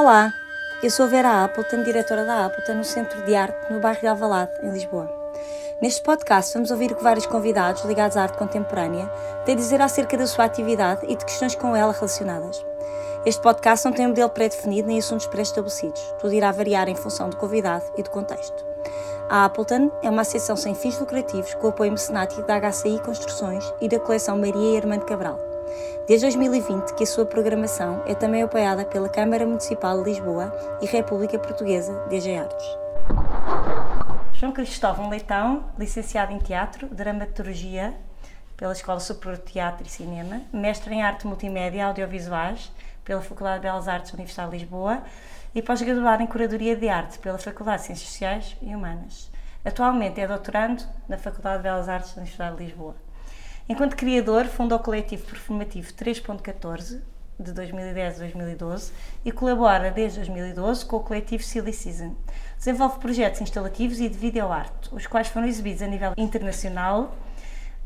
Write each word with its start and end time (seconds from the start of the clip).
Olá, 0.00 0.32
eu 0.82 0.90
sou 0.90 1.06
Vera 1.06 1.44
Appleton, 1.44 1.82
diretora 1.82 2.24
da 2.24 2.46
Appleton 2.46 2.72
no 2.72 2.84
Centro 2.84 3.22
de 3.22 3.34
Arte 3.34 3.70
no 3.70 3.80
bairro 3.80 4.00
de 4.00 4.06
Alvalade, 4.06 4.52
em 4.62 4.70
Lisboa. 4.70 5.06
Neste 5.78 6.02
podcast 6.02 6.54
vamos 6.54 6.70
ouvir 6.70 6.90
o 6.90 6.94
que 6.96 7.02
vários 7.02 7.26
convidados 7.26 7.84
ligados 7.84 8.16
à 8.16 8.22
arte 8.22 8.38
contemporânea 8.38 9.06
têm 9.44 9.54
a 9.54 9.58
dizer 9.58 9.82
acerca 9.82 10.16
da 10.16 10.26
sua 10.26 10.46
atividade 10.46 11.04
e 11.06 11.14
de 11.14 11.22
questões 11.22 11.54
com 11.54 11.76
ela 11.76 11.92
relacionadas. 11.92 12.64
Este 13.26 13.42
podcast 13.42 13.84
não 13.84 13.92
tem 13.92 14.06
um 14.06 14.08
modelo 14.08 14.30
pré-definido 14.30 14.88
nem 14.88 14.98
assuntos 14.98 15.26
pré-estabelecidos. 15.26 16.00
Tudo 16.18 16.32
irá 16.32 16.50
variar 16.50 16.88
em 16.88 16.96
função 16.96 17.28
do 17.28 17.36
convidado 17.36 17.84
e 17.98 18.02
do 18.02 18.08
contexto. 18.08 18.64
A 19.28 19.44
Appleton 19.44 19.90
é 20.02 20.08
uma 20.08 20.22
associação 20.22 20.56
sem 20.56 20.74
fins 20.74 20.98
lucrativos 20.98 21.52
com 21.56 21.68
apoio 21.68 21.92
mecenático 21.92 22.40
da 22.44 22.58
HCI 22.58 23.02
Construções 23.04 23.70
e 23.82 23.86
da 23.86 24.00
coleção 24.00 24.38
Maria 24.38 24.76
e 24.76 24.76
Armando 24.78 25.04
Cabral. 25.04 25.59
Desde 26.10 26.26
2020 26.26 26.94
que 26.96 27.04
a 27.04 27.06
sua 27.06 27.24
programação 27.24 28.02
é 28.04 28.16
também 28.16 28.42
apoiada 28.42 28.84
pela 28.84 29.08
Câmara 29.08 29.46
Municipal 29.46 30.02
de 30.02 30.10
Lisboa 30.10 30.52
e 30.82 30.86
República 30.86 31.38
Portuguesa 31.38 32.04
DG 32.08 32.36
Artes. 32.36 32.66
João 34.32 34.50
Cristóvão 34.50 35.08
Leitão, 35.08 35.66
licenciado 35.78 36.32
em 36.32 36.38
Teatro, 36.38 36.88
Dramaturgia 36.88 37.94
pela 38.56 38.72
Escola 38.72 38.98
Superior 38.98 39.36
de 39.36 39.52
Teatro 39.52 39.86
e 39.86 39.88
Cinema, 39.88 40.42
mestre 40.52 40.92
em 40.92 41.00
Arte 41.00 41.28
Multimédia 41.28 41.78
e 41.78 41.82
Audiovisuais 41.82 42.72
pela 43.04 43.22
Faculdade 43.22 43.58
de 43.58 43.68
Belas 43.68 43.86
Artes 43.86 44.10
da 44.10 44.16
Universidade 44.16 44.50
de 44.50 44.56
Lisboa 44.56 45.04
e 45.54 45.62
pós-graduado 45.62 46.24
em 46.24 46.26
Curadoria 46.26 46.74
de 46.74 46.88
Arte 46.88 47.20
pela 47.20 47.38
Faculdade 47.38 47.82
de 47.82 47.86
Ciências 47.86 48.08
Sociais 48.08 48.56
e 48.60 48.74
Humanas. 48.74 49.30
Atualmente 49.64 50.20
é 50.20 50.26
doutorando 50.26 50.82
na 51.08 51.16
Faculdade 51.16 51.58
de 51.58 51.62
Belas 51.62 51.88
Artes 51.88 52.14
da 52.14 52.22
Universidade 52.22 52.56
de 52.56 52.64
Lisboa. 52.64 53.09
Enquanto 53.70 53.94
criador, 53.94 54.46
fundou 54.46 54.78
o 54.78 54.82
coletivo 54.82 55.24
performativo 55.24 55.92
3.14, 55.92 57.02
de 57.38 57.52
2010 57.52 58.16
a 58.16 58.18
2012, 58.18 58.92
e 59.24 59.30
colabora 59.30 59.92
desde 59.92 60.18
2012 60.18 60.84
com 60.84 60.96
o 60.96 61.00
coletivo 61.00 61.44
Silly 61.44 61.72
Season. 61.72 62.16
Desenvolve 62.58 62.98
projetos 62.98 63.40
instalativos 63.40 64.00
e 64.00 64.08
de 64.08 64.18
videoarte, 64.18 64.92
os 64.92 65.06
quais 65.06 65.28
foram 65.28 65.46
exibidos 65.46 65.82
a 65.82 65.86
nível 65.86 66.14
internacional 66.16 67.14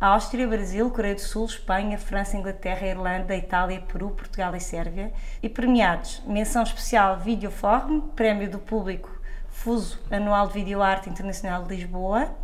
Áustria, 0.00 0.48
Brasil, 0.48 0.89
Coreia 0.89 1.17
do 1.17 1.20
Sul, 1.20 1.44
Espanha, 1.44 1.98
França, 1.98 2.34
Inglaterra, 2.34 2.87
Irlanda, 2.87 3.37
Itália, 3.37 3.83
Peru, 3.83 4.09
Portugal 4.09 4.56
e 4.56 4.61
Sérvia, 4.61 5.12
e 5.42 5.50
premiados 5.50 6.22
menção 6.27 6.62
especial 6.62 7.19
Videoforum, 7.19 8.00
Prémio 8.16 8.50
do 8.50 8.59
Público 8.59 9.11
Fuso 9.50 10.00
Anual 10.11 10.47
de 10.48 10.55
Videoarte 10.55 11.11
Internacional 11.11 11.62
de 11.62 11.77
Lisboa, 11.77 12.34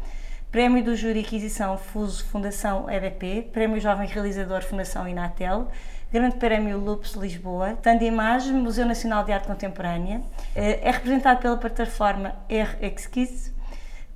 Prémio 0.51 0.83
do 0.83 0.97
Júri 0.97 1.21
Aquisição 1.21 1.79
Fuso 1.79 2.25
Fundação 2.25 2.91
EDP, 2.91 3.51
Prémio 3.53 3.81
Jovem 3.81 4.09
Realizador 4.09 4.65
Fundação 4.65 5.07
Inatel, 5.07 5.69
Grande 6.13 6.39
Prémio 6.39 6.77
Lupus 6.77 7.13
Lisboa, 7.13 7.79
Tanda 7.81 8.03
Imagem, 8.03 8.55
Museu 8.55 8.85
Nacional 8.85 9.23
de 9.23 9.31
Arte 9.31 9.47
Contemporânea, 9.47 10.21
eh, 10.57 10.81
é 10.83 10.91
representado 10.91 11.41
pela 11.41 11.57
plataforma 11.57 12.35
R-Exquise, 12.49 13.53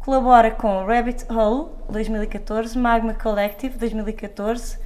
colabora 0.01 0.51
com 0.51 0.85
Rabbit 0.85 1.25
Hole 1.33 1.71
2014, 1.89 2.77
Magma 2.77 3.15
Collective 3.15 3.79
2014, 3.79 4.77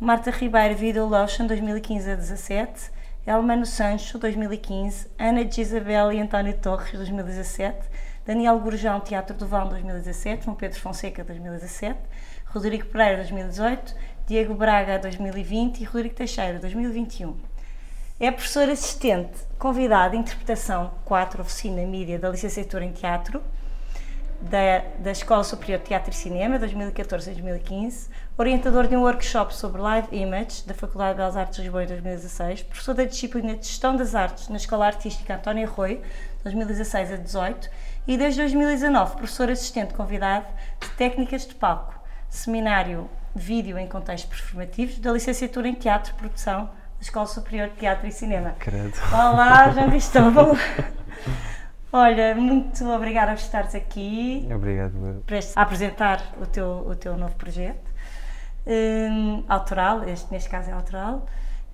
Marta 0.00 0.32
Ribeiro 0.32 0.74
Video 0.74 1.06
Lotion 1.06 1.46
2015 1.46 2.10
a 2.10 2.16
17, 2.16 2.90
Elmano 3.24 3.64
Sancho 3.64 4.18
2015, 4.18 5.06
Ana 5.16 5.48
Gisabel 5.48 6.12
e 6.12 6.20
António 6.20 6.54
Torres 6.54 6.90
2017, 6.90 7.78
Daniel 8.26 8.58
Gurjão, 8.58 8.98
Teatro 8.98 9.36
do 9.36 9.46
Vão 9.46 9.68
2017, 9.68 10.46
João 10.46 10.56
Pedro 10.56 10.80
Fonseca 10.80 11.22
2017, 11.22 11.96
Rodrigo 12.46 12.86
Pereira 12.86 13.18
2018, 13.18 13.94
Diego 14.26 14.52
Braga 14.52 14.98
2020 14.98 15.80
e 15.80 15.84
Rodrigo 15.84 16.16
Teixeira 16.16 16.58
2021. 16.58 17.36
É 18.18 18.32
professor 18.32 18.68
assistente, 18.68 19.38
convidado 19.60 20.12
de 20.12 20.16
interpretação 20.16 20.90
4 21.04 21.40
oficina 21.40 21.82
mídia 21.82 22.18
da 22.18 22.28
licenciatura 22.28 22.84
em 22.84 22.90
teatro 22.90 23.40
da, 24.40 24.82
da 24.98 25.12
Escola 25.12 25.44
Superior 25.44 25.78
de 25.78 25.86
Teatro 25.86 26.10
e 26.10 26.14
Cinema 26.14 26.58
2014-2015, 26.58 28.08
orientador 28.36 28.88
de 28.88 28.96
um 28.96 29.02
workshop 29.02 29.54
sobre 29.54 29.80
live 29.80 30.08
image 30.10 30.66
da 30.66 30.74
Faculdade 30.74 31.12
de 31.12 31.16
Belas 31.18 31.36
Artes 31.36 31.56
de 31.56 31.62
Lisboa 31.62 31.84
em 31.84 31.86
2016, 31.86 32.62
professor 32.64 32.94
da 32.94 33.04
disciplina 33.04 33.54
de 33.54 33.66
Gestão 33.66 33.96
das 33.96 34.14
Artes 34.14 34.48
na 34.48 34.56
Escola 34.56 34.86
Artística 34.86 35.34
António 35.34 35.68
Arroio 35.68 36.02
2016 36.42 37.12
a 37.12 37.16
18 37.16 37.70
e 38.06 38.16
desde 38.16 38.40
2019 38.40 39.16
professor 39.16 39.50
assistente 39.50 39.92
convidado 39.92 40.46
de 40.80 40.88
Técnicas 40.90 41.46
de 41.46 41.54
Palco, 41.54 41.94
seminário 42.28 43.10
Vídeo 43.34 43.76
em 43.78 43.86
Contextos 43.86 44.30
Performativos 44.30 44.98
da 44.98 45.12
Licenciatura 45.12 45.68
em 45.68 45.74
Teatro 45.74 46.12
e 46.12 46.14
Produção 46.14 46.66
da 46.66 47.02
Escola 47.02 47.26
Superior 47.26 47.68
de 47.68 47.74
Teatro 47.74 48.06
e 48.06 48.12
Cinema. 48.12 48.54
Credo. 48.58 48.94
Olá, 49.12 49.70
João 49.70 49.90
Cristóvão. 49.90 50.56
Olha, 51.92 52.34
muito 52.34 52.84
obrigada 52.88 53.32
por 53.32 53.40
estares 53.40 53.74
aqui. 53.74 54.48
Obrigado. 54.54 55.22
Prestes 55.26 55.56
a 55.56 55.62
apresentar 55.62 56.22
o 56.40 56.46
teu, 56.46 56.86
o 56.88 56.94
teu 56.94 57.16
novo 57.16 57.34
projeto. 57.34 57.90
Um, 58.66 59.44
autoral, 59.48 60.08
este 60.08 60.32
neste 60.32 60.48
caso 60.48 60.70
é 60.70 60.72
autoral. 60.72 61.26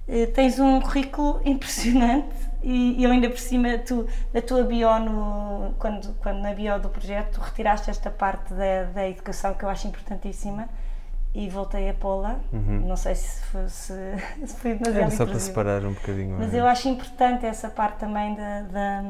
Uh, 0.09 0.27
tens 0.33 0.59
um 0.59 0.81
currículo 0.81 1.41
impressionante 1.45 2.52
e, 2.63 3.03
eu 3.03 3.11
ainda 3.11 3.29
por 3.29 3.39
cima, 3.39 3.79
tu, 3.79 4.07
na 4.33 4.41
tua 4.41 4.63
bio, 4.63 4.99
no, 5.01 5.75
quando, 5.79 6.15
quando 6.21 6.41
na 6.41 6.55
bio 6.55 6.79
do 6.79 6.89
projeto, 6.89 7.41
retiraste 7.41 7.91
esta 7.91 8.11
parte 8.11 8.55
da, 8.55 8.85
da 8.85 9.09
educação 9.09 9.55
que 9.55 9.65
eu 9.65 9.69
acho 9.69 9.89
importantíssima 9.89 10.69
e 11.35 11.49
voltei 11.49 11.89
a 11.89 11.95
pô-la. 11.95 12.39
Uhum. 12.53 12.87
Não 12.87 12.97
sei 12.97 13.15
se 13.15 13.43
foi, 13.47 13.69
se, 13.69 13.95
se 14.47 14.57
foi 14.57 14.75
demasiado 14.75 15.07
Era 15.07 15.11
só 15.11 15.27
para 15.27 15.39
separar 15.39 15.85
um 15.85 15.93
bocadinho. 15.93 16.37
Mas 16.39 16.55
eu 16.55 16.67
acho 16.67 16.89
importante 16.89 17.47
essa 17.47 17.69
parte 17.69 17.99
também 17.99 18.35
da. 18.35 18.63
da 18.63 19.05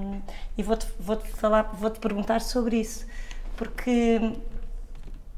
e 0.57 0.63
vou-te 0.63 0.87
vou 0.99 1.17
-te 1.17 1.29
falar, 1.33 1.63
vou-te 1.75 1.99
perguntar 1.99 2.41
sobre 2.41 2.77
isso, 2.77 3.07
porque 3.57 4.35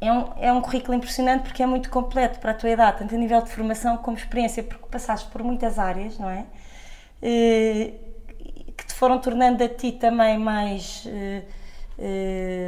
é 0.01 0.13
um, 0.13 0.33
é 0.39 0.53
um 0.53 0.61
currículo 0.61 0.95
impressionante 0.95 1.43
porque 1.43 1.63
é 1.63 1.67
muito 1.67 1.89
completo 1.91 2.39
para 2.39 2.51
a 2.51 2.55
tua 2.55 2.71
idade, 2.71 2.99
tanto 2.99 3.15
a 3.15 3.19
nível 3.19 3.43
de 3.43 3.51
formação 3.51 3.97
como 3.97 4.17
experiência, 4.17 4.63
porque 4.63 4.85
passaste 4.91 5.31
por 5.31 5.43
muitas 5.43 5.79
áreas, 5.79 6.19
não 6.19 6.29
é? 6.29 6.45
E, 7.23 7.95
que 8.77 8.87
te 8.87 8.95
foram 8.95 9.19
tornando 9.21 9.63
a 9.63 9.69
ti 9.69 9.93
também 9.93 10.39
mais. 10.39 11.05
Uh, 11.07 11.65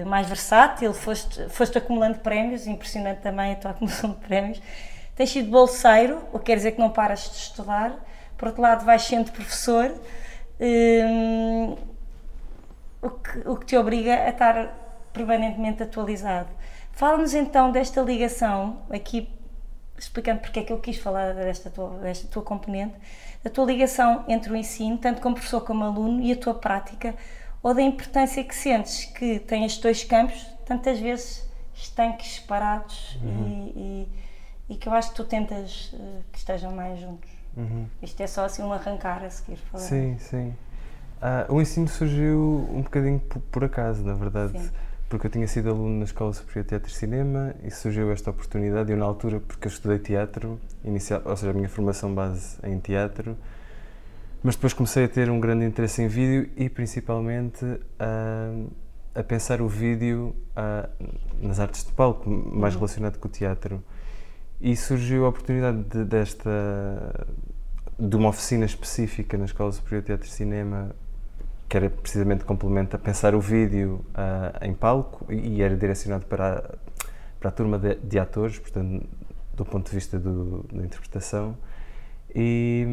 mais 0.06 0.28
versátil, 0.28 0.94
foste, 0.94 1.48
foste 1.48 1.76
acumulando 1.76 2.20
prémios, 2.20 2.68
impressionante 2.68 3.22
também 3.22 3.54
a 3.54 3.56
tua 3.56 3.70
acumulação 3.74 4.10
de 4.10 4.16
prémios. 4.18 4.62
Tens 5.16 5.30
sido 5.30 5.50
bolseiro, 5.50 6.22
o 6.32 6.38
que 6.38 6.44
quer 6.44 6.56
dizer 6.56 6.72
que 6.72 6.78
não 6.78 6.90
paras 6.90 7.30
de 7.30 7.36
estudar. 7.36 7.92
Por 8.36 8.48
outro 8.48 8.62
lado, 8.62 8.84
vais 8.84 9.02
sendo 9.02 9.32
professor, 9.32 9.90
um, 10.60 11.72
eh, 11.72 11.76
o, 13.02 13.10
que, 13.10 13.48
o 13.48 13.56
que 13.56 13.66
te 13.66 13.76
obriga 13.76 14.14
a 14.14 14.28
estar 14.28 15.08
permanentemente 15.12 15.82
atualizado. 15.82 16.50
Fala-nos 16.92 17.34
então 17.34 17.72
desta 17.72 18.00
ligação, 18.02 18.82
aqui 18.90 19.28
explicando 19.98 20.40
porque 20.40 20.60
é 20.60 20.62
que 20.62 20.72
eu 20.72 20.78
quis 20.78 20.98
falar 20.98 21.32
desta 21.32 21.70
tua, 21.70 21.98
desta 21.98 22.28
tua 22.28 22.42
componente, 22.42 22.94
da 23.46 23.50
tua 23.50 23.64
ligação 23.64 24.24
entre 24.26 24.52
o 24.52 24.56
ensino, 24.56 24.98
tanto 24.98 25.22
como 25.22 25.36
professor 25.36 25.60
como 25.60 25.84
aluno, 25.84 26.20
e 26.20 26.32
a 26.32 26.36
tua 26.36 26.52
prática, 26.52 27.14
ou 27.62 27.72
da 27.72 27.80
importância 27.80 28.42
que 28.42 28.52
sentes 28.52 29.04
que 29.04 29.38
tem 29.38 29.64
estes 29.64 29.80
dois 29.80 30.02
campos, 30.02 30.44
tantas 30.64 30.98
vezes 30.98 31.48
estanques 31.72 32.40
separados 32.40 33.16
uhum. 33.22 33.46
e, 33.46 34.08
e, 34.68 34.74
e, 34.74 34.76
que 34.76 34.88
eu 34.88 34.92
acho 34.92 35.10
que 35.10 35.14
tu 35.14 35.24
tentas 35.24 35.92
uh, 35.92 36.24
que 36.32 36.38
estejam 36.38 36.72
mais 36.72 36.98
juntos. 36.98 37.30
Uhum. 37.56 37.86
Isto 38.02 38.20
é 38.20 38.26
só 38.26 38.46
assim 38.46 38.64
um 38.64 38.72
arrancar 38.72 39.22
a 39.22 39.30
seguir. 39.30 39.58
Falar. 39.58 39.84
Sim, 39.84 40.18
sim. 40.18 40.48
Uh, 41.22 41.54
o 41.54 41.62
ensino 41.62 41.86
surgiu 41.86 42.68
um 42.68 42.82
bocadinho 42.82 43.20
por, 43.20 43.40
por 43.42 43.64
acaso, 43.64 44.02
na 44.04 44.14
verdade. 44.14 44.58
Sim 44.58 44.70
porque 45.08 45.26
eu 45.26 45.30
tinha 45.30 45.46
sido 45.46 45.70
aluno 45.70 45.98
na 45.98 46.04
Escola 46.04 46.32
Superior 46.32 46.64
de 46.64 46.68
Teatro 46.70 46.90
e 46.90 46.94
Cinema 46.94 47.54
e 47.62 47.70
surgiu 47.70 48.10
esta 48.10 48.30
oportunidade. 48.30 48.90
Eu, 48.90 48.98
na 48.98 49.04
altura, 49.04 49.40
porque 49.40 49.68
eu 49.68 49.70
estudei 49.70 49.98
teatro, 49.98 50.60
inicial, 50.84 51.22
ou 51.24 51.36
seja, 51.36 51.50
a 51.50 51.54
minha 51.54 51.68
formação 51.68 52.12
base 52.12 52.58
é 52.62 52.70
em 52.70 52.78
teatro, 52.80 53.36
mas 54.42 54.56
depois 54.56 54.72
comecei 54.72 55.04
a 55.04 55.08
ter 55.08 55.30
um 55.30 55.38
grande 55.38 55.64
interesse 55.64 56.02
em 56.02 56.08
vídeo 56.08 56.50
e 56.56 56.68
principalmente 56.68 57.64
a, 57.98 59.20
a 59.20 59.22
pensar 59.22 59.62
o 59.62 59.68
vídeo 59.68 60.34
a, 60.56 60.88
nas 61.40 61.60
artes 61.60 61.84
de 61.84 61.92
palco, 61.92 62.28
mais 62.28 62.74
uhum. 62.74 62.80
relacionado 62.80 63.18
com 63.18 63.28
o 63.28 63.30
teatro. 63.30 63.82
E 64.60 64.74
surgiu 64.74 65.26
a 65.26 65.28
oportunidade 65.28 65.82
de, 65.84 66.04
desta 66.04 66.50
de 67.98 68.14
uma 68.14 68.28
oficina 68.28 68.64
específica 68.64 69.38
na 69.38 69.46
Escola 69.46 69.72
Superior 69.72 70.02
de 70.02 70.06
Teatro 70.06 70.28
e 70.28 70.30
Cinema 70.30 70.94
que 71.76 71.84
era 71.84 71.90
precisamente 71.90 72.44
complemento 72.44 72.96
a 72.96 72.98
pensar 72.98 73.34
o 73.34 73.40
vídeo 73.40 74.04
uh, 74.12 74.64
em 74.64 74.72
palco 74.72 75.30
e 75.30 75.60
era 75.60 75.76
direcionado 75.76 76.24
para 76.24 76.58
a, 76.58 76.62
para 77.38 77.48
a 77.50 77.52
turma 77.52 77.78
de, 77.78 77.96
de 77.96 78.18
atores, 78.18 78.58
portanto, 78.58 79.06
do 79.54 79.64
ponto 79.64 79.90
de 79.90 79.94
vista 79.94 80.18
do, 80.18 80.64
da 80.72 80.82
interpretação. 80.82 81.54
E, 82.34 82.86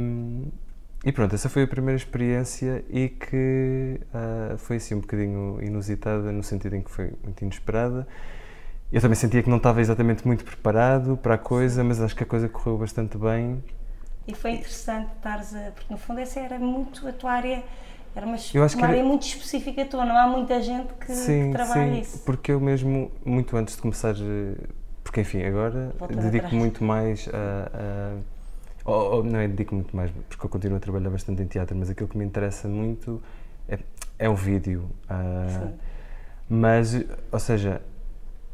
e, 1.06 1.12
pronto, 1.14 1.34
essa 1.34 1.48
foi 1.48 1.64
a 1.64 1.68
primeira 1.68 1.96
experiência 1.96 2.84
e 2.90 3.08
que 3.08 4.02
uh, 4.14 4.58
foi 4.58 4.76
assim 4.76 4.96
um 4.96 5.00
bocadinho 5.00 5.60
inusitada, 5.62 6.30
no 6.32 6.44
sentido 6.44 6.76
em 6.76 6.82
que 6.82 6.92
foi 6.92 7.14
muito 7.24 7.42
inesperada. 7.42 8.06
Eu 8.92 9.00
também 9.00 9.16
sentia 9.16 9.42
que 9.42 9.50
não 9.50 9.58
estava 9.58 9.80
exatamente 9.80 10.28
muito 10.28 10.44
preparado 10.44 11.16
para 11.16 11.36
a 11.36 11.38
coisa, 11.38 11.86
mas 11.86 12.02
acho 12.02 12.16
que 12.16 12.24
a 12.24 12.28
coisa 12.28 12.50
correu 12.50 12.78
bastante 12.78 13.18
bem. 13.18 13.64
E 14.28 14.36
foi 14.36 14.52
interessante 14.52 15.10
estares 15.16 15.56
a. 15.56 15.72
porque 15.72 15.92
no 15.92 15.98
fundo 15.98 16.20
essa 16.20 16.40
era 16.40 16.60
muito 16.60 17.08
a 17.08 17.14
tua 17.14 17.32
área 17.32 17.64
Era 18.16 18.26
uma, 18.26 18.36
uma 18.36 18.86
área 18.86 18.98
era... 18.98 19.04
muito 19.04 19.26
específica 19.26 19.86
tua, 19.86 20.06
não 20.06 20.16
há 20.16 20.28
muita 20.28 20.62
gente 20.62 20.94
que, 20.94 21.12
sim, 21.12 21.48
que 21.48 21.52
trabalha 21.54 21.96
sim, 21.96 22.02
isso. 22.02 22.20
porque 22.20 22.52
eu 22.52 22.60
mesmo, 22.60 23.12
muito 23.26 23.58
antes 23.58 23.76
de 23.76 23.82
começar, 23.82 24.16
eh, 24.16 24.56
porque 25.04 25.22
enfim, 25.22 25.44
agora 25.44 25.94
dedico 26.10 26.54
muito 26.54 26.84
mais 26.84 27.28
a, 27.30 27.72
a 27.74 28.34
ou, 28.86 29.16
ou, 29.16 29.24
não 29.24 29.40
é 29.40 29.48
dedico 29.48 29.74
muito 29.76 29.96
mais, 29.96 30.12
porque 30.12 30.46
eu 30.46 30.50
continuo 30.50 30.78
a 30.78 30.80
trabalhar 30.80 31.10
bastante 31.10 31.42
em 31.42 31.48
teatro, 31.48 31.76
mas 31.76 31.90
aquilo 31.90 32.10
que 32.10 32.18
me 32.18 32.26
interessa 32.26 32.68
muito 32.68 33.22
é, 33.68 33.80
é 34.20 34.30
o 34.30 34.36
vídeo. 34.36 34.90
Uh, 35.10 35.74
mas, 36.50 36.94
ou 37.32 37.40
seja, 37.40 37.82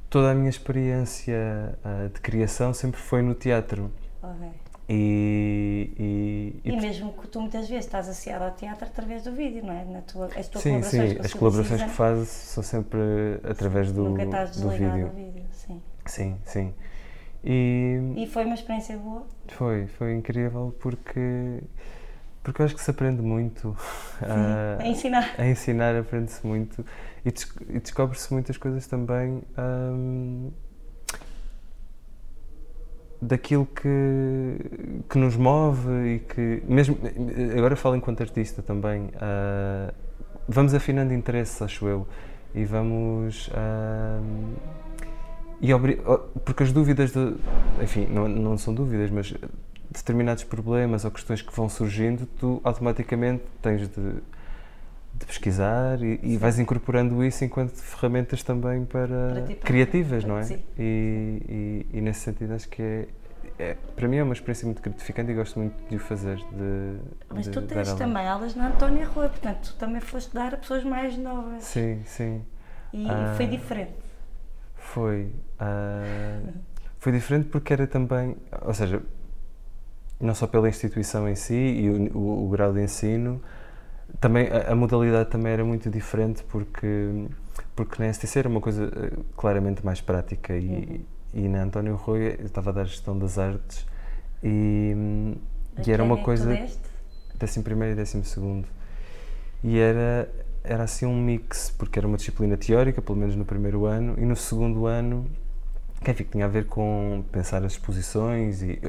toda 0.09 0.31
a 0.31 0.35
minha 0.35 0.49
experiência 0.49 1.75
uh, 1.83 2.09
de 2.09 2.21
criação 2.21 2.73
sempre 2.73 2.99
foi 2.99 3.23
no 3.23 3.33
teatro. 3.33 3.91
Okay. 4.21 4.49
E, 4.91 5.93
e, 5.99 6.61
e, 6.67 6.71
e, 6.71 6.75
mesmo 6.75 7.13
que 7.13 7.27
tu 7.27 7.39
muitas 7.39 7.69
vezes 7.69 7.85
estás 7.85 8.09
associado 8.09 8.43
ao 8.45 8.51
teatro 8.51 8.85
através 8.85 9.23
do 9.23 9.31
vídeo, 9.31 9.63
não 9.63 9.71
é? 9.71 9.85
Na 9.85 10.01
tua, 10.01 10.25
as 10.35 10.47
tuas 10.47 10.63
sim, 10.63 10.69
colaborações 10.71 11.11
sim, 11.11 11.19
as 11.19 11.33
colaborações 11.35 11.83
que 11.83 11.89
fazes 11.89 12.29
são 12.29 12.63
sempre 12.63 12.99
através 13.47 13.91
do, 13.91 14.03
Nunca 14.03 14.23
estás 14.23 14.59
do 14.59 14.69
vídeo. 14.69 15.11
Vídeo 15.15 15.45
sim. 15.51 15.81
Sim, 16.07 16.37
sim. 16.43 16.73
E, 17.43 17.99
e 18.17 18.25
foi 18.25 18.45
uma 18.45 18.55
experiência 18.55 18.97
boa? 18.97 19.27
Foi, 19.49 19.85
foi 19.85 20.15
incrível 20.15 20.75
porque 20.79 21.61
porque 22.41 22.61
eu 22.61 22.65
acho 22.65 22.75
que 22.75 22.81
se 22.81 22.89
aprende 22.89 23.21
muito. 23.21 23.77
Sim, 24.19 24.25
a, 24.25 24.77
a 24.81 24.87
ensinar. 24.87 25.35
A 25.37 25.45
ensinar 25.45 25.95
aprende-se 25.95 26.45
muito 26.47 26.83
e, 27.23 27.31
des 27.31 27.43
e 27.69 27.79
descobre-se 27.79 28.33
muitas 28.33 28.57
coisas 28.57 28.87
também 28.87 29.43
um, 29.57 30.51
daquilo 33.21 33.65
que, 33.65 35.01
que 35.09 35.17
nos 35.17 35.35
move 35.35 35.89
e 36.15 36.19
que, 36.19 36.63
mesmo 36.67 36.97
agora 37.57 37.75
falo 37.75 37.95
enquanto 37.95 38.21
artista 38.21 38.61
também, 38.61 39.05
uh, 39.05 39.93
vamos 40.47 40.73
afinando 40.73 41.13
interesses, 41.13 41.61
acho 41.61 41.87
eu, 41.87 42.07
e 42.55 42.63
vamos. 42.63 43.47
Uh, 43.49 44.55
e 45.61 45.71
porque 46.45 46.63
as 46.63 46.71
dúvidas, 46.71 47.11
de, 47.11 47.35
enfim, 47.81 48.07
não, 48.09 48.27
não 48.27 48.57
são 48.57 48.73
dúvidas, 48.73 49.11
mas 49.11 49.33
determinados 49.91 50.43
problemas 50.45 51.03
ou 51.03 51.11
questões 51.11 51.41
que 51.41 51.53
vão 51.53 51.67
surgindo, 51.67 52.25
tu 52.39 52.61
automaticamente 52.63 53.43
tens 53.61 53.89
de, 53.89 54.13
de 55.19 55.25
pesquisar 55.25 56.01
e, 56.01 56.19
e, 56.23 56.37
vais 56.37 56.57
incorporando 56.57 57.23
isso 57.23 57.43
enquanto 57.43 57.75
ferramentas 57.75 58.41
também 58.41 58.85
para, 58.85 59.43
para 59.45 59.55
criativas, 59.55 60.23
não 60.23 60.37
é? 60.37 60.43
Sim. 60.43 60.63
E, 60.77 61.85
e, 61.93 61.97
e, 61.97 62.01
nesse 62.01 62.21
sentido 62.21 62.53
acho 62.53 62.69
que 62.69 62.81
é, 62.81 63.07
é, 63.59 63.77
para 63.95 64.07
mim 64.07 64.15
é 64.15 64.23
uma 64.23 64.33
experiência 64.33 64.65
muito 64.65 64.81
gratificante 64.81 65.31
e 65.31 65.35
gosto 65.35 65.59
muito 65.59 65.75
de 65.89 65.97
o 65.97 65.99
fazer. 65.99 66.37
De, 66.37 66.99
Mas 67.29 67.45
de 67.45 67.51
tu 67.51 67.61
tens 67.63 67.93
também 67.93 68.25
aulas 68.27 68.55
na 68.55 68.69
Antónia 68.69 69.05
Rua, 69.05 69.27
portanto 69.27 69.73
tu 69.73 69.75
também 69.75 69.99
foste 69.99 70.33
dar 70.33 70.53
a 70.53 70.57
pessoas 70.57 70.85
mais 70.85 71.17
novas. 71.17 71.63
Sim, 71.63 72.01
sim. 72.05 72.41
E 72.93 73.05
uh, 73.05 73.35
foi 73.35 73.47
diferente? 73.47 73.93
Foi. 74.75 75.31
Uh, 75.59 76.53
foi 76.97 77.11
diferente 77.11 77.49
porque 77.49 77.73
era 77.73 77.85
também, 77.85 78.37
ou 78.61 78.73
seja, 78.73 79.01
não 80.19 80.33
só 80.33 80.47
pela 80.47 80.69
instituição 80.69 81.27
em 81.27 81.35
si 81.35 81.53
e 81.53 81.89
o, 81.89 82.17
o, 82.17 82.45
o 82.45 82.49
grau 82.49 82.71
de 82.71 82.81
ensino, 82.81 83.41
também 84.19 84.47
a, 84.47 84.71
a, 84.71 84.75
modalidade 84.75 85.29
também 85.29 85.53
era 85.53 85.63
muito 85.63 85.89
diferente 85.89 86.43
porque 86.43 87.27
porque 87.75 88.01
na 88.01 88.11
STC 88.11 88.39
era 88.39 88.49
uma 88.49 88.61
coisa 88.61 88.85
eh, 88.85 89.11
claramente 89.35 89.85
mais 89.85 90.01
prática 90.01 90.55
e, 90.55 90.67
uhum. 90.67 90.99
e 91.33 91.47
na 91.47 91.63
António 91.63 91.95
Rui 91.95 92.35
eu 92.39 92.45
estava 92.45 92.69
a 92.69 92.73
dar 92.73 92.85
gestão 92.85 93.17
das 93.17 93.37
artes 93.37 93.85
e, 94.43 94.95
e 95.85 95.91
era 95.91 96.03
uma 96.03 96.17
coisa 96.17 96.57
décimo 97.35 97.63
primeiro 97.63 97.93
e 97.93 97.95
décimo 97.95 98.23
segundo 98.25 98.67
e 99.63 99.77
era 99.77 100.29
era 100.63 100.83
assim 100.83 101.05
um 101.05 101.15
mix 101.21 101.73
porque 101.77 101.99
era 101.99 102.07
uma 102.07 102.17
disciplina 102.17 102.57
teórica 102.57 103.01
pelo 103.01 103.17
menos 103.17 103.35
no 103.35 103.45
primeiro 103.45 103.85
ano 103.85 104.15
e 104.17 104.25
no 104.25 104.35
segundo 104.35 104.85
ano 104.85 105.29
que 106.03 106.11
enfim, 106.11 106.25
tinha 106.31 106.45
a 106.45 106.49
ver 106.49 106.65
com 106.65 107.23
pensar 107.31 107.63
as 107.63 107.73
exposições 107.73 108.61
e 108.61 108.79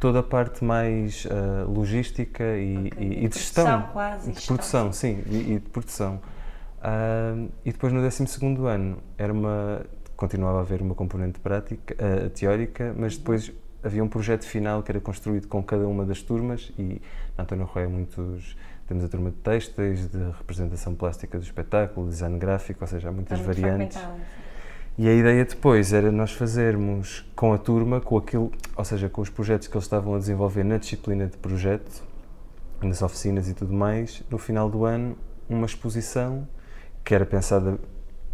toda 0.00 0.20
a 0.20 0.22
parte 0.22 0.64
mais 0.64 1.26
uh, 1.26 1.70
logística 1.70 2.42
e, 2.42 2.88
okay. 2.88 3.06
e, 3.06 3.24
e, 3.24 3.28
de 3.28 3.38
gestão. 3.38 3.64
Produção, 3.64 3.92
quase. 3.92 4.32
De 4.32 4.46
produção, 4.46 4.92
sim, 4.92 5.22
e, 5.26 5.36
e, 5.36 5.58
de 5.60 5.68
produção. 5.68 6.20
Uh, 6.78 7.50
e 7.62 7.70
depois 7.70 7.92
no 7.92 8.00
12 8.00 8.24
ano 8.66 8.96
era 9.18 9.30
uma, 9.30 9.84
continuava 10.16 10.58
a 10.58 10.60
haver 10.62 10.80
uma 10.80 10.94
componente 10.94 11.38
prática, 11.38 11.94
uh, 11.94 12.30
teórica, 12.30 12.94
mas 12.98 13.18
depois 13.18 13.52
havia 13.84 14.02
um 14.02 14.08
projeto 14.08 14.44
final 14.44 14.82
que 14.82 14.90
era 14.90 15.00
construído 15.00 15.46
com 15.46 15.62
cada 15.62 15.86
uma 15.86 16.06
das 16.06 16.22
turmas 16.22 16.72
e 16.78 17.00
na 17.36 17.44
António 17.44 17.66
Roy 17.66 17.86
muitos 17.86 18.56
temos 18.86 19.04
a 19.04 19.08
turma 19.08 19.30
de 19.30 19.36
textos, 19.36 20.08
de 20.08 20.18
representação 20.38 20.94
plástica 20.96 21.38
do 21.38 21.44
espetáculo, 21.44 22.08
design 22.08 22.36
gráfico, 22.38 22.82
ou 22.82 22.88
seja, 22.88 23.08
há 23.08 23.12
muitas 23.12 23.38
variantes. 23.38 23.98
E 24.98 25.08
a 25.08 25.14
ideia 25.14 25.44
depois 25.44 25.92
era 25.92 26.12
nós 26.12 26.32
fazermos 26.32 27.24
com 27.34 27.52
a 27.52 27.58
turma, 27.58 28.00
com 28.00 28.18
aquilo, 28.18 28.52
ou 28.76 28.84
seja, 28.84 29.08
com 29.08 29.22
os 29.22 29.30
projetos 29.30 29.66
que 29.66 29.74
eles 29.74 29.84
estavam 29.84 30.14
a 30.14 30.18
desenvolver 30.18 30.64
na 30.64 30.76
disciplina 30.76 31.26
de 31.26 31.36
projeto, 31.38 32.02
nas 32.82 33.00
oficinas 33.00 33.48
e 33.48 33.54
tudo 33.54 33.72
mais, 33.72 34.22
no 34.30 34.38
final 34.38 34.68
do 34.68 34.84
ano, 34.84 35.16
uma 35.48 35.66
exposição 35.66 36.46
que 37.04 37.14
era 37.14 37.24
pensada 37.24 37.78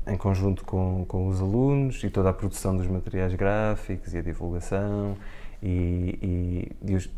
em 0.06 0.17
conjunto 0.17 0.64
com, 0.64 1.05
com 1.06 1.29
os 1.29 1.41
alunos 1.41 2.03
e 2.05 2.11
toda 2.11 2.31
a 2.31 2.32
produção 2.32 2.76
dos 2.76 2.87
materiais 2.87 3.35
gráficos 3.35 4.14
e 4.14 4.19
a 4.19 4.23
divulgação 4.23 5.17
e, 5.62 6.19
e, 6.82 6.93
e, 6.93 6.94
os, 6.94 7.11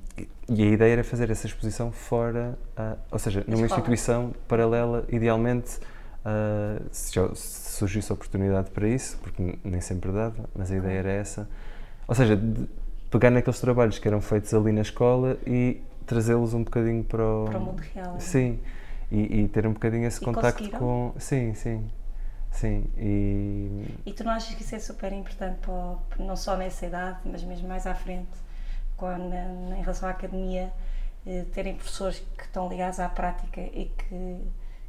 e 0.49 0.62
a 0.62 0.67
ideia 0.67 0.93
era 0.94 1.05
fazer 1.05 1.31
essa 1.31 1.46
exposição 1.46 1.93
fora, 1.93 2.58
uh, 2.79 2.99
ou 3.11 3.19
seja, 3.19 3.44
numa 3.46 3.67
instituição 3.67 4.32
paralela, 4.46 5.05
idealmente 5.11 5.79
uh, 6.28 6.86
se, 6.90 7.12
se, 7.34 7.70
surgisse 7.78 8.12
oportunidade 8.12 8.70
para 8.70 8.88
isso, 8.88 9.19
porque 9.19 9.58
nem 9.64 9.80
sempre 9.80 10.12
dava, 10.12 10.48
mas 10.54 10.70
a 10.70 10.76
ideia 10.76 10.98
era 10.98 11.10
essa. 11.10 11.48
Ou 12.06 12.14
seja, 12.14 12.38
pegar 13.10 13.30
naqueles 13.30 13.60
trabalhos 13.60 13.98
que 13.98 14.06
eram 14.08 14.20
feitos 14.20 14.52
ali 14.52 14.72
na 14.72 14.82
escola 14.82 15.38
e 15.46 15.82
trazê-los 16.06 16.54
um 16.54 16.64
bocadinho 16.64 17.04
para 17.04 17.25
o, 17.25 17.44
para 17.46 17.58
o 17.58 17.60
mundo 17.60 17.80
real. 17.80 18.16
É? 18.16 18.20
Sim, 18.20 18.58
e, 19.10 19.40
e, 19.40 19.48
ter 19.48 19.66
um 19.66 19.72
bocadinho 19.72 20.06
esse 20.06 20.20
e 20.20 20.25
contacto 20.25 20.70
com. 20.70 21.14
Sim, 21.19 21.54
sim. 21.54 21.90
Sim, 22.50 22.90
e... 22.96 23.86
e 24.06 24.12
tu 24.12 24.25
não 24.25 24.32
achas 24.32 24.54
que 24.54 24.62
isso 24.62 24.75
é 24.75 24.78
super 24.78 25.12
importante, 25.12 25.58
para, 25.60 26.25
não 26.25 26.34
só 26.34 26.56
nessa 26.56 26.86
idade, 26.86 27.19
mas 27.25 27.44
mesmo 27.44 27.69
mais 27.69 27.86
à 27.86 27.94
frente, 27.94 28.30
quando, 28.96 29.32
em 29.76 29.80
relação 29.80 30.08
à 30.08 30.12
academia, 30.12 30.72
eh, 31.26 31.44
terem 31.52 31.75
professores 31.75 32.22
que 32.36 32.44
estão 32.44 32.69
ligados 32.69 32.98
à 32.98 33.08
prática 33.08 33.60
e 33.60 33.92
que 33.96 34.40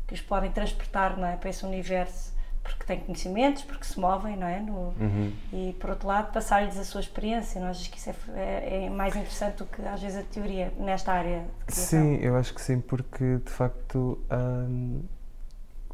que 0.10 0.16
os 0.16 0.22
podem 0.22 0.52
transportar 0.52 1.16
não 1.16 1.28
é, 1.28 1.36
para 1.36 1.52
esse 1.52 1.64
universo 1.64 2.34
porque 2.64 2.84
têm 2.84 3.00
conhecimentos, 3.00 3.64
porque 3.64 3.86
se 3.86 4.00
movem, 4.00 4.36
não 4.36 4.48
é? 4.48 4.60
No, 4.60 4.94
uhum. 5.00 5.32
E 5.54 5.76
por 5.80 5.92
outro 5.92 6.08
lado, 6.08 6.32
passar-lhes 6.34 6.78
a 6.78 6.84
sua 6.84 7.02
experiência. 7.02 7.60
Não 7.62 7.70
achas 7.70 7.88
que 7.88 7.98
isso 7.98 8.10
é, 8.10 8.16
é, 8.36 8.86
é, 8.86 8.90
mais 8.90 9.16
interessante 9.16 9.58
do 9.58 9.66
que 9.66 9.82
às 9.82 10.02
vezes 10.02 10.18
a 10.18 10.24
teoria 10.24 10.74
nesta 10.78 11.14
área? 11.14 11.46
Sim, 11.68 12.18
eu 12.18 12.36
acho 12.36 12.54
que 12.54 12.62
sim, 12.62 12.82
porque 12.82 13.38
de 13.38 13.50
facto 13.50 14.20
hum, 14.32 15.02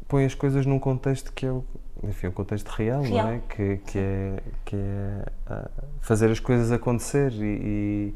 põe 0.08 0.24
as 0.24 0.34
coisas 0.34 0.66
num 0.66 0.78
contexto 0.78 1.32
que 1.32 1.46
é 1.46 1.52
o, 1.52 1.64
enfim, 2.02 2.26
um 2.26 2.32
contexto 2.32 2.68
real, 2.68 3.02
real. 3.02 3.26
não 3.26 3.32
é? 3.34 3.40
Que, 3.48 3.76
que 3.78 3.98
é, 3.98 4.42
que 4.64 4.76
é 4.76 5.52
uh, 5.52 5.70
fazer 6.00 6.30
as 6.30 6.40
coisas 6.40 6.72
acontecer 6.72 7.32
e, 7.32 8.12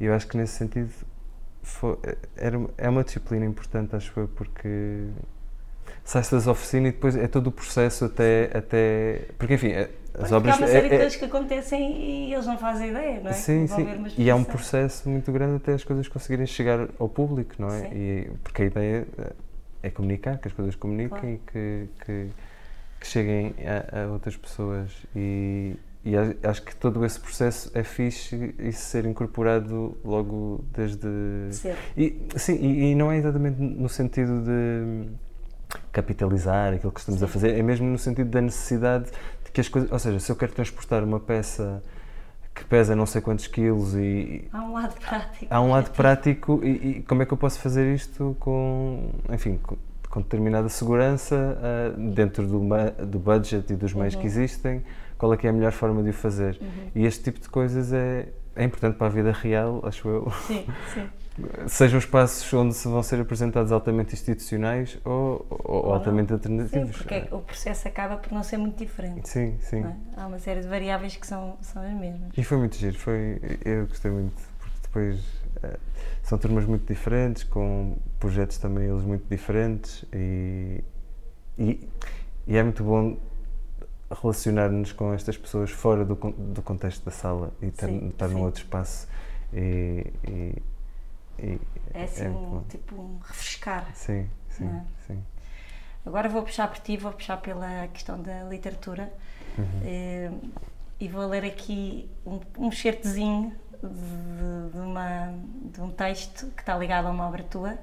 e, 0.00 0.04
eu 0.04 0.12
acho 0.14 0.26
que 0.26 0.36
nesse 0.36 0.54
sentido 0.54 0.92
foi, 1.62 1.96
era, 2.36 2.60
é 2.76 2.88
uma 2.88 3.04
disciplina 3.04 3.46
importante, 3.46 3.94
acho 3.96 4.18
eu, 4.18 4.28
porque 4.28 5.08
sai-se 6.04 6.30
das 6.30 6.46
oficinas 6.46 6.90
e 6.90 6.92
depois 6.92 7.16
é 7.16 7.26
todo 7.26 7.48
o 7.48 7.52
processo 7.52 8.04
até. 8.04 8.50
até 8.54 9.22
porque, 9.38 9.54
enfim, 9.54 9.68
é, 9.68 9.88
as 10.18 10.30
obras. 10.30 10.54
Há 10.54 10.58
uma 10.58 10.66
série 10.66 10.86
é, 10.86 10.88
de 10.88 10.94
é 10.94 10.98
coisas 10.98 11.16
que 11.16 11.24
acontecem 11.24 12.28
e 12.28 12.34
eles 12.34 12.46
não 12.46 12.58
fazem 12.58 12.90
ideia, 12.90 13.20
não 13.20 13.30
é? 13.30 13.32
Sim, 13.32 13.66
sim. 13.66 13.86
E 14.16 14.30
é 14.30 14.34
um 14.34 14.44
processo 14.44 15.08
muito 15.08 15.32
grande 15.32 15.56
até 15.56 15.72
as 15.72 15.82
coisas 15.82 16.06
conseguirem 16.06 16.46
chegar 16.46 16.88
ao 16.98 17.08
público, 17.08 17.54
não 17.58 17.68
é? 17.68 17.88
E, 17.92 18.30
porque 18.42 18.62
a 18.62 18.64
ideia 18.66 19.06
é 19.82 19.90
comunicar, 19.90 20.38
que 20.38 20.48
as 20.48 20.54
coisas 20.54 20.76
comuniquem 20.76 21.08
claro. 21.08 21.28
e 21.28 21.38
que, 21.38 21.88
que, 22.04 22.28
que 23.00 23.06
cheguem 23.06 23.54
a, 23.66 24.02
a, 24.02 24.06
outras 24.12 24.36
pessoas. 24.36 24.92
E, 25.16 25.74
e 26.04 26.12
acho 26.46 26.62
que 26.62 26.76
todo 26.76 27.04
esse 27.04 27.18
processo 27.18 27.70
é 27.74 27.82
fixe 27.82 28.54
e 28.58 28.72
ser 28.72 29.06
incorporado 29.06 29.96
logo 30.04 30.64
desde. 30.72 31.08
Cedo. 31.50 31.78
E, 31.96 32.28
sim, 32.36 32.54
e, 32.56 32.92
e 32.92 32.94
não 32.94 33.10
é 33.10 33.16
exatamente 33.16 33.60
no 33.60 33.88
sentido 33.88 34.42
de 34.42 35.08
capitalizar 35.94 36.74
aquilo 36.74 36.92
que 36.92 36.98
estamos 36.98 37.20
Sim. 37.20 37.24
a 37.24 37.28
fazer, 37.28 37.56
é 37.56 37.62
mesmo 37.62 37.86
no 37.86 37.96
sentido 37.96 38.28
da 38.28 38.40
necessidade 38.40 39.06
de 39.44 39.52
que 39.52 39.60
as 39.60 39.68
coisas. 39.68 39.90
Ou 39.90 39.98
seja, 39.98 40.18
se 40.18 40.30
eu 40.30 40.36
quero 40.36 40.52
transportar 40.52 41.04
uma 41.04 41.20
peça 41.20 41.82
que 42.52 42.64
pesa 42.64 42.94
não 42.94 43.06
sei 43.06 43.20
quantos 43.20 43.46
quilos 43.46 43.94
e. 43.94 44.46
Há 44.52 44.62
um 44.62 44.72
lado 44.72 44.94
prático. 45.00 45.46
Há 45.48 45.60
um 45.60 45.70
lado 45.70 45.90
prático 45.92 46.60
e, 46.62 46.68
e 46.68 47.02
como 47.02 47.22
é 47.22 47.26
que 47.26 47.32
eu 47.32 47.38
posso 47.38 47.60
fazer 47.60 47.94
isto 47.94 48.36
com. 48.40 49.10
Enfim, 49.32 49.58
com, 49.62 49.76
com 50.10 50.20
determinada 50.20 50.68
segurança 50.68 51.36
uh, 51.36 52.12
dentro 52.12 52.46
do, 52.46 52.60
do 53.06 53.18
budget 53.18 53.72
e 53.72 53.76
dos 53.76 53.92
meios 53.94 54.14
uhum. 54.14 54.20
que 54.20 54.26
existem, 54.26 54.84
qual 55.16 55.32
é 55.32 55.36
que 55.36 55.46
é 55.46 55.50
a 55.50 55.52
melhor 55.52 55.72
forma 55.72 56.02
de 56.02 56.10
o 56.10 56.12
fazer. 56.12 56.58
Uhum. 56.60 56.90
E 56.94 57.06
este 57.06 57.22
tipo 57.22 57.40
de 57.40 57.48
coisas 57.48 57.92
é, 57.92 58.28
é 58.56 58.64
importante 58.64 58.96
para 58.96 59.06
a 59.06 59.10
vida 59.10 59.32
real, 59.32 59.80
acho 59.84 60.08
eu. 60.08 60.30
Sim, 60.46 60.66
sim. 60.92 61.08
sejam 61.66 61.98
espaços 61.98 62.52
onde 62.52 62.74
se 62.74 62.86
vão 62.86 63.02
ser 63.02 63.20
apresentados 63.20 63.72
altamente 63.72 64.14
institucionais 64.14 64.98
ou, 65.04 65.44
ou, 65.50 65.86
ou 65.86 65.92
altamente 65.94 66.28
Sim, 66.28 66.34
alternativos. 66.34 66.96
porque 66.96 67.24
o 67.32 67.40
processo 67.40 67.88
acaba 67.88 68.16
por 68.16 68.32
não 68.32 68.42
ser 68.42 68.56
muito 68.56 68.76
diferente. 68.78 69.28
Sim, 69.28 69.56
sim. 69.60 69.82
é? 69.84 69.96
Há 70.16 70.26
uma 70.26 70.38
série 70.38 70.60
de 70.60 70.68
variáveis 70.68 71.16
que 71.16 71.26
são, 71.26 71.56
são 71.60 71.82
as 71.82 71.92
mesmas. 71.92 72.30
E 72.36 72.44
foi 72.44 72.58
muito 72.58 72.76
giro, 72.76 72.96
foi, 72.98 73.40
eu 73.64 73.86
gostei 73.86 74.10
muito, 74.10 74.40
porque 74.60 74.76
depois 74.82 75.20
eh, 75.62 75.78
são 76.22 76.38
turmas 76.38 76.64
muito 76.66 76.86
diferentes, 76.86 77.42
com 77.42 77.96
projetos 78.20 78.58
também 78.58 78.88
eles 78.88 79.02
muito 79.02 79.24
diferentes 79.28 80.04
e, 80.12 80.84
e, 81.58 81.88
e 82.46 82.56
é 82.56 82.62
muito 82.62 82.84
bom 82.84 83.16
relacionar-nos 84.22 84.92
com 84.92 85.12
estas 85.12 85.36
pessoas 85.36 85.70
fora 85.70 86.04
do, 86.04 86.14
do 86.14 86.62
contexto 86.62 87.04
da 87.04 87.10
sala 87.10 87.52
e 87.60 87.66
estar, 87.66 87.88
Sim, 87.88 88.08
estar 88.08 88.28
num 88.28 88.36
sim. 88.36 88.44
outro 88.44 88.62
espaço 88.62 89.08
e, 89.52 90.06
e- 90.28 90.62
e 91.38 91.58
É 91.92 92.04
assim, 92.04 92.28
muito 92.28 92.56
um, 92.56 92.62
tipo 92.68 92.94
um 93.00 93.18
refrescar. 93.18 93.86
Sim, 93.94 94.28
sim, 94.48 94.66
é? 94.68 94.82
sim. 95.06 95.22
Agora 96.06 96.28
vou 96.28 96.42
puxar 96.42 96.68
por 96.68 96.78
ti, 96.80 96.96
vou 96.96 97.12
puxar 97.12 97.38
pela 97.38 97.88
questão 97.88 98.20
da 98.20 98.42
literatura 98.44 99.12
Uhum. 99.56 99.80
eh, 99.84 100.30
e 101.00 101.08
vou 101.08 101.26
ler 101.26 101.44
aqui 101.44 102.10
um, 102.26 102.40
um 102.58 102.70
certezinho 102.72 103.54
de, 103.82 104.70
de, 104.72 104.78
uma, 104.80 105.32
de 105.72 105.80
um 105.80 105.90
texto 105.90 106.46
que 106.56 106.62
está 106.62 106.76
ligado 106.76 107.06
a 107.06 107.10
uma 107.10 107.26
obra 107.28 107.42
tua 107.44 107.78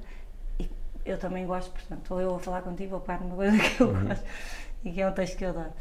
e 0.60 0.70
eu 1.06 1.18
também 1.18 1.46
gosto, 1.46 1.72
portanto, 1.72 2.14
ou 2.14 2.22
eu 2.22 2.30
vou 2.32 2.40
falar 2.40 2.62
contigo 2.62 2.96
ou 2.96 3.02
paro 3.02 3.24
numa 3.24 3.36
coisa 3.36 3.58
que 3.58 3.82
eu 3.82 3.88
Uhum. 3.90 4.08
gosto 4.08 4.26
e 4.84 4.92
que 4.92 5.02
é 5.02 5.08
um 5.08 5.14
texto 5.14 5.38
que 5.38 5.46
eu 5.46 5.50
adoro. 5.50 5.72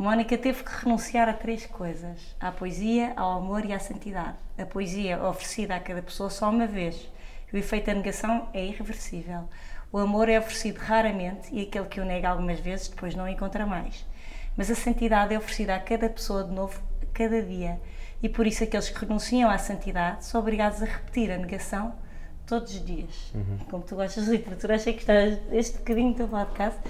Mónica 0.00 0.38
teve 0.38 0.64
que 0.64 0.82
renunciar 0.82 1.28
a 1.28 1.34
três 1.34 1.66
coisas: 1.66 2.34
à 2.40 2.50
poesia, 2.50 3.12
ao 3.16 3.32
amor 3.32 3.66
e 3.66 3.72
à 3.74 3.78
santidade. 3.78 4.38
A 4.56 4.64
poesia 4.64 5.22
oferecida 5.22 5.76
a 5.76 5.80
cada 5.80 6.00
pessoa 6.00 6.30
só 6.30 6.48
uma 6.48 6.66
vez. 6.66 7.06
O 7.52 7.56
efeito 7.58 7.84
da 7.84 7.92
negação 7.92 8.48
é 8.54 8.64
irreversível. 8.64 9.46
O 9.92 9.98
amor 9.98 10.30
é 10.30 10.38
oferecido 10.38 10.78
raramente 10.78 11.54
e 11.54 11.60
aquele 11.60 11.84
que 11.84 12.00
o 12.00 12.04
nega 12.06 12.30
algumas 12.30 12.58
vezes 12.60 12.88
depois 12.88 13.14
não 13.14 13.26
o 13.26 13.28
encontra 13.28 13.66
mais. 13.66 14.06
Mas 14.56 14.70
a 14.70 14.74
santidade 14.74 15.34
é 15.34 15.38
oferecida 15.38 15.76
a 15.76 15.80
cada 15.80 16.08
pessoa 16.08 16.44
de 16.44 16.52
novo, 16.52 16.80
cada 17.12 17.42
dia. 17.42 17.78
E 18.22 18.28
por 18.30 18.46
isso 18.46 18.64
aqueles 18.64 18.88
que 18.88 19.04
renunciam 19.04 19.50
à 19.50 19.58
santidade 19.58 20.24
são 20.24 20.40
obrigados 20.40 20.82
a 20.82 20.86
repetir 20.86 21.30
a 21.30 21.36
negação 21.36 21.94
todos 22.46 22.72
os 22.72 22.82
dias. 22.86 23.34
Como 23.68 23.84
tu 23.84 23.96
gostas 23.96 24.24
de 24.24 24.30
literatura, 24.30 24.76
achei 24.76 24.94
que 24.94 25.00
estás 25.00 25.38
este 25.52 25.76
bocadinho 25.76 26.14
do 26.14 26.26
podcast 26.26 26.80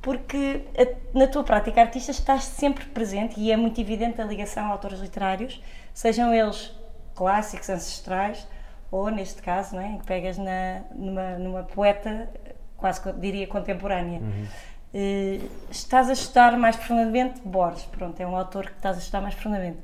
porque 0.00 0.64
a- 0.78 1.18
na 1.18 1.26
tua 1.26 1.42
prática 1.44 1.80
artista 1.80 2.10
estás 2.10 2.44
sempre 2.44 2.84
presente 2.86 3.38
e 3.40 3.50
é 3.52 3.56
muito 3.56 3.80
evidente 3.80 4.20
a 4.20 4.24
ligação 4.24 4.64
a 4.66 4.68
autores 4.68 5.00
literários, 5.00 5.62
sejam 5.92 6.32
eles 6.32 6.72
clássicos, 7.14 7.68
ancestrais, 7.68 8.46
ou 8.90 9.10
neste 9.10 9.42
caso, 9.42 9.74
não 9.76 9.82
é, 9.82 9.88
em 9.88 9.98
que 9.98 10.04
pegas 10.06 10.38
na, 10.38 10.82
numa, 10.94 11.30
numa 11.38 11.62
poeta, 11.64 12.28
quase 12.76 13.00
diria 13.14 13.46
contemporânea. 13.46 14.20
Eh, 14.94 15.40
estás 15.70 16.08
a 16.08 16.12
estudar 16.14 16.56
mais 16.56 16.74
profundamente 16.76 17.40
Borges, 17.44 17.84
pronto, 17.84 18.18
é 18.20 18.26
um 18.26 18.34
autor 18.36 18.66
que 18.66 18.76
estás 18.76 18.96
a 18.96 19.00
estudar 19.00 19.20
mais 19.20 19.34
profundamente. 19.34 19.78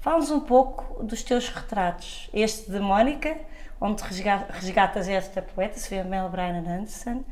Fala-nos 0.00 0.30
um 0.30 0.40
pouco 0.40 1.02
dos 1.02 1.22
teus 1.22 1.48
retratos, 1.48 2.28
este 2.34 2.70
de 2.70 2.78
Mónica, 2.80 3.36
onde 3.80 4.02
resga- 4.02 4.46
resgatas 4.50 5.08
esta 5.08 5.40
poeta, 5.40 5.78
Sofia 5.78 6.04
Mel 6.04 6.28
Brian 6.28 6.58
Anderson, 6.58 7.22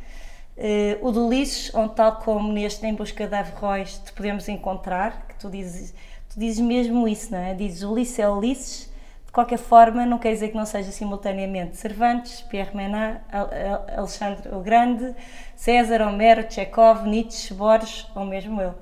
eh, 0.59 0.99
o 1.01 1.13
de 1.13 1.19
Ulisses, 1.19 1.75
onde 1.75 1.95
tal 1.95 2.17
como 2.17 2.53
neste 2.53 2.87
Em 2.87 2.95
Busca 2.95 3.27
de 3.27 3.35
Averroes 3.35 3.99
te 3.99 4.13
podemos 4.13 4.49
encontrar, 4.49 5.27
que 5.29 5.35
tu 5.37 5.49
dizes, 5.51 5.95
tu 6.33 6.39
dizes 6.41 6.61
mesmo 6.61 7.07
isso, 7.09 7.33
não 7.33 7.39
é? 7.39 7.55
Dizes 7.55 7.83
Ulisses 7.83 8.19
é 8.19 8.29
Ulisses, 8.29 8.91
de 9.27 9.33
qualquer 9.33 9.59
forma 9.59 10.05
não 10.07 10.19
quer 10.19 10.33
dizer 10.33 10.49
que 10.49 10.57
não 10.57 10.67
seja 10.67 10.91
simultaneamente 10.91 11.77
Cervantes, 11.77 12.41
Pierre 12.43 12.75
Menard, 12.77 13.21
Al- 13.33 13.51
Al- 13.53 13.99
Alexandre 14.01 14.49
o 14.55 14.61
Grande, 14.61 15.15
César, 15.57 16.03
Homero, 16.03 16.47
Chekhov, 16.51 17.07
Nietzsche, 17.07 17.55
Borges 17.55 18.07
ou 18.15 18.25
mesmo 18.25 18.61
eu. 18.61 18.75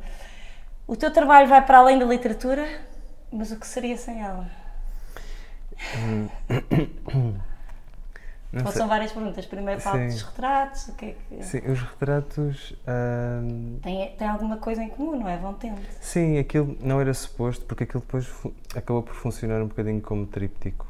O 0.86 0.96
teu 0.96 1.12
trabalho 1.12 1.48
vai 1.48 1.64
para 1.64 1.78
além 1.78 1.98
da 1.98 2.04
literatura, 2.06 2.66
mas 3.32 3.50
o 3.50 3.58
que 3.58 3.66
seria 3.66 3.96
sem 3.96 4.20
ela? 4.22 4.48
Não 8.56 8.64
Ou 8.66 8.72
sei. 8.72 8.78
são 8.80 8.88
várias 8.88 9.12
perguntas. 9.12 9.44
Primeiro 9.46 9.80
falo 9.80 9.98
Sim. 9.98 10.06
dos 10.06 10.22
retratos, 10.22 10.88
o 10.88 10.94
que 10.94 11.04
é 11.06 11.16
que... 11.28 11.42
Sim, 11.44 11.58
os 11.70 11.80
retratos. 11.82 12.74
ahm, 12.86 13.78
Tem, 13.82 14.10
tem 14.16 14.28
alguma 14.28 14.56
coisa 14.56 14.82
em 14.82 14.88
comum, 14.88 15.18
não 15.20 15.28
é? 15.28 15.36
Vão 15.36 15.52
tendo. 15.54 15.78
Sim, 16.00 16.38
aquilo 16.38 16.76
não 16.80 17.00
era 17.00 17.12
suposto, 17.12 17.64
porque 17.66 17.84
aquilo 17.84 18.00
depois 18.00 18.26
acabou 18.74 19.02
por 19.02 19.14
funcionar 19.14 19.60
um 19.62 19.66
bocadinho 19.68 20.00
como 20.00 20.26
tríptico. 20.26 20.86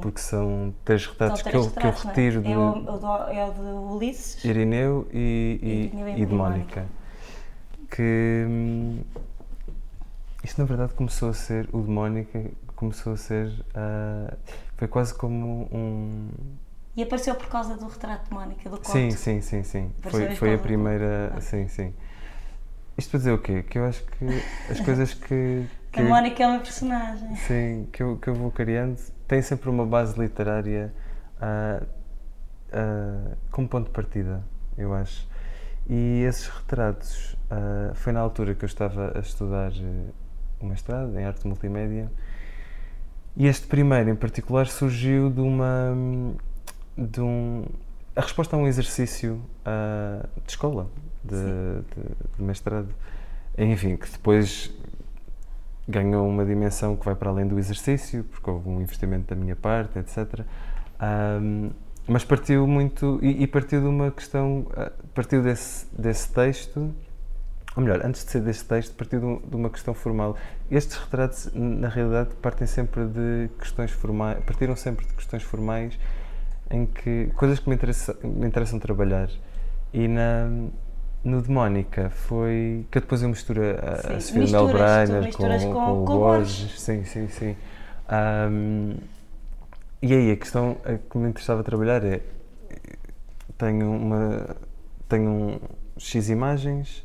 Porque 0.00 0.20
são 0.20 0.72
três 0.84 1.04
retratos 1.04 1.40
São 1.40 1.50
que, 1.50 1.56
eu, 1.56 1.62
três 1.70 1.72
que 1.72 1.78
eu 1.78 1.90
retratos, 1.90 2.04
não 2.04 2.10
é? 2.10 2.14
retiro 2.14 2.42
de 2.42 2.52
É 2.52 2.58
o, 2.58 2.72
do- 2.98 3.06
é 3.32 3.44
o 3.44 3.52
de 3.52 3.60
Ulisses. 3.94 4.44
Irineu 4.44 5.08
e, 5.12 5.58
e, 5.62 5.68
Irineu 5.98 6.08
e 6.08 6.22
e 6.22 6.26
de 6.26 6.32
Mónica. 6.34 6.86
Que 7.90 8.44
hum, 8.48 9.00
isto 10.44 10.60
na 10.60 10.64
verdade 10.66 10.94
começou 10.94 11.30
a 11.30 11.34
ser, 11.34 11.68
o 11.72 11.80
de 11.82 11.90
Mónica 11.90 12.44
começou 12.76 13.14
a 13.14 13.16
ser, 13.16 13.50
ah, 13.74 14.34
foi 14.76 14.86
quase 14.88 15.14
como 15.14 15.68
um. 15.72 16.28
E 16.96 17.02
apareceu 17.02 17.34
por 17.34 17.48
causa 17.48 17.76
do 17.76 17.86
retrato 17.88 18.28
de 18.28 18.34
Mónica, 18.34 18.70
do 18.70 18.76
conto. 18.76 18.90
Sim, 18.90 19.10
sim, 19.10 19.40
sim, 19.40 19.62
sim. 19.64 19.92
Apareceu 19.98 20.26
Foi, 20.28 20.36
foi 20.36 20.54
a 20.54 20.56
do 20.56 20.62
primeira. 20.62 21.28
conto. 21.28 21.38
Ah. 21.38 21.40
Sim, 21.40 21.68
sim. 21.68 21.94
Isto 22.96 23.10
para 23.10 23.18
dizer 23.18 23.32
o 23.32 23.38
quê? 23.38 23.62
Que 23.64 23.78
eu 23.78 23.84
acho 23.84 24.04
que 24.04 24.24
as 24.70 24.78
coisas 24.84 25.14
que. 25.14 25.66
que 25.90 26.00
A 26.00 26.04
Mónica 26.04 26.42
é 26.42 26.46
uma 26.46 26.60
personagem. 26.60 27.34
Sim, 27.36 27.88
que 27.92 28.02
eu, 28.02 28.16
que 28.18 28.28
eu 28.28 28.34
vou 28.34 28.50
criando 28.50 28.96
tem 29.26 29.42
sempre 29.42 29.68
uma 29.70 29.86
base 29.86 30.18
literária 30.18 30.94
ah, 31.40 31.82
ah, 32.72 33.36
como 33.50 33.68
ponto 33.68 33.86
de 33.86 33.92
partida, 33.92 34.44
eu 34.76 34.94
acho. 34.94 35.26
E 35.88 36.22
esses 36.22 36.46
retratos 36.46 37.36
ah, 37.50 37.92
foi 37.94 38.12
na 38.12 38.20
altura 38.20 38.54
que 38.54 38.64
eu 38.64 38.68
estava 38.68 39.12
a 39.16 39.20
estudar 39.20 39.72
eh, 39.72 40.10
o 40.60 40.66
mestrado 40.66 41.18
em 41.18 41.24
arte 41.24 41.46
multimédia 41.46 42.10
e 43.36 43.46
este 43.46 43.66
primeiro 43.66 44.08
em 44.10 44.14
particular 44.14 44.66
surgiu 44.66 45.28
de 45.30 45.40
uma 45.40 45.94
de 46.96 47.20
um 47.20 47.64
a 48.16 48.20
resposta 48.20 48.54
a 48.56 48.58
um 48.58 48.66
exercício 48.66 49.40
ah, 49.64 50.24
de 50.46 50.50
escola 50.52 50.88
de, 51.24 51.34
de- 51.34 52.36
de 52.36 52.42
mestrado 52.42 52.88
enfim 53.58 53.96
que 53.96 54.08
depois 54.10 54.70
ganhou 55.88 56.26
uma 56.28 56.44
dimensão 56.44 56.96
que 56.96 57.04
vai 57.04 57.14
para 57.14 57.28
além 57.30 57.46
do 57.46 57.58
exercício, 57.58 58.24
porque 58.24 58.48
houve 58.48 58.68
um 58.68 58.80
investimento 58.80 59.34
da 59.34 59.36
minha 59.38 59.54
parte, 59.54 59.98
etc. 59.98 60.40
Ahm, 60.98 61.70
mas 62.06 62.24
partiu 62.24 62.66
muito, 62.66 63.18
e, 63.22 63.42
e 63.42 63.46
partiu 63.46 63.80
de 63.82 63.86
uma 63.86 64.10
questão, 64.10 64.66
ah, 64.76 64.90
partiu 65.14 65.42
desse, 65.42 65.86
desse 65.96 66.32
texto, 66.32 66.90
ou 67.76 67.82
melhor, 67.82 68.00
antes 68.04 68.24
de 68.24 68.30
ser 68.30 68.40
desse 68.40 68.64
texto, 68.64 68.94
partiu 68.96 69.20
de, 69.20 69.26
um- 69.26 69.40
de 69.40 69.56
uma 69.56 69.68
questão 69.68 69.92
formal. 69.92 70.36
Estes 70.70 70.96
retratos, 70.96 71.50
na 71.52 71.88
realidade, 71.88 72.30
partem 72.40 72.66
sempre 72.66 73.04
de 73.06 73.50
questões 73.58 73.90
formais, 73.90 74.38
partiram 74.44 74.76
sempre 74.76 75.04
de 75.06 75.12
questões 75.12 75.42
formais 75.42 75.98
em 76.70 76.86
que, 76.86 77.28
coisas 77.36 77.58
que 77.58 77.68
me, 77.68 77.74
interessa, 77.74 78.16
me 78.22 78.46
interessam 78.46 78.78
trabalhar. 78.78 79.28
E 79.92 80.08
na, 80.08 80.48
no 81.22 81.40
de 81.42 81.50
Mónica 81.50 82.10
foi 82.10 82.84
que 82.90 83.00
depois 83.00 83.22
eu 83.22 83.28
misturo 83.28 83.60
a, 83.62 84.16
a 84.16 84.20
Sofia 84.20 84.46
tu 84.46 84.52
Melbrenner 84.52 85.32
com, 85.32 85.38
com- 85.38 85.78
com 85.80 86.02
o 86.02 86.04
com 86.06 86.12
Borges. 86.12 86.80
Sim, 86.80 87.04
sim, 87.04 87.28
sim. 87.28 87.56
Ahm, 88.08 88.96
e 90.02 90.12
aí 90.12 90.30
a 90.32 90.36
questão 90.36 90.76
a 90.84 90.98
que 90.98 91.16
me 91.18 91.28
interessava 91.28 91.62
trabalhar 91.62 92.04
é 92.04 92.20
tenho 93.56 93.90
uma 93.90 94.56
tenho 95.08 95.30
um 95.30 95.60
X 95.98 96.28
imagens 96.28 97.04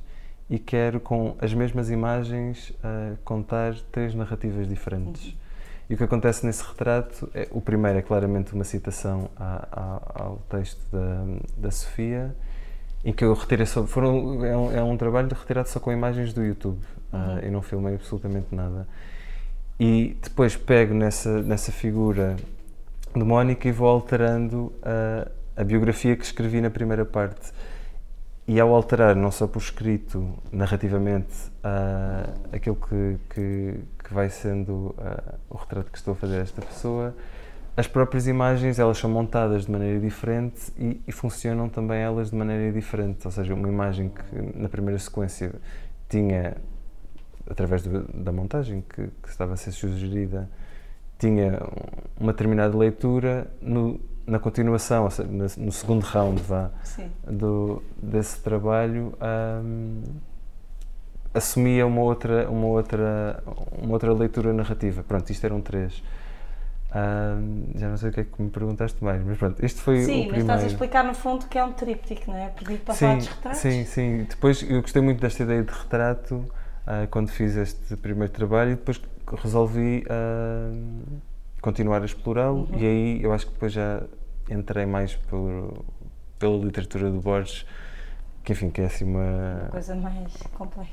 e 0.49 0.57
quero 0.57 0.99
com 0.99 1.35
as 1.39 1.53
mesmas 1.53 1.89
imagens 1.91 2.73
ah, 2.83 3.13
contar 3.23 3.75
três 3.91 4.15
narrativas 4.15 4.67
diferentes. 4.67 5.35
E 5.89 5.95
o 5.95 5.97
que 5.97 6.03
acontece 6.03 6.45
nesse 6.45 6.63
retrato, 6.63 7.29
é, 7.33 7.47
o 7.51 7.59
primeiro 7.59 7.97
é 7.97 8.01
claramente 8.01 8.53
uma 8.53 8.63
citação 8.63 9.29
à- 9.35 9.67
à- 9.71 10.23
ao 10.23 10.35
texto 10.49 10.79
da, 10.91 11.25
da 11.57 11.71
Sofia, 11.71 12.35
em 13.03 13.11
que 13.13 13.23
eu 13.23 13.33
retirei 13.33 13.65
só, 13.65 13.85
foram, 13.87 14.45
é, 14.45 14.55
um, 14.55 14.71
é 14.77 14.83
um 14.83 14.95
trabalho 14.97 15.29
retirado 15.29 15.67
só 15.69 15.79
com 15.79 15.91
imagens 15.91 16.31
do 16.33 16.43
YouTube, 16.43 16.79
ah, 17.11 17.39
eu 17.41 17.51
não 17.51 17.61
filmei 17.61 17.95
absolutamente 17.95 18.53
nada. 18.53 18.87
E 19.79 20.17
depois 20.21 20.55
pego 20.55 20.93
nessa, 20.93 21.41
nessa 21.41 21.71
figura 21.71 22.35
de 23.15 23.23
Mónica 23.23 23.67
e 23.67 23.71
vou 23.71 23.87
alterando 23.87 24.71
a, 24.83 25.61
a 25.61 25.63
biografia 25.63 26.15
que 26.15 26.23
escrevi 26.25 26.61
na 26.61 26.69
primeira 26.69 27.05
parte. 27.05 27.51
E 28.47 28.59
ao 28.59 28.73
alterar, 28.73 29.15
não 29.15 29.31
só 29.31 29.47
por 29.47 29.59
escrito, 29.61 30.27
narrativamente, 30.51 31.33
ah, 31.63 32.29
aquilo 32.51 32.75
que, 32.75 33.17
que, 33.33 33.79
que 34.09 34.13
vai 34.15 34.27
sendo 34.27 34.93
ah, 34.97 35.35
o 35.49 35.55
retrato 35.55 35.91
que 35.91 35.97
estou 35.99 36.13
a 36.13 36.15
fazer 36.15 36.39
a 36.39 36.41
esta 36.41 36.61
pessoa, 36.63 37.15
as 37.77 37.87
próprias 37.87 38.27
imagens 38.27 38.79
elas 38.79 38.97
são 38.97 39.09
montadas 39.09 39.65
de 39.67 39.71
maneira 39.71 39.99
diferente 39.99 40.73
e, 40.77 40.99
e 41.07 41.11
funcionam 41.11 41.69
também 41.69 41.99
elas 42.01 42.31
de 42.31 42.35
maneira 42.35 42.73
diferente. 42.73 43.19
Ou 43.25 43.31
seja, 43.31 43.53
uma 43.53 43.69
imagem 43.69 44.09
que 44.09 44.57
na 44.59 44.67
primeira 44.67 44.97
sequência 44.99 45.53
tinha, 46.09 46.57
através 47.49 47.83
do- 47.83 48.03
da 48.11 48.31
montagem 48.31 48.83
que, 48.89 49.07
que 49.21 49.29
estava 49.29 49.53
a 49.53 49.57
ser 49.57 49.71
sugerida, 49.71 50.49
tinha 51.19 51.59
uma 52.19 52.33
determinada 52.33 52.75
leitura, 52.77 53.45
no, 53.61 53.99
na 54.25 54.39
continuação, 54.39 55.05
seja, 55.05 55.29
no 55.57 55.71
segundo 55.71 56.01
round 56.03 56.41
vá, 56.41 56.71
do, 57.31 57.81
desse 58.01 58.39
trabalho, 58.41 59.13
um, 59.63 60.01
assumia 61.33 61.85
uma 61.85 62.01
outra, 62.01 62.49
uma, 62.49 62.67
outra, 62.67 63.43
uma 63.81 63.93
outra 63.93 64.13
leitura 64.13 64.53
narrativa. 64.53 65.03
Pronto, 65.03 65.29
isto 65.29 65.45
eram 65.45 65.61
três. 65.61 66.01
Um, 66.89 67.67
já 67.75 67.87
não 67.87 67.97
sei 67.97 68.09
o 68.09 68.13
que 68.13 68.19
é 68.21 68.23
que 68.23 68.41
me 68.41 68.49
perguntaste 68.49 69.03
mais, 69.03 69.23
mas 69.23 69.37
pronto, 69.37 69.63
este 69.63 69.79
foi 69.79 69.97
sim, 69.97 70.01
o 70.01 70.05
primeiro. 70.05 70.29
Sim, 70.29 70.31
mas 70.31 70.41
estás 70.41 70.63
a 70.63 70.67
explicar 70.67 71.03
no 71.03 71.13
fundo 71.13 71.45
que 71.45 71.57
é 71.57 71.63
um 71.63 71.71
tríptico, 71.71 72.31
não 72.31 72.37
é? 72.37 72.49
Perdido 72.49 72.83
para 72.83 72.93
sim, 72.95 72.99
falar 73.05 73.17
de 73.19 73.29
retratos. 73.29 73.59
Sim, 73.59 73.85
sim. 73.85 74.25
Depois 74.27 74.63
eu 74.63 74.81
gostei 74.81 75.01
muito 75.01 75.21
desta 75.21 75.43
ideia 75.43 75.63
de 75.63 75.71
retrato 75.71 76.35
uh, 76.35 77.07
quando 77.11 77.29
fiz 77.29 77.55
este 77.55 77.95
primeiro 77.95 78.33
trabalho 78.33 78.71
e 78.71 78.75
depois 78.75 78.99
resolvi 79.37 80.03
uh, 80.05 81.19
continuar 81.61 82.01
a 82.01 82.05
explorá-lo 82.05 82.67
uhum. 82.71 82.79
e 82.79 82.85
aí 82.85 83.23
eu 83.23 83.33
acho 83.33 83.45
que 83.45 83.53
depois 83.53 83.71
já 83.71 84.01
entrei 84.49 84.87
mais 84.87 85.15
por, 85.15 85.85
pela 86.39 86.57
literatura 86.57 87.11
do 87.11 87.21
Borges, 87.21 87.67
que 88.43 88.53
enfim, 88.53 88.71
que 88.71 88.81
é 88.81 88.85
assim 88.85 89.05
uma... 89.05 89.59
Uma 89.61 89.69
coisa 89.69 89.93
mais 89.93 90.33
complexa. 90.53 90.91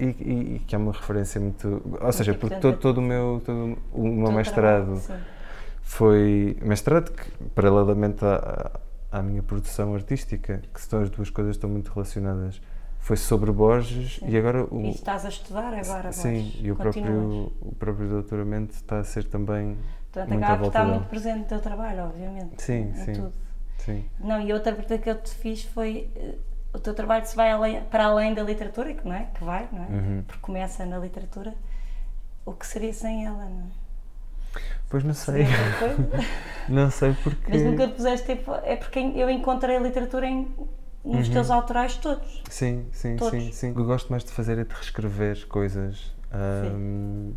E, 0.00 0.06
e, 0.06 0.54
e, 0.56 0.58
que 0.60 0.74
é 0.74 0.78
uma 0.78 0.92
referência 0.92 1.40
muito. 1.40 1.68
Ou 1.68 2.00
muito 2.00 2.12
seja, 2.12 2.32
porque 2.34 2.56
todo, 2.56 2.78
todo, 2.78 2.98
o 2.98 3.02
meu, 3.02 3.42
todo 3.44 3.78
o 3.92 4.06
meu 4.06 4.32
mestrado 4.32 5.00
trabalho, 5.00 5.24
foi. 5.82 6.56
Mestrado 6.62 7.12
que, 7.12 7.30
paralelamente 7.54 8.24
à, 8.24 8.80
à 9.12 9.22
minha 9.22 9.42
produção 9.42 9.94
artística, 9.94 10.62
que 10.72 10.80
são 10.80 11.02
as 11.02 11.10
duas 11.10 11.28
coisas 11.28 11.56
estão 11.56 11.68
muito 11.68 11.92
relacionadas, 11.92 12.60
foi 12.98 13.16
sobre 13.16 13.50
Borges 13.50 14.16
sim. 14.18 14.28
e 14.28 14.36
agora. 14.38 14.64
O, 14.64 14.80
e 14.82 14.90
estás 14.90 15.24
a 15.24 15.28
estudar 15.28 15.74
agora 15.74 16.12
Sim, 16.12 16.42
Borges. 16.42 16.60
e 16.60 16.70
o 16.70 16.76
próprio, 16.76 17.52
o 17.60 17.74
próprio 17.78 18.08
doutoramento 18.08 18.74
está 18.74 19.00
a 19.00 19.04
ser 19.04 19.24
também. 19.24 19.76
Portanto, 20.12 20.32
acaba 20.36 20.58
por 20.58 20.66
estar 20.66 20.84
muito 20.84 21.08
presente 21.08 21.38
no 21.40 21.44
teu 21.44 21.60
trabalho, 21.60 22.04
obviamente. 22.04 22.62
Sim, 22.62 22.92
sim. 22.94 23.12
Tudo. 23.12 23.32
sim. 23.78 24.04
Não, 24.18 24.40
e 24.40 24.52
outra 24.52 24.72
pergunta 24.72 24.98
que 24.98 25.10
eu 25.10 25.14
te 25.20 25.30
fiz 25.34 25.64
foi 25.64 26.08
eh, 26.16 26.34
o 26.72 26.78
teu 26.78 26.94
trabalho 26.94 27.26
se 27.26 27.34
vai 27.34 27.50
além, 27.50 27.82
para 27.84 28.04
além 28.04 28.34
da 28.34 28.42
literatura, 28.42 28.94
que 28.94 29.06
não 29.06 29.14
é? 29.14 29.26
Que 29.34 29.44
vai, 29.44 29.68
não 29.72 29.84
é? 29.84 29.86
Uhum. 29.88 30.24
Porque 30.26 30.40
começa 30.40 30.86
na 30.86 30.98
literatura. 30.98 31.54
O 32.44 32.52
que 32.52 32.66
seria 32.66 32.92
sem 32.92 33.26
ela, 33.26 33.44
não 33.44 33.60
é? 33.60 34.60
Pois 34.88 35.04
não 35.04 35.14
sei. 35.14 35.44
não 36.68 36.90
sei 36.90 37.14
porque. 37.22 37.50
Mas 37.50 37.62
nunca 37.62 37.86
te 37.86 37.94
puseste 37.94 38.34
tipo. 38.34 38.52
É 38.64 38.76
porque 38.76 38.98
eu 38.98 39.30
encontrei 39.30 39.76
a 39.76 39.80
literatura 39.80 40.26
em, 40.26 40.48
nos 41.04 41.28
uhum. 41.28 41.32
teus 41.32 41.50
autorais 41.50 41.96
todos. 41.96 42.42
Sim, 42.50 42.86
sim, 42.92 43.16
todos. 43.16 43.30
sim, 43.30 43.52
sim. 43.52 43.70
O 43.70 43.74
que 43.74 43.80
eu 43.80 43.86
gosto 43.86 44.08
mais 44.10 44.24
de 44.24 44.30
fazer 44.30 44.58
é 44.58 44.64
de 44.64 44.74
reescrever 44.74 45.46
coisas. 45.46 46.12
Um, 46.32 47.32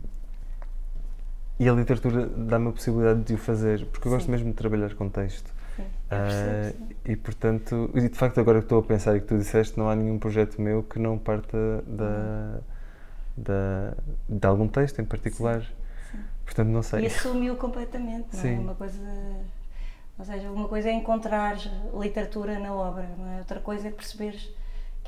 e 1.60 1.70
a 1.70 1.74
literatura 1.74 2.25
dá-me 2.25 2.70
a 2.70 2.72
possibilidade 2.72 3.22
de 3.22 3.34
o 3.36 3.38
fazer, 3.38 3.86
porque 3.86 4.08
eu 4.08 4.12
gosto 4.12 4.30
mesmo 4.30 4.50
de 4.50 4.56
trabalhar 4.56 4.94
com 4.96 5.08
texto. 5.08 5.52
Uh, 5.82 6.94
e 7.06 7.15
portanto, 7.15 7.89
e 7.96 8.08
de 8.08 8.18
facto, 8.18 8.39
agora 8.39 8.60
que 8.60 8.65
estou 8.65 8.80
a 8.80 8.84
pensar 8.84 9.15
e 9.15 9.22
que 9.22 9.27
tu 9.27 9.38
disseste, 9.38 9.77
não 9.77 9.89
há 9.89 9.96
nenhum 9.96 10.20
projeto 10.20 10.62
meu 10.62 10.84
que 10.84 11.00
não 11.00 11.18
parta 11.18 11.84
da, 11.88 12.60
da, 13.36 13.94
de 14.30 14.48
algum 14.48 14.68
texto 14.68 15.01
em 15.01 15.06
particular. 15.06 15.62
Sim, 15.62 15.68
sim. 16.12 16.24
Portanto, 16.46 16.68
não 16.70 16.84
sei. 16.84 17.03
E 17.03 17.08
assumiu 17.08 17.56
completamente, 17.56 18.27
não 18.34 18.39
é? 18.39 18.44
sim. 18.44 18.56
é? 18.56 18.60
Uma 18.60 18.75
coisa, 18.75 19.01
ou 20.20 20.25
seja, 20.25 20.51
uma 20.51 20.68
coisa 20.68 20.89
é 20.89 20.94
encontrar 20.94 21.58
literatura 22.00 22.60
na 22.60 22.74
obra, 22.74 23.10
não 23.18 23.34
é? 23.34 23.38
outra 23.39 23.60
coisa 23.60 23.88
é 23.88 23.92
perceberes 23.92 24.53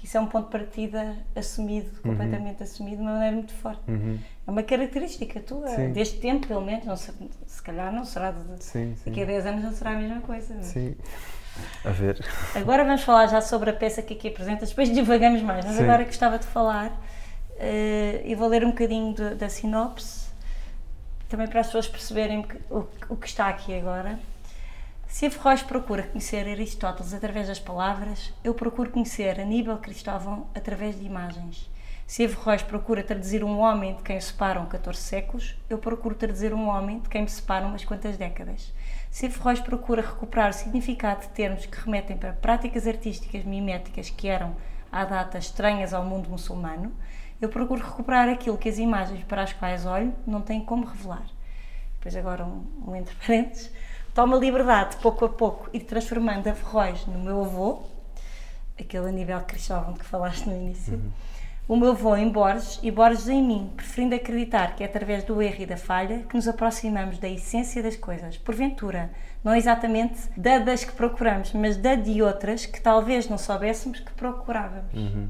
isso 0.05 0.17
é 0.17 0.21
um 0.21 0.27
ponto 0.27 0.45
de 0.45 0.51
partida 0.51 1.15
assumido, 1.35 1.89
uhum. 1.89 2.11
completamente 2.11 2.61
assumido, 2.61 2.97
de 2.97 3.01
uma 3.01 3.13
maneira 3.13 3.35
muito 3.35 3.53
forte. 3.53 3.81
Uhum. 3.89 4.19
É 4.45 4.51
uma 4.51 4.61
característica 4.61 5.39
tua, 5.39 5.67
sim. 5.69 5.91
deste 5.93 6.19
tempo, 6.19 6.45
pelo 6.45 6.61
menos. 6.61 6.85
Não 6.85 6.95
se, 6.95 7.11
se 7.47 7.63
calhar 7.63 7.91
não 7.91 8.05
será 8.05 8.29
de, 8.29 8.63
sim, 8.63 8.95
sim. 8.95 9.09
daqui 9.09 9.23
a 9.23 9.25
10 9.25 9.45
anos, 9.47 9.63
não 9.63 9.71
será 9.71 9.93
a 9.93 9.95
mesma 9.95 10.21
coisa. 10.21 10.53
Mas... 10.53 10.67
Sim. 10.67 10.95
A 11.83 11.89
ver. 11.89 12.23
Agora 12.53 12.85
vamos 12.85 13.01
falar 13.01 13.25
já 13.25 13.41
sobre 13.41 13.71
a 13.71 13.73
peça 13.73 14.03
que 14.03 14.13
aqui 14.13 14.27
apresentas, 14.27 14.69
depois 14.69 14.93
divagamos 14.93 15.41
mais, 15.41 15.65
mas 15.65 15.79
agora 15.79 16.03
gostava 16.03 16.37
de 16.37 16.45
falar 16.45 16.89
uh, 16.89 18.21
e 18.23 18.35
vou 18.35 18.47
ler 18.47 18.63
um 18.63 18.69
bocadinho 18.69 19.11
da 19.35 19.49
sinopse, 19.49 20.29
também 21.27 21.47
para 21.47 21.61
as 21.61 21.65
pessoas 21.65 21.87
perceberem 21.87 22.45
o, 22.69 22.85
o 23.09 23.15
que 23.15 23.25
está 23.25 23.47
aqui 23.47 23.73
agora. 23.75 24.19
Se 25.15 25.27
Averroes 25.27 25.63
procura 25.63 26.03
conhecer 26.03 26.45
Aristóteles 26.45 27.13
através 27.13 27.47
das 27.47 27.57
palavras, 27.57 28.33
eu 28.43 28.53
procuro 28.53 28.91
conhecer 28.91 29.39
Aníbal 29.39 29.77
Cristóvão 29.77 30.47
através 30.53 30.99
de 30.99 31.05
imagens. 31.05 31.71
Se 32.05 32.25
Averroes 32.25 32.61
procura 32.61 33.01
traduzir 33.01 33.41
um 33.41 33.59
homem 33.59 33.95
de 33.95 34.03
quem 34.03 34.19
separam 34.19 34.65
14 34.65 34.99
séculos, 34.99 35.57
eu 35.69 35.77
procuro 35.77 36.15
traduzir 36.15 36.53
um 36.53 36.67
homem 36.67 36.99
de 36.99 37.07
quem 37.07 37.21
me 37.21 37.29
separam 37.29 37.69
umas 37.69 37.85
quantas 37.85 38.17
décadas. 38.17 38.73
Se 39.09 39.27
Averroes 39.27 39.61
procura 39.61 40.01
recuperar 40.01 40.49
o 40.49 40.53
significado 40.53 41.21
de 41.21 41.29
termos 41.29 41.65
que 41.65 41.79
remetem 41.79 42.17
para 42.17 42.33
práticas 42.33 42.85
artísticas 42.85 43.45
miméticas 43.45 44.09
que 44.09 44.27
eram, 44.27 44.53
à 44.91 45.05
data, 45.05 45.37
estranhas 45.37 45.93
ao 45.93 46.03
mundo 46.03 46.29
muçulmano, 46.29 46.91
eu 47.39 47.47
procuro 47.47 47.81
recuperar 47.81 48.27
aquilo 48.27 48.57
que 48.57 48.67
as 48.67 48.79
imagens 48.79 49.23
para 49.23 49.43
as 49.43 49.53
quais 49.53 49.85
olho 49.85 50.13
não 50.27 50.41
têm 50.41 50.59
como 50.59 50.85
revelar. 50.85 51.25
Depois 51.93 52.17
agora 52.17 52.43
um, 52.43 52.65
um 52.85 52.95
entre 52.97 53.15
parênteses 53.15 53.71
toma 54.15 54.37
liberdade, 54.37 54.95
pouco 55.01 55.25
a 55.25 55.29
pouco, 55.29 55.69
ir 55.73 55.81
transformando 55.81 56.47
Averroes 56.47 57.05
no 57.05 57.19
meu 57.19 57.43
avô, 57.43 57.83
aquele 58.79 59.09
Aníbal 59.09 59.41
Cristóvão 59.41 59.93
que 59.93 60.05
falaste 60.05 60.47
no 60.47 60.55
início, 60.55 60.93
uhum. 60.93 61.11
o 61.67 61.75
meu 61.75 61.91
avô 61.91 62.15
em 62.15 62.29
Borges 62.29 62.79
e 62.81 62.89
Borges 62.89 63.27
em 63.27 63.43
mim, 63.43 63.73
preferindo 63.75 64.15
acreditar 64.15 64.73
que 64.73 64.83
é 64.83 64.85
através 64.85 65.25
do 65.25 65.41
erro 65.41 65.63
e 65.63 65.65
da 65.65 65.75
falha 65.75 66.19
que 66.29 66.33
nos 66.33 66.47
aproximamos 66.47 67.17
da 67.17 67.27
essência 67.27 67.83
das 67.83 67.97
coisas. 67.97 68.37
Porventura, 68.37 69.11
não 69.43 69.53
exatamente 69.53 70.29
da 70.37 70.59
das 70.59 70.85
que 70.85 70.93
procuramos, 70.93 71.51
mas 71.51 71.75
da 71.75 71.95
de 71.95 72.21
outras 72.23 72.65
que 72.65 72.79
talvez 72.79 73.27
não 73.27 73.37
soubéssemos 73.37 73.99
que 73.99 74.13
procurávamos. 74.13 74.93
Uhum. 74.93 75.27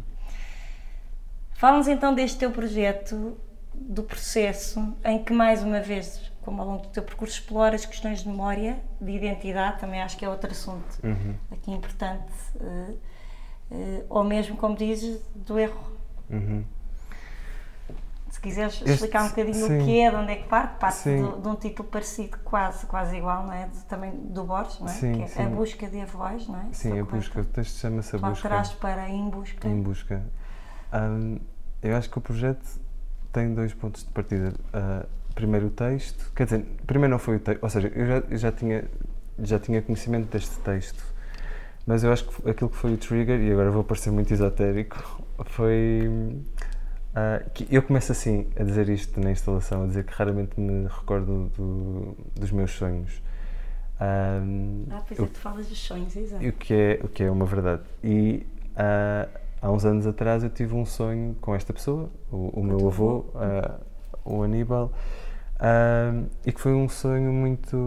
Fala-nos 1.56 1.88
então 1.88 2.14
deste 2.14 2.38
teu 2.38 2.52
projeto, 2.52 3.36
do 3.74 4.04
processo 4.04 4.96
em 5.04 5.24
que, 5.24 5.34
mais 5.34 5.64
uma 5.64 5.82
vez, 5.82 6.32
como 6.46 6.62
ao 6.62 6.68
longo 6.68 6.84
do 6.84 6.90
teu 6.90 7.02
percurso 7.02 7.40
exploras 7.40 7.86
questões 7.86 8.22
de 8.22 8.30
memória, 8.30 8.78
de 9.02 9.12
identidade, 9.12 9.80
também 9.80 10.02
acho 10.02 10.16
que 10.16 10.24
é 10.24 10.30
outro 10.30 10.52
assunto 10.52 11.00
uhum. 11.04 11.36
aqui 11.52 11.72
importante, 11.72 12.32
uh, 12.56 12.98
uh, 13.72 14.06
ou 14.08 14.24
mesmo, 14.24 14.56
como 14.56 14.78
dizes, 14.78 15.20
do 15.36 15.58
erro. 15.58 15.82
Uhum. 16.30 16.64
Se 18.30 18.40
quiseres 18.40 18.76
este, 18.76 18.92
explicar 18.92 19.24
um 19.24 19.30
bocadinho 19.30 19.66
sim. 19.68 19.82
o 19.82 19.86
que 19.86 20.00
é, 20.00 20.10
de 20.12 20.16
onde 20.16 20.32
é 20.34 20.36
que 20.36 20.48
parte, 20.48 20.78
parte 20.78 21.04
de, 21.04 21.42
de, 21.42 21.48
um 21.48 21.56
título 21.56 21.90
parecido, 21.90 22.38
quase, 22.44 22.86
quase 22.86 23.16
igual, 23.16 23.46
não 23.46 23.54
é? 23.54 23.68
De, 23.68 23.84
também 23.86 24.12
do 24.12 24.44
Borges, 24.44 24.80
não 24.80 24.88
é? 24.88 24.92
Sim, 24.92 25.14
que 25.14 25.42
é. 25.42 25.46
A 25.46 25.50
Busca 25.50 25.88
de 25.88 26.02
Avós, 26.02 26.48
não 26.48 26.60
é? 26.60 26.74
Sim, 26.74 27.00
A 27.00 27.04
Busca, 27.04 27.42
o 27.42 27.46
texto 27.46 27.80
chama-se 27.80 28.16
A 28.16 28.20
Busca. 28.20 28.48
Alteraste 28.48 28.76
para 28.76 29.10
Em 29.10 29.30
Busca. 29.30 29.68
Em 29.68 29.82
Busca. 29.82 30.22
Um, 30.94 31.40
eu 31.82 31.96
acho 31.96 32.10
que 32.10 32.18
o 32.18 32.22
projeto 32.22 32.64
tem 33.34 33.54
dois 33.54 33.74
pontos 33.74 34.04
de 34.04 34.12
partida. 34.12 34.54
Uh, 34.74 35.08
primeiro 35.36 35.68
o 35.68 35.70
texto, 35.70 36.32
quer 36.34 36.46
dizer, 36.46 36.66
primeiro 36.88 37.12
não 37.12 37.20
foi 37.20 37.36
o 37.36 37.40
texto, 37.40 37.62
ou 37.62 37.70
seja, 37.70 37.92
eu 37.94 38.08
já, 38.08 38.24
eu 38.30 38.38
já, 38.38 38.52
tinha, 38.52 38.86
já 39.38 39.60
tinha 39.60 39.82
conhecimento 39.82 40.32
deste 40.32 40.58
texto, 40.60 41.04
mas 41.86 42.04
eu 42.04 42.12
acho 42.12 42.26
que 42.26 42.50
aquilo 42.50 42.70
que 42.70 42.78
foi 42.78 42.94
o 42.94 42.98
trigger, 42.98 43.40
e 43.40 43.52
agora 43.52 43.70
vou 43.70 43.84
parecer 43.84 44.10
muito 44.12 44.34
esotérico, 44.34 45.22
foi 45.44 46.10
uh, 47.12 47.50
que 47.54 47.68
eu 47.70 47.84
começo 47.84 48.12
assim 48.12 48.48
a 48.58 48.64
dizer 48.64 48.90
isto 48.90 49.20
na 49.20 49.30
instalação, 49.30 49.84
a 49.84 49.88
dizer 49.88 50.06
que 50.06 50.14
raramente 50.14 50.60
me 50.60 50.88
recordo 50.88 51.52
do, 51.56 52.18
dos 52.34 52.52
meus 52.52 52.72
sonhos. 52.72 53.22
Um, 54.02 54.86
ah, 54.92 55.02
pois 55.08 55.20
é, 55.20 55.26
tu 55.26 55.40
falas 55.40 55.68
dos 55.68 55.80
sonhos, 55.80 56.16
exato. 56.16 56.46
O 56.46 56.52
que 56.54 56.74
é, 56.74 57.00
o 57.04 57.08
que 57.08 57.24
é 57.24 57.32
uma 57.32 57.46
verdade. 57.46 57.84
E 58.04 58.46
uh, 58.72 59.30
há 59.62 59.72
uns 59.72 59.86
anos 59.86 60.08
atrás 60.08 60.44
eu 60.44 60.50
tive 60.50 60.76
um 60.76 60.86
sonho 60.86 61.36
com 61.42 61.54
esta 61.54 61.74
pessoa, 61.74 62.10
o, 62.32 62.60
o 62.60 62.64
meu 62.64 62.88
avô, 62.88 63.26
uh, 63.36 63.80
o 64.26 64.42
Aníbal, 64.44 64.92
e 66.46 66.52
que 66.52 66.60
foi 66.60 66.74
um 66.74 66.90
sonho 66.90 67.32
muito. 67.32 67.78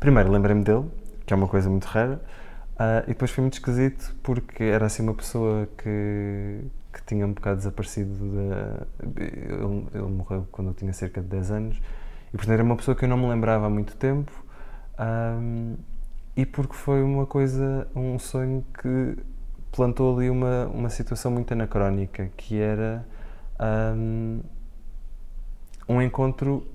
Primeiro, 0.00 0.30
lembrei-me 0.30 0.64
dele, 0.64 0.90
que 1.26 1.32
é 1.32 1.36
uma 1.36 1.48
coisa 1.48 1.68
muito 1.70 1.84
rara, 1.84 2.20
uh, 2.74 3.04
e 3.04 3.08
depois 3.08 3.30
foi 3.30 3.42
muito 3.42 3.54
esquisito 3.54 4.14
porque 4.22 4.64
era 4.64 4.86
assim 4.86 5.02
uma 5.02 5.14
pessoa 5.14 5.68
que, 5.78 6.60
que 6.92 7.02
tinha 7.06 7.26
um 7.26 7.32
bocado 7.32 7.58
desaparecido. 7.58 8.14
De, 8.14 9.24
ele, 9.24 9.86
ele, 9.94 10.08
morreu 10.08 10.46
quando 10.52 10.68
eu 10.68 10.74
tinha 10.74 10.92
cerca 10.92 11.20
de 11.20 11.28
10 11.28 11.50
anos, 11.50 11.82
e 12.28 12.36
portanto 12.36 12.54
era 12.54 12.62
uma 12.62 12.76
pessoa 12.76 12.94
que 12.94 13.04
eu 13.04 13.08
não 13.08 13.16
me 13.16 13.28
lembrava 13.28 13.66
há 13.66 13.70
muito 13.70 13.96
tempo. 13.96 14.32
Um, 14.98 15.76
e 16.36 16.46
porque 16.46 16.74
foi 16.74 17.02
uma 17.02 17.26
coisa, 17.26 17.88
um 17.96 18.18
sonho 18.18 18.64
que 18.80 19.16
plantou 19.72 20.16
ali 20.16 20.30
uma, 20.30 20.66
uma 20.66 20.88
situação 20.88 21.30
muito 21.30 21.52
anacrónica, 21.52 22.30
que 22.36 22.58
era 22.58 23.04
um, 23.96 24.40
um 25.88 26.02
encontro 26.02 26.66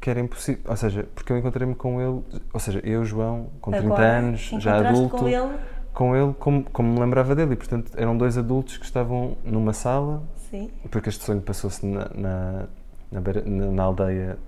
que 0.00 0.10
era 0.10 0.20
impossível, 0.20 0.62
ou 0.68 0.76
seja, 0.76 1.08
porque 1.14 1.32
eu 1.32 1.38
encontrei-me 1.38 1.74
com 1.74 2.00
ele, 2.00 2.22
ou 2.52 2.60
seja, 2.60 2.80
eu, 2.84 3.04
João, 3.04 3.48
com 3.60 3.70
30 3.70 3.86
Agora, 3.86 4.18
anos, 4.18 4.40
já 4.58 4.76
adulto, 4.88 5.16
com 5.16 5.28
ele, 5.28 5.58
com 5.92 6.16
ele 6.16 6.34
como, 6.38 6.64
como 6.64 6.92
me 6.92 7.00
lembrava 7.00 7.34
dele, 7.34 7.54
e 7.54 7.56
portanto 7.56 7.92
eram 7.96 8.16
dois 8.16 8.36
adultos 8.36 8.76
que 8.76 8.84
estavam 8.84 9.36
numa 9.44 9.72
sala, 9.72 10.22
Sim. 10.50 10.70
porque 10.90 11.08
este 11.08 11.24
sonho 11.24 11.40
passou-se 11.40 11.86
na, 11.86 12.10
na, 12.14 12.66
na, 13.10 13.20
na, 13.20 13.66
na, 13.70 13.82
aldeia 13.82 14.38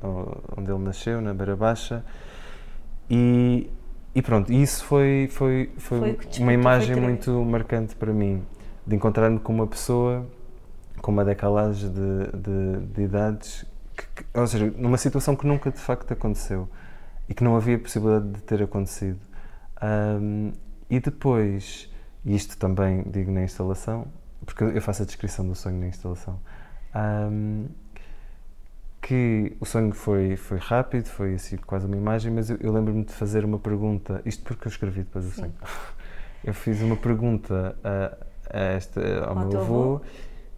onde 0.57 0.71
ele 0.71 0.83
nasceu, 0.83 1.21
na 1.21 1.33
Beira 1.33 1.57
Baixa, 1.57 2.05
E, 3.09 3.71
e 4.15 4.21
pronto, 4.21 4.53
isso 4.53 4.85
foi, 4.85 5.29
foi, 5.31 5.71
foi, 5.79 6.19
Foi 6.19 6.19
uma 6.41 6.53
imagem 6.53 6.95
foi 6.97 7.03
muito 7.03 7.45
marcante 7.45 7.95
para 7.97 8.13
mim, 8.13 8.43
de 8.87 8.95
encontrar-me 8.95 9.39
com 9.39 9.55
uma 9.55 9.67
pessoa 9.67 10.27
com 11.01 11.13
uma 11.13 11.25
decalagem 11.25 11.91
de, 11.91 12.37
de, 12.37 12.87
de 12.93 13.03
idades, 13.03 13.65
que- 13.97 14.07
que- 14.25 14.39
ou 14.39 14.47
seja, 14.47 14.67
numa 14.77 14.99
situação 14.99 15.37
que 15.37 15.47
nunca 15.47 15.71
de 15.71 15.79
facto 15.81 16.13
aconteceu 16.13 16.69
e 17.29 17.35
que 17.35 17.43
não 17.45 17.57
havia 17.57 17.79
possibilidade 17.79 18.29
de 18.33 18.43
ter 18.43 18.63
acontecido. 18.63 19.19
Ahm, 19.81 20.53
e 20.91 21.01
depois, 21.01 21.91
isto 22.25 22.57
também 22.59 23.05
digo 23.11 23.31
na 23.33 23.43
instalação, 23.43 24.07
porque 24.45 24.65
eu 24.65 24.81
faço 24.83 25.03
a 25.03 25.07
descrição 25.07 25.47
do 25.47 25.55
sonho 25.55 25.79
na 25.81 25.87
instalação, 25.89 26.41
ahm, 26.95 27.67
que 29.01 29.57
o 29.61 29.65
sonho 29.65 29.93
foi, 29.93 30.37
foi 30.37 30.59
rápido, 30.59 31.07
foi 31.09 31.35
assim 31.35 31.57
quase 31.57 31.87
uma 31.87 31.97
imagem, 31.97 32.33
mas 32.33 32.51
eu, 32.51 32.57
eu 32.61 32.73
lembro-me 32.73 33.05
de 33.05 33.13
fazer 33.13 33.45
uma 33.45 33.59
pergunta, 33.59 34.21
isto 34.25 34.43
porque 34.43 34.67
eu 34.67 34.71
escrevi 34.71 35.03
depois 35.03 35.25
o 35.27 35.31
Sim. 35.31 35.41
sonho. 35.43 35.55
Eu 36.45 36.55
fiz 36.55 36.81
uma 36.81 36.97
pergunta 36.97 37.77
a, 37.83 38.17
a 38.57 38.61
esta, 38.61 39.01
ao, 39.25 39.31
Ao 39.31 39.35
meu 39.37 39.59
avô, 39.59 39.95
avô? 39.97 40.01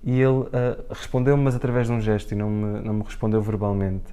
E 0.03 0.21
ele 0.21 0.49
ah, 0.53 0.85
respondeu-me, 0.91 1.43
mas 1.43 1.55
através 1.55 1.87
de 1.87 1.93
um 1.93 2.01
gesto, 2.01 2.33
e 2.33 2.35
não 2.37 2.51
me, 2.51 2.81
não 2.81 2.95
me 2.95 3.03
respondeu 3.03 3.41
verbalmente. 3.43 4.13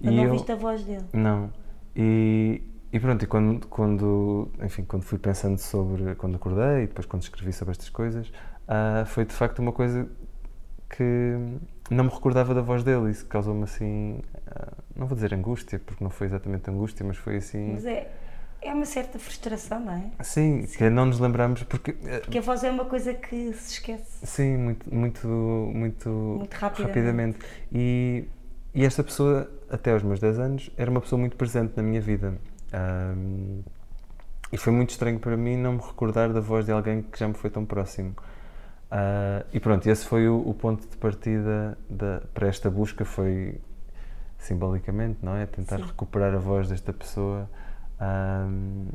Mas 0.00 0.12
e 0.12 0.16
não 0.16 0.24
eu, 0.24 0.32
viste 0.32 0.52
a 0.52 0.56
voz 0.56 0.84
dele. 0.84 1.04
não. 1.12 1.50
E, 1.94 2.62
e 2.92 3.00
pronto, 3.00 3.22
e 3.24 3.26
quando, 3.26 3.66
quando, 3.68 4.50
enfim, 4.62 4.84
quando 4.84 5.02
fui 5.02 5.18
pensando 5.18 5.58
sobre, 5.58 6.14
quando 6.16 6.36
acordei 6.36 6.84
e 6.84 6.86
depois 6.86 7.06
quando 7.06 7.22
escrevi 7.22 7.52
sobre 7.52 7.72
estas 7.72 7.88
coisas, 7.88 8.30
ah, 8.68 9.04
foi 9.06 9.24
de 9.24 9.32
facto 9.32 9.60
uma 9.60 9.72
coisa 9.72 10.06
que 10.88 11.36
não 11.90 12.04
me 12.04 12.10
recordava 12.10 12.54
da 12.54 12.60
voz 12.60 12.84
dele. 12.84 13.10
Isso 13.10 13.26
causou-me 13.26 13.64
assim, 13.64 14.20
ah, 14.46 14.72
não 14.94 15.06
vou 15.06 15.14
dizer 15.14 15.32
angústia, 15.32 15.78
porque 15.78 16.02
não 16.02 16.10
foi 16.10 16.26
exatamente 16.26 16.70
angústia, 16.70 17.04
mas 17.04 17.16
foi 17.16 17.36
assim. 17.36 17.72
Mas 17.72 17.86
é, 17.86 18.10
é 18.66 18.74
uma 18.74 18.84
certa 18.84 19.18
frustração, 19.18 19.80
não 19.80 19.92
é? 19.92 20.24
Sim, 20.24 20.62
que 20.62 20.84
é 20.84 20.90
não 20.90 21.06
nos 21.06 21.18
lembramos, 21.18 21.62
porque. 21.62 21.96
ah, 22.04 22.20
Porque 22.20 22.38
a 22.38 22.40
voz 22.40 22.64
é 22.64 22.70
uma 22.70 22.84
coisa 22.84 23.14
que 23.14 23.52
se 23.54 23.74
esquece. 23.74 24.26
Sim, 24.26 24.56
muito, 24.56 24.94
muito, 24.94 25.26
muito, 25.28 26.08
Muito 26.08 26.54
rapidamente. 26.54 27.38
E, 27.72 28.24
e 28.74 28.84
esta 28.84 29.02
pessoa, 29.02 29.50
até 29.70 29.92
aos 29.92 30.02
meus 30.02 30.20
10 30.20 30.38
anos, 30.38 30.70
era 30.76 30.90
uma 30.90 31.00
pessoa 31.00 31.18
muito 31.18 31.36
presente 31.36 31.72
na 31.76 31.82
minha 31.82 32.00
vida. 32.00 32.34
Ahm, 32.72 33.60
e 34.52 34.56
foi 34.56 34.72
muito 34.72 34.90
estranho 34.90 35.18
para 35.18 35.36
mim 35.36 35.56
não 35.56 35.72
me 35.74 35.80
recordar 35.80 36.32
da 36.32 36.40
voz 36.40 36.66
de 36.66 36.72
alguém 36.72 37.02
que 37.02 37.18
já 37.18 37.26
me 37.26 37.34
foi 37.34 37.50
tão 37.50 37.64
próximo. 37.64 38.14
Ah, 38.90 39.44
e 39.52 39.60
pronto, 39.60 39.86
esse 39.88 40.04
foi 40.06 40.28
o, 40.28 40.38
o 40.48 40.54
ponto 40.54 40.88
de 40.88 40.96
partida 40.96 41.76
da, 41.88 42.22
para 42.32 42.48
esta 42.48 42.70
busca, 42.70 43.04
foi 43.04 43.60
simbolicamente, 44.38 45.18
não 45.22 45.34
é? 45.36 45.46
Tentar 45.46 45.78
Sim. 45.78 45.84
recuperar 45.86 46.34
a 46.34 46.38
voz 46.38 46.68
desta 46.68 46.92
pessoa. 46.92 47.48
Ahm, 48.00 48.88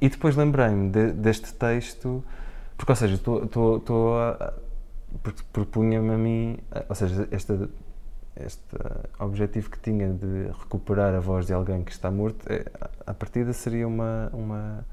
e 0.00 0.08
depois 0.08 0.36
lembrei-me 0.36 0.90
de- 0.90 1.12
deste 1.12 1.54
texto, 1.54 2.22
porque, 2.76 2.92
ou 2.92 2.96
seja, 2.96 3.14
estou- 3.14 4.18
a. 4.18 4.52
porque 5.22 5.42
Propunha-me 5.52 6.14
a 6.14 6.18
mim, 6.18 6.58
ou 6.88 6.94
seja, 6.94 7.26
este, 7.30 7.68
este 8.38 8.76
objetivo 9.18 9.70
que 9.70 9.78
tinha 9.78 10.12
de 10.12 10.48
recuperar 10.58 11.14
a 11.14 11.20
voz 11.20 11.46
de 11.46 11.54
alguém 11.54 11.82
que 11.82 11.92
está 11.92 12.10
morto, 12.10 12.44
é, 12.52 12.66
a- 12.80 12.90
a 13.10 13.14
partida 13.14 13.52
seria 13.54 13.88
uma, 13.88 14.28
uma, 14.34 14.86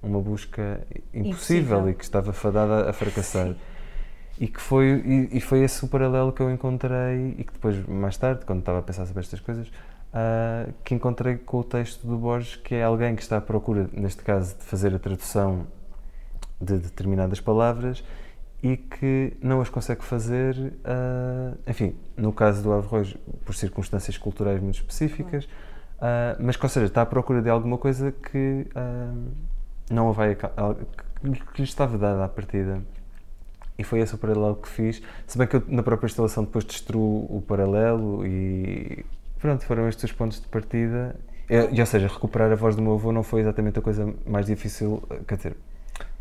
uma 0.00 0.20
busca 0.20 0.80
impossível, 1.12 1.78
Impossível. 1.78 1.90
e 1.90 1.94
que 1.94 2.04
estava 2.04 2.32
fadada 2.32 2.88
a 2.88 2.92
fracassar. 2.92 3.54
E 4.38 4.46
que 4.46 4.60
foi, 4.60 4.86
e, 5.32 5.38
e 5.38 5.40
foi 5.40 5.60
esse 5.60 5.82
o 5.84 5.88
paralelo 5.88 6.30
que 6.30 6.42
eu 6.42 6.50
encontrei 6.50 7.34
e 7.38 7.42
que 7.42 7.52
depois, 7.54 7.84
mais 7.88 8.16
tarde, 8.18 8.44
quando 8.44 8.58
estava 8.60 8.78
a 8.80 8.82
pensar 8.82 9.06
sobre 9.06 9.20
estas 9.22 9.40
coisas, 9.40 9.66
ah, 10.18 10.70
que 10.82 10.94
encontrei 10.94 11.36
com 11.36 11.58
o 11.58 11.64
texto 11.64 12.06
do 12.06 12.16
Borges, 12.16 12.56
que 12.56 12.74
é 12.74 12.82
alguém 12.82 13.14
que 13.14 13.20
está 13.20 13.36
à 13.36 13.40
procura, 13.40 13.86
neste 13.92 14.22
caso, 14.22 14.56
de 14.56 14.64
fazer 14.64 14.94
a 14.94 14.98
tradução 14.98 15.66
de 16.58 16.78
determinadas 16.78 17.38
palavras 17.38 18.02
e 18.62 18.78
que 18.78 19.36
não 19.42 19.60
as 19.60 19.68
consegue 19.68 20.02
fazer, 20.02 20.72
ah, 20.86 21.52
enfim, 21.66 21.94
no 22.16 22.32
caso 22.32 22.62
do 22.62 22.72
Averroes, 22.72 23.14
por 23.44 23.54
circunstâncias 23.54 24.16
culturais 24.16 24.58
muito 24.58 24.76
específicas, 24.76 25.46
ah, 26.00 26.34
mas 26.40 26.58
ou 26.62 26.68
seja, 26.70 26.86
está 26.86 27.02
à 27.02 27.06
procura 27.06 27.42
de 27.42 27.50
alguma 27.50 27.76
coisa 27.76 28.10
que 28.10 28.66
ah, 28.74 29.12
não 29.90 30.14
vai, 30.14 30.34
que 30.34 30.46
lhe 31.58 31.64
estava 31.64 31.98
dada 31.98 32.24
à 32.24 32.28
partida. 32.28 32.82
E 33.78 33.84
foi 33.84 34.00
esse 34.00 34.14
o 34.14 34.18
paralelo 34.18 34.56
que 34.56 34.68
fiz, 34.68 35.02
se 35.26 35.36
bem 35.36 35.46
que 35.46 35.56
eu 35.56 35.62
na 35.68 35.82
própria 35.82 36.06
instalação 36.06 36.44
depois 36.44 36.64
destruo 36.64 37.26
o 37.28 37.42
paralelo 37.42 38.26
e 38.26 39.04
pronto, 39.40 39.64
foram 39.64 39.88
estes 39.88 40.04
os 40.04 40.12
pontos 40.12 40.40
de 40.40 40.48
partida. 40.48 41.16
É, 41.48 41.68
E, 41.72 41.80
ou 41.80 41.86
seja, 41.86 42.08
recuperar 42.08 42.50
a 42.50 42.54
voz 42.56 42.74
do 42.76 42.82
meu 42.82 42.94
avô 42.94 43.12
não 43.12 43.22
foi 43.22 43.40
exatamente 43.40 43.78
a 43.78 43.82
coisa 43.82 44.12
mais 44.26 44.46
difícil, 44.46 45.02
quer 45.28 45.36
dizer, 45.36 45.56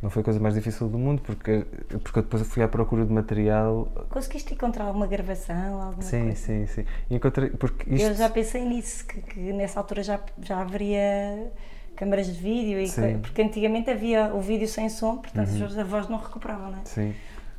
não 0.02 0.10
foi 0.10 0.22
a 0.22 0.24
coisa 0.26 0.40
mais 0.40 0.54
difícil 0.54 0.88
do 0.88 0.98
mundo, 1.00 1.22
porque, 1.24 1.66
porque 2.04 2.20
eu 2.20 2.24
depois 2.24 2.46
fui 2.48 2.62
à 2.62 2.68
procura 2.68 3.04
de 3.06 3.12
material. 3.12 3.88
Conseguiste 4.10 4.54
encontrar 4.54 4.86
alguma 4.86 5.08
gravação, 5.08 5.82
alguma 5.82 6.02
Sim, 6.04 6.26
coisa? 6.26 6.36
sim, 6.36 6.66
sim. 6.68 6.86
Encontrei, 7.10 7.50
porque 7.50 7.90
isto. 7.94 8.08
Eu 8.08 8.14
já 8.14 8.30
pensei 8.30 8.64
nisso, 8.64 9.06
que, 9.08 9.20
que 9.22 9.40
nessa 9.52 9.80
altura 9.80 10.04
já, 10.04 10.20
já 10.42 10.62
haveria 10.62 11.52
câmaras 11.96 12.28
de 12.28 12.34
vídeo, 12.34 12.80
e 12.80 13.18
porque 13.20 13.42
antigamente 13.42 13.90
havia 13.90 14.34
o 14.34 14.42
vídeo 14.42 14.68
sem 14.68 14.90
som, 14.90 15.18
portanto 15.18 15.50
Uhum. 15.50 15.80
a 15.82 15.84
voz 15.84 16.08
não 16.10 16.18
recuperava, 16.20 16.70
não 16.70 16.78
é? 16.78 16.82
Sim. 16.86 17.16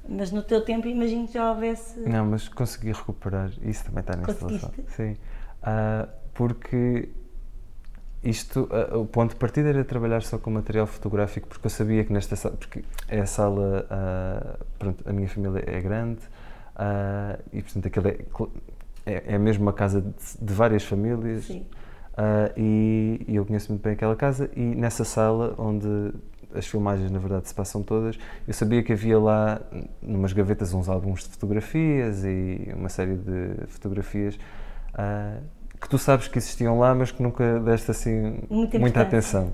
Mas 0.09 0.31
no 0.31 0.41
teu 0.43 0.65
tempo 0.65 0.87
imagino 0.87 1.27
que 1.27 1.35
já 1.35 1.51
houvesse. 1.51 1.99
Não, 1.99 2.25
mas 2.27 2.47
consegui 2.49 2.93
recuperar. 2.93 3.51
Isso 3.63 3.85
também 3.87 4.01
está 4.03 4.15
na 4.15 4.23
instalação. 4.31 4.71
Sim. 4.89 5.17
Ah, 5.67 6.09
porque 6.33 7.09
isto, 8.23 8.69
ah, 8.71 8.97
o 8.97 9.05
ponto 9.05 9.31
de 9.31 9.37
partida 9.37 9.69
era 9.71 9.85
trabalhar 9.85 10.23
só 10.23 10.39
com 10.39 10.49
material 10.49 10.87
fotográfico, 10.87 11.49
porque 11.49 11.67
eu 11.67 11.71
sabia 11.71 12.05
que 12.05 12.13
nesta 12.13 12.37
sala, 12.37 12.57
porque 12.57 12.85
é 13.09 13.21
a 13.21 13.27
sala, 13.27 13.85
ah, 13.91 14.59
pronto, 14.79 15.03
a 15.09 15.13
minha 15.13 15.29
família 15.29 15.65
é 15.67 15.81
grande 15.81 16.21
e 17.53 17.63
portanto 17.63 17.87
aquilo 17.87 18.09
é, 18.09 18.19
é, 19.07 19.35
é 19.35 19.39
mesmo 19.39 19.63
uma 19.63 19.73
casa 19.73 20.03
de, 20.03 20.13
de 20.41 20.55
várias 20.55 20.85
famílias. 20.85 21.47
Sim. 21.47 21.67
E, 22.57 23.25
e 23.29 23.37
eu 23.37 23.45
conheço 23.45 23.71
muito 23.71 23.83
bem 23.83 23.93
aquela 23.93 24.17
casa 24.17 24.49
e 24.57 24.61
nessa 24.61 25.05
sala 25.05 25.55
onde 25.59 26.15
as 26.55 26.67
filmagens 26.67 27.11
na 27.11 27.19
verdade 27.19 27.47
se 27.47 27.55
passam 27.55 27.83
todas, 27.83 28.19
eu 28.49 28.55
sabia 28.55 28.83
que 28.83 28.93
havia 28.93 29.19
lá 29.19 29.61
numas 30.01 30.33
gavetas 30.33 30.73
uns 30.73 30.89
álbuns 30.89 31.25
de 31.25 31.31
fotografias 31.31 32.25
e 32.25 32.73
uma 32.75 32.89
série 32.89 33.17
de 33.17 33.67
fotografias 33.67 34.39
ah, 34.95 35.41
que 35.81 35.89
tu 35.89 35.99
sabes 35.99 36.29
que 36.29 36.39
existiam 36.39 36.79
lá, 36.79 36.95
mas 36.95 37.11
que 37.11 37.23
nunca 37.23 37.61
deste 37.61 37.91
assim 37.91 38.39
Muita 38.79 39.03
atenção. 39.03 39.53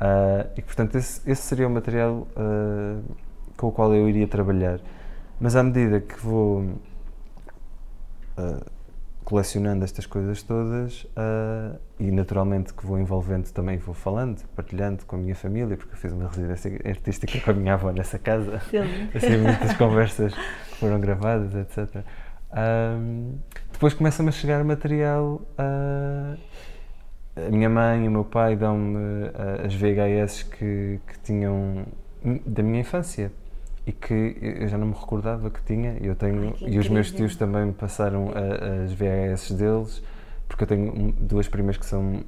Ah, 0.00 0.46
e 0.56 0.62
portanto 0.62 0.96
esse, 0.96 1.20
esse 1.30 1.42
seria 1.42 1.66
o 1.66 1.70
material 1.70 2.26
ah, 2.34 2.98
com 3.56 3.68
o 3.68 3.72
qual 3.72 3.94
eu 3.94 4.08
iria 4.08 4.26
trabalhar. 4.26 4.80
Mas 5.38 5.54
à 5.54 5.62
medida 5.62 6.00
que 6.00 6.18
vou 6.18 6.64
ah, 8.36 8.64
colecionando 9.24 9.84
estas 9.84 10.06
coisas 10.06 10.42
todas 10.42 11.06
e 12.00 12.10
naturalmente 12.10 12.74
que 12.74 12.84
vou 12.84 12.98
envolvendo 12.98 13.48
também, 13.52 13.78
vou 13.78 13.94
falando, 13.94 14.42
partilhando 14.56 15.04
com 15.04 15.14
a 15.14 15.18
minha 15.20 15.36
família, 15.36 15.76
porque 15.76 15.94
eu 15.94 15.98
fiz 15.98 16.12
uma 16.12 16.26
residência 16.26 16.80
artística 16.84 17.38
com 17.38 17.50
a 17.52 17.54
minha 17.54 17.74
avó 17.74 17.92
nessa 17.92 18.18
casa, 18.18 18.58
Sim. 18.70 18.78
assim 19.14 19.36
muitas 19.36 19.76
conversas 19.76 20.34
foram 20.80 20.98
gravadas, 20.98 21.54
etc. 21.54 22.02
Ahm, 22.50 23.34
depois 23.80 23.94
começa-me 23.94 24.28
a 24.28 24.32
chegar 24.32 24.62
material. 24.62 25.40
ah, 25.56 26.36
a 27.34 27.48
minha 27.50 27.70
mãe 27.70 28.04
e 28.04 28.08
o 28.08 28.10
meu 28.10 28.24
pai 28.26 28.54
dão-me 28.54 28.98
ah, 29.34 29.64
as 29.66 29.74
VHS 29.74 30.42
que, 30.42 31.00
que 31.06 31.18
tinham 31.24 31.86
da 32.44 32.62
minha 32.62 32.80
infância 32.80 33.32
e 33.86 33.92
que 33.92 34.36
eu 34.42 34.68
já 34.68 34.76
não 34.76 34.88
me 34.88 34.92
recordava 34.92 35.48
que 35.48 35.62
tinha. 35.62 35.96
Eu 36.02 36.14
tenho 36.14 36.54
Ai, 36.60 36.68
e 36.72 36.78
os 36.78 36.90
meus 36.90 37.10
tios 37.10 37.34
também 37.36 37.64
me 37.64 37.72
passaram 37.72 38.28
a- 38.34 38.84
as 38.84 38.92
VHS 38.92 39.52
deles, 39.52 40.02
porque 40.46 40.64
eu 40.64 40.68
tenho 40.68 41.12
duas 41.18 41.48
primas 41.48 41.78
que 41.78 41.86
são 41.86 42.20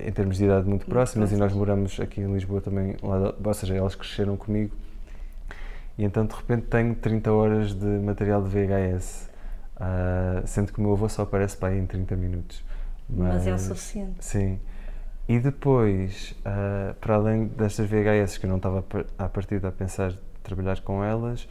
em 0.00 0.12
termos 0.12 0.36
de 0.36 0.44
idade 0.44 0.68
muito 0.68 0.86
próximas 0.86 1.32
e 1.32 1.36
nós 1.36 1.52
moramos 1.52 1.98
aqui 1.98 2.20
em 2.20 2.32
Lisboa 2.32 2.60
também, 2.60 2.94
lá, 3.02 3.34
ou 3.44 3.54
seja, 3.54 3.74
elas 3.74 3.96
cresceram 3.96 4.36
comigo. 4.36 4.72
E 5.98 6.04
então 6.04 6.24
de 6.24 6.32
repente 6.36 6.66
tenho 6.66 6.94
30 6.94 7.32
horas 7.32 7.74
de 7.74 7.86
material 7.86 8.40
de 8.40 8.48
VHS, 8.50 9.28
ah, 9.80 10.42
sendo 10.46 10.72
que 10.72 10.78
o 10.78 10.82
meu 10.82 10.92
avô 10.92 11.08
só 11.08 11.22
aparece 11.22 11.56
para 11.56 11.70
aí 11.70 11.78
em 11.78 11.86
30 11.86 12.14
minutos. 12.16 12.62
Mas 13.08 13.46
é 13.46 13.54
o 13.54 13.58
suficiente. 13.58 14.24
Sim. 14.24 14.60
E 15.28 15.38
depois, 15.40 16.34
ah, 16.44 16.94
para 17.00 17.14
além 17.14 17.46
destas 17.46 17.88
VHS 17.88 18.38
que 18.38 18.46
eu 18.46 18.50
não 18.50 18.56
estava 18.58 18.84
à 19.18 19.28
partida 19.28 19.68
a 19.68 19.72
pensar 19.72 20.12
trabalhar 20.42 20.80
com 20.80 21.02
elas, 21.02 21.48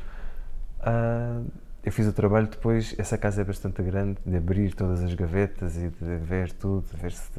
ah, 0.81 1.41
eu 1.83 1.91
fiz 1.91 2.07
o 2.07 2.13
trabalho 2.13 2.47
depois. 2.47 2.93
Essa 2.97 3.17
casa 3.17 3.41
é 3.41 3.43
bastante 3.43 3.81
grande, 3.81 4.17
de 4.25 4.37
abrir 4.37 4.73
todas 4.75 5.01
as 5.03 5.13
gavetas 5.13 5.77
e 5.77 5.89
de 5.89 6.15
ver 6.17 6.51
tudo, 6.53 6.85
de 6.89 6.97
ver 6.97 7.11
se, 7.11 7.29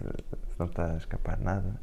não 0.58 0.66
está 0.66 0.92
a 0.92 0.96
escapar 0.96 1.38
nada, 1.38 1.80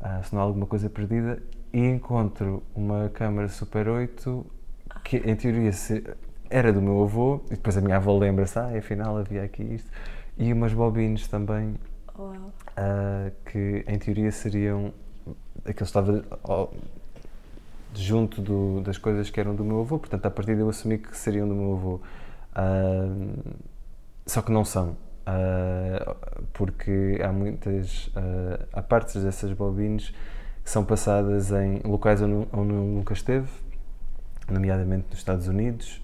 ah, 0.00 0.22
se 0.22 0.34
não 0.34 0.40
há 0.40 0.44
alguma 0.44 0.66
coisa 0.66 0.88
perdida. 0.90 1.42
E 1.72 1.80
encontro 1.86 2.62
uma 2.74 3.10
câmara 3.10 3.48
Super 3.48 3.88
8 3.88 4.44
que, 5.04 5.18
em 5.18 5.36
teoria, 5.36 5.70
se- 5.72 6.02
era 6.50 6.72
do 6.72 6.80
meu 6.80 7.02
avô, 7.02 7.40
e 7.46 7.50
depois 7.50 7.76
a 7.76 7.80
minha 7.80 7.96
avó 7.96 8.16
lembra-se, 8.16 8.58
ah, 8.58 8.70
afinal 8.76 9.16
havia 9.16 9.42
aqui 9.42 9.62
isto, 9.62 9.90
e 10.36 10.52
umas 10.52 10.72
bobines 10.72 11.28
também 11.28 11.74
uh, 12.18 13.32
que 13.44 13.84
em 13.86 13.98
teoria 13.98 14.30
seriam. 14.32 14.92
Aquilo 15.64 15.84
estava 15.84 16.24
oh, 16.44 16.68
junto 17.94 18.40
do, 18.40 18.80
das 18.80 18.96
coisas 18.96 19.28
que 19.30 19.38
eram 19.38 19.54
do 19.54 19.64
meu 19.64 19.80
avô, 19.80 19.98
portanto, 19.98 20.24
a 20.26 20.30
partir 20.30 20.54
de 20.54 20.62
eu 20.62 20.68
assumi 20.68 20.98
que 20.98 21.16
seriam 21.16 21.48
do 21.48 21.54
meu 21.54 21.72
avô. 21.74 22.00
Uh, 22.56 23.54
só 24.26 24.42
que 24.42 24.50
não 24.50 24.64
são. 24.64 24.96
Uh, 25.26 26.14
porque 26.52 27.18
há 27.22 27.32
muitas. 27.32 28.10
há 28.72 28.82
partes 28.82 29.22
dessas 29.22 29.52
bobines 29.52 30.10
que 30.64 30.70
são 30.70 30.84
passadas 30.84 31.50
em 31.52 31.80
locais 31.84 32.20
onde, 32.22 32.48
onde 32.52 32.72
nunca 32.72 33.12
esteve, 33.12 33.48
nomeadamente 34.50 35.06
nos 35.10 35.18
Estados 35.18 35.48
Unidos. 35.48 36.00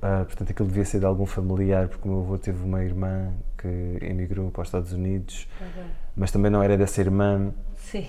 Uh, 0.00 0.24
portanto, 0.24 0.50
aquilo 0.50 0.66
devia 0.66 0.84
ser 0.84 0.98
de 0.98 1.04
algum 1.04 1.26
familiar, 1.26 1.88
porque 1.88 2.08
o 2.08 2.10
meu 2.10 2.20
avô 2.22 2.38
teve 2.38 2.64
uma 2.64 2.82
irmã 2.82 3.32
que 3.58 3.68
emigrou 4.00 4.50
para 4.50 4.62
os 4.62 4.68
Estados 4.68 4.92
Unidos, 4.94 5.46
uhum. 5.60 5.84
mas 6.16 6.30
também 6.30 6.50
não 6.50 6.62
era 6.62 6.76
dessa 6.76 7.02
irmã. 7.02 7.52
Sim. 7.76 8.06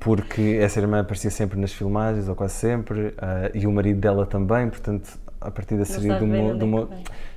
Porque 0.00 0.58
essa 0.60 0.80
irmã 0.80 1.00
aparecia 1.00 1.30
sempre 1.30 1.60
nas 1.60 1.72
filmagens, 1.72 2.26
ou 2.28 2.34
quase 2.34 2.54
sempre, 2.54 3.08
uh, 3.08 3.14
e 3.54 3.66
o 3.66 3.72
marido 3.72 4.00
dela 4.00 4.24
também, 4.24 4.68
portanto, 4.68 5.18
a 5.40 5.50
partir 5.50 5.76
da 5.76 5.84
seria 5.84 6.16
de 6.18 6.24
uma. 6.24 6.54
De 6.54 6.64
uma 6.64 6.88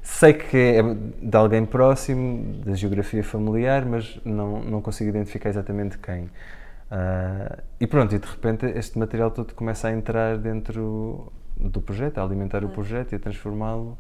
sei 0.02 0.34
que 0.34 0.58
é 0.58 0.82
de 1.22 1.38
alguém 1.38 1.66
próximo, 1.66 2.62
da 2.64 2.76
geografia 2.76 3.24
familiar, 3.24 3.86
mas 3.86 4.20
não, 4.26 4.62
não 4.64 4.82
consigo 4.82 5.10
identificar 5.10 5.50
exatamente 5.50 5.98
quem. 5.98 6.24
Uh, 6.24 7.62
e 7.80 7.88
pronto, 7.88 8.14
e 8.14 8.20
de 8.20 8.28
repente 8.28 8.66
este 8.66 9.00
material 9.00 9.32
todo 9.32 9.54
começa 9.54 9.88
a 9.88 9.92
entrar 9.92 10.38
dentro 10.38 11.32
do 11.58 11.82
projeto, 11.82 12.18
a 12.18 12.24
alimentar 12.24 12.64
o 12.64 12.70
projeto 12.70 13.14
e 13.14 13.16
a 13.16 13.20
transformá-lo. 13.20 13.98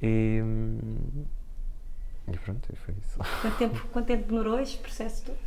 E, 0.00 0.40
e 2.28 2.38
pronto, 2.38 2.68
e 2.72 2.76
foi 2.76 2.94
isso. 2.94 3.18
Quanto 3.40 3.58
tempo, 3.58 3.86
quanto 3.92 4.06
tempo 4.06 4.28
demorou 4.28 4.58
este 4.60 4.78
processo 4.78 5.24
todo? 5.24 5.38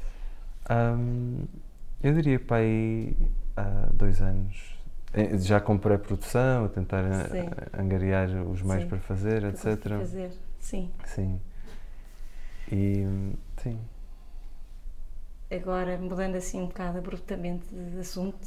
Um, 0.70 1.46
eu 2.02 2.14
diria 2.14 2.40
para 2.40 2.58
aí 2.58 3.16
há 3.56 3.90
dois 3.94 4.22
anos. 4.22 4.76
Eh, 5.14 5.38
já 5.38 5.62
com 5.62 5.78
pré-produção, 5.78 6.66
a 6.66 6.70
tentar 6.70 7.04
sim. 7.30 7.50
angariar 7.74 8.30
os 8.48 8.62
meios 8.62 8.84
sim. 8.84 8.90
para 8.90 9.00
fazer, 9.00 9.40
para 9.40 9.50
etc. 9.50 9.98
fazer, 9.98 10.32
sim. 10.60 10.92
Sim. 11.06 11.40
E, 12.70 13.06
sim. 13.58 13.80
Agora, 15.50 15.98
mudando 15.98 16.36
assim 16.36 16.62
um 16.62 16.68
bocado 16.68 16.98
abruptamente 16.98 17.66
de 17.74 18.00
assunto, 18.00 18.46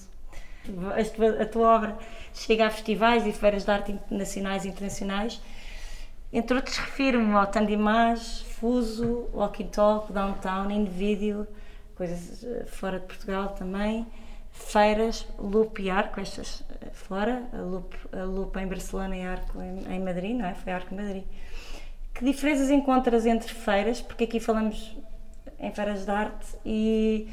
a 1.40 1.46
tua 1.46 1.76
obra 1.76 1.98
chega 2.34 2.66
a 2.66 2.70
festivais 2.70 3.26
e 3.26 3.32
feiras 3.32 3.64
de 3.64 3.70
arte 3.70 3.98
nacionais 4.10 4.64
e 4.64 4.68
internacionais. 4.68 5.40
Entre 6.32 6.54
outros, 6.54 6.76
refiro-me 6.76 7.32
ao 7.32 7.46
Tandimage, 7.46 8.44
Fuso, 8.44 9.28
Walking 9.32 9.68
Talk, 9.68 10.12
Downtown, 10.12 10.70
Invideo, 10.70 11.46
coisas 11.94 12.44
eh, 12.44 12.66
fora 12.66 13.00
de 13.00 13.06
Portugal 13.06 13.48
também, 13.50 14.06
feiras, 14.52 15.26
Loop 15.38 15.80
e 15.80 15.90
Arco, 15.90 16.20
estas 16.20 16.62
eh, 16.82 16.90
fora, 16.92 17.48
a 17.52 17.56
Loop, 17.56 17.96
a 18.12 18.24
Loop 18.24 18.56
em 18.58 18.66
Barcelona 18.66 19.16
e 19.16 19.22
Arco 19.22 19.60
em, 19.62 19.94
em 19.94 20.00
Madrid, 20.00 20.36
não 20.36 20.44
é? 20.46 20.54
Foi 20.54 20.72
Arco 20.72 20.94
Madrid. 20.94 21.24
Que 22.14 22.24
diferenças 22.24 22.70
encontras 22.70 23.24
entre 23.24 23.52
feiras? 23.52 24.00
Porque 24.00 24.24
aqui 24.24 24.38
falamos 24.38 24.96
em 25.58 25.72
feiras 25.72 26.04
de 26.04 26.10
arte 26.10 26.46
e, 26.64 27.28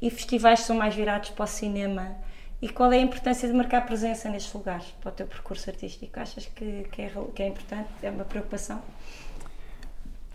e 0.00 0.10
festivais 0.10 0.60
são 0.60 0.76
mais 0.76 0.94
virados 0.94 1.30
para 1.30 1.44
o 1.44 1.46
cinema 1.46 2.16
e 2.60 2.68
qual 2.68 2.92
é 2.92 2.98
a 2.98 3.00
importância 3.00 3.48
de 3.48 3.54
marcar 3.54 3.86
presença 3.86 4.28
nestes 4.28 4.52
lugares 4.52 4.86
para 5.00 5.10
o 5.10 5.12
teu 5.12 5.26
percurso 5.26 5.70
artístico? 5.70 6.18
Achas 6.18 6.46
que, 6.46 6.84
que, 6.90 7.02
é, 7.02 7.12
que 7.34 7.42
é 7.42 7.46
importante? 7.46 7.88
É 8.02 8.10
uma 8.10 8.24
preocupação? 8.24 8.80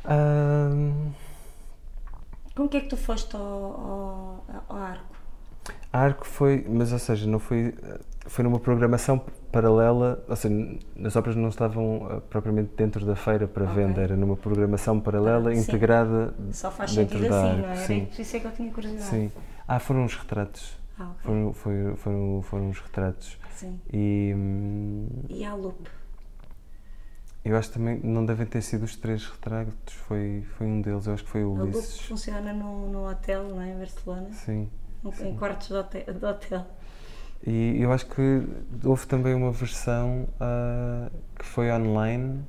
Um... 0.06 1.12
Como 2.56 2.70
que 2.70 2.78
é 2.78 2.82
que 2.82 2.88
tu 2.88 2.98
foste 2.98 3.36
ao, 3.36 3.42
ao, 3.42 4.46
ao 4.70 4.78
Arco? 4.78 5.16
A 5.92 6.00
Arco 6.00 6.26
foi, 6.26 6.66
mas 6.68 6.92
ou 6.94 7.00
seja, 7.00 7.28
não 7.28 7.40
foi, 7.40 7.74
foi 8.26 8.44
numa 8.44 8.60
programação 8.60 9.22
paralela, 9.52 10.24
ou 10.28 10.36
seja, 10.36 10.56
as 11.04 11.16
obras 11.16 11.36
não 11.36 11.50
estavam 11.50 11.98
uh, 11.98 12.22
propriamente 12.22 12.72
dentro 12.76 13.06
da 13.06 13.16
feira 13.16 13.48
para 13.48 13.64
okay. 13.66 13.76
venda, 13.76 14.02
era 14.02 14.16
numa 14.16 14.36
programação 14.36 15.00
paralela 15.00 15.52
ah, 15.52 15.56
integrada 15.56 16.34
Só 16.52 16.72
faz 16.72 16.96
dentro 16.96 17.18
sentido 17.18 17.32
da 17.32 17.50
assim, 17.50 17.62
não 17.62 17.70
é? 17.70 17.76
Sim. 17.76 18.06
Por 18.06 18.22
isso 18.22 18.38
é 18.38 18.40
que 18.40 18.48
eu 18.48 18.52
tinha 18.52 18.72
curiosidade. 18.72 19.10
Sim. 19.10 19.32
Ah, 19.68 19.80
foram 19.80 20.06
os 20.06 20.16
retratos. 20.16 20.83
Ah, 21.04 21.14
foram, 21.22 21.54
foi, 21.54 21.96
foram, 21.98 22.42
foram 22.42 22.70
os 22.70 22.80
retratos. 22.80 23.38
Sim. 23.52 23.80
E, 23.92 24.34
e 25.30 25.44
a 25.44 25.54
Loop? 25.54 25.90
Eu 27.44 27.58
acho 27.58 27.70
que 27.70 27.78
também 27.78 28.00
não 28.02 28.26
devem 28.26 28.46
ter 28.46 28.62
sido 28.62 28.84
os 28.84 28.96
três 28.96 29.26
retratos, 29.28 29.94
foi, 29.94 30.46
foi 30.58 30.66
um 30.66 30.82
deles, 30.82 31.08
eu 31.08 31.14
acho 31.14 31.26
que 31.26 31.30
foi 31.30 31.44
o 31.44 31.52
Ulisses. 31.52 31.76
A 31.76 31.88
Loop 31.92 32.08
funciona 32.08 32.54
no, 32.54 32.90
no 32.90 33.10
hotel, 33.10 33.50
não 33.50 33.62
é? 33.62 33.72
Em 33.72 33.78
Barcelona? 33.78 34.32
Sim. 34.32 34.70
Em 35.04 35.12
sim. 35.12 35.36
quartos 35.36 35.68
de 35.68 35.74
hotel, 35.74 36.06
de 36.06 36.26
hotel. 36.26 36.66
E 37.46 37.82
eu 37.82 37.92
acho 37.92 38.06
que 38.06 38.48
houve 38.86 39.06
também 39.06 39.34
uma 39.34 39.52
versão 39.52 40.30
uh, 40.40 41.12
que 41.38 41.44
foi 41.44 41.70
online, 41.70 42.42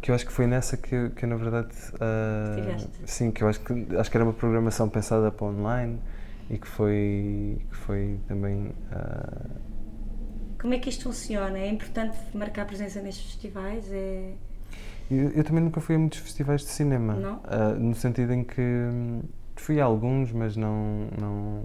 que 0.00 0.10
eu 0.10 0.14
acho 0.14 0.24
que 0.24 0.32
foi 0.32 0.46
nessa 0.46 0.78
que, 0.78 1.10
que 1.10 1.26
na 1.26 1.36
verdade. 1.36 1.74
Uh, 1.94 2.88
sim, 3.04 3.30
que 3.30 3.44
eu 3.44 3.48
acho 3.48 3.60
que, 3.60 3.96
acho 3.96 4.10
que 4.10 4.16
era 4.16 4.24
uma 4.24 4.32
programação 4.32 4.88
pensada 4.88 5.30
para 5.30 5.46
online 5.46 6.00
e 6.50 6.58
que 6.58 6.66
foi, 6.66 7.58
que 7.70 7.76
foi 7.76 8.18
também. 8.26 8.72
Uh... 8.90 9.68
Como 10.60 10.74
é 10.74 10.78
que 10.78 10.88
isto 10.88 11.04
funciona? 11.04 11.58
É 11.58 11.68
importante 11.68 12.16
marcar 12.34 12.66
presença 12.66 13.00
nestes 13.00 13.26
festivais? 13.26 13.90
É... 13.92 14.32
Eu, 15.10 15.30
eu, 15.30 15.44
também 15.44 15.62
nunca 15.62 15.80
fui 15.80 15.94
a 15.94 15.98
muitos 15.98 16.18
festivais 16.18 16.62
de 16.62 16.68
cinema. 16.68 17.14
Não? 17.14 17.36
Uh, 17.36 17.78
no 17.78 17.94
sentido 17.94 18.32
em 18.32 18.44
que 18.44 18.62
fui 19.56 19.80
a 19.80 19.84
alguns, 19.84 20.32
mas 20.32 20.56
não, 20.56 21.08
não. 21.18 21.64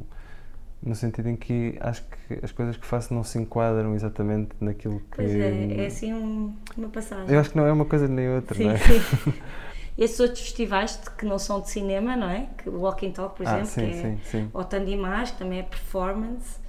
No 0.82 0.96
sentido 0.96 1.30
em 1.30 1.36
que 1.36 1.78
acho 1.80 2.04
que 2.04 2.40
as 2.44 2.52
coisas 2.52 2.76
que 2.76 2.86
faço 2.86 3.14
não 3.14 3.24
se 3.24 3.40
enquadram 3.40 3.96
exatamente 3.96 4.52
naquilo 4.60 5.00
que. 5.00 5.16
Pois 5.16 5.34
é, 5.34 5.84
é 5.84 5.86
assim 5.86 6.14
um, 6.14 6.54
uma 6.78 6.90
passagem. 6.90 7.34
Eu 7.34 7.40
acho 7.40 7.52
que 7.52 7.58
não 7.58 7.66
é 7.66 7.72
uma 7.72 7.86
coisa 7.86 8.08
nem 8.08 8.30
outra, 8.30 8.56
sim, 8.56 8.66
não 8.66 8.72
é? 8.72 8.78
Sim. 8.78 9.34
esses 9.98 10.20
outros 10.20 10.42
festivais 10.42 11.00
que 11.18 11.26
não 11.26 11.38
são 11.38 11.62
de 11.62 11.70
cinema, 11.70 12.16
não 12.16 12.30
é? 12.30 12.50
Que 12.58 12.70
o 12.70 12.82
Walking 12.82 13.12
Talk, 13.12 13.38
por 13.38 13.48
ah, 13.48 13.60
exemplo, 13.60 13.70
sim, 13.70 13.82
que 13.82 13.96
é 13.96 14.02
sim, 14.02 14.20
sim. 14.26 14.50
ou 14.54 14.64
Tandimás, 14.64 15.32
que 15.32 15.38
também 15.38 15.60
é 15.60 15.64
performance. 15.64 16.60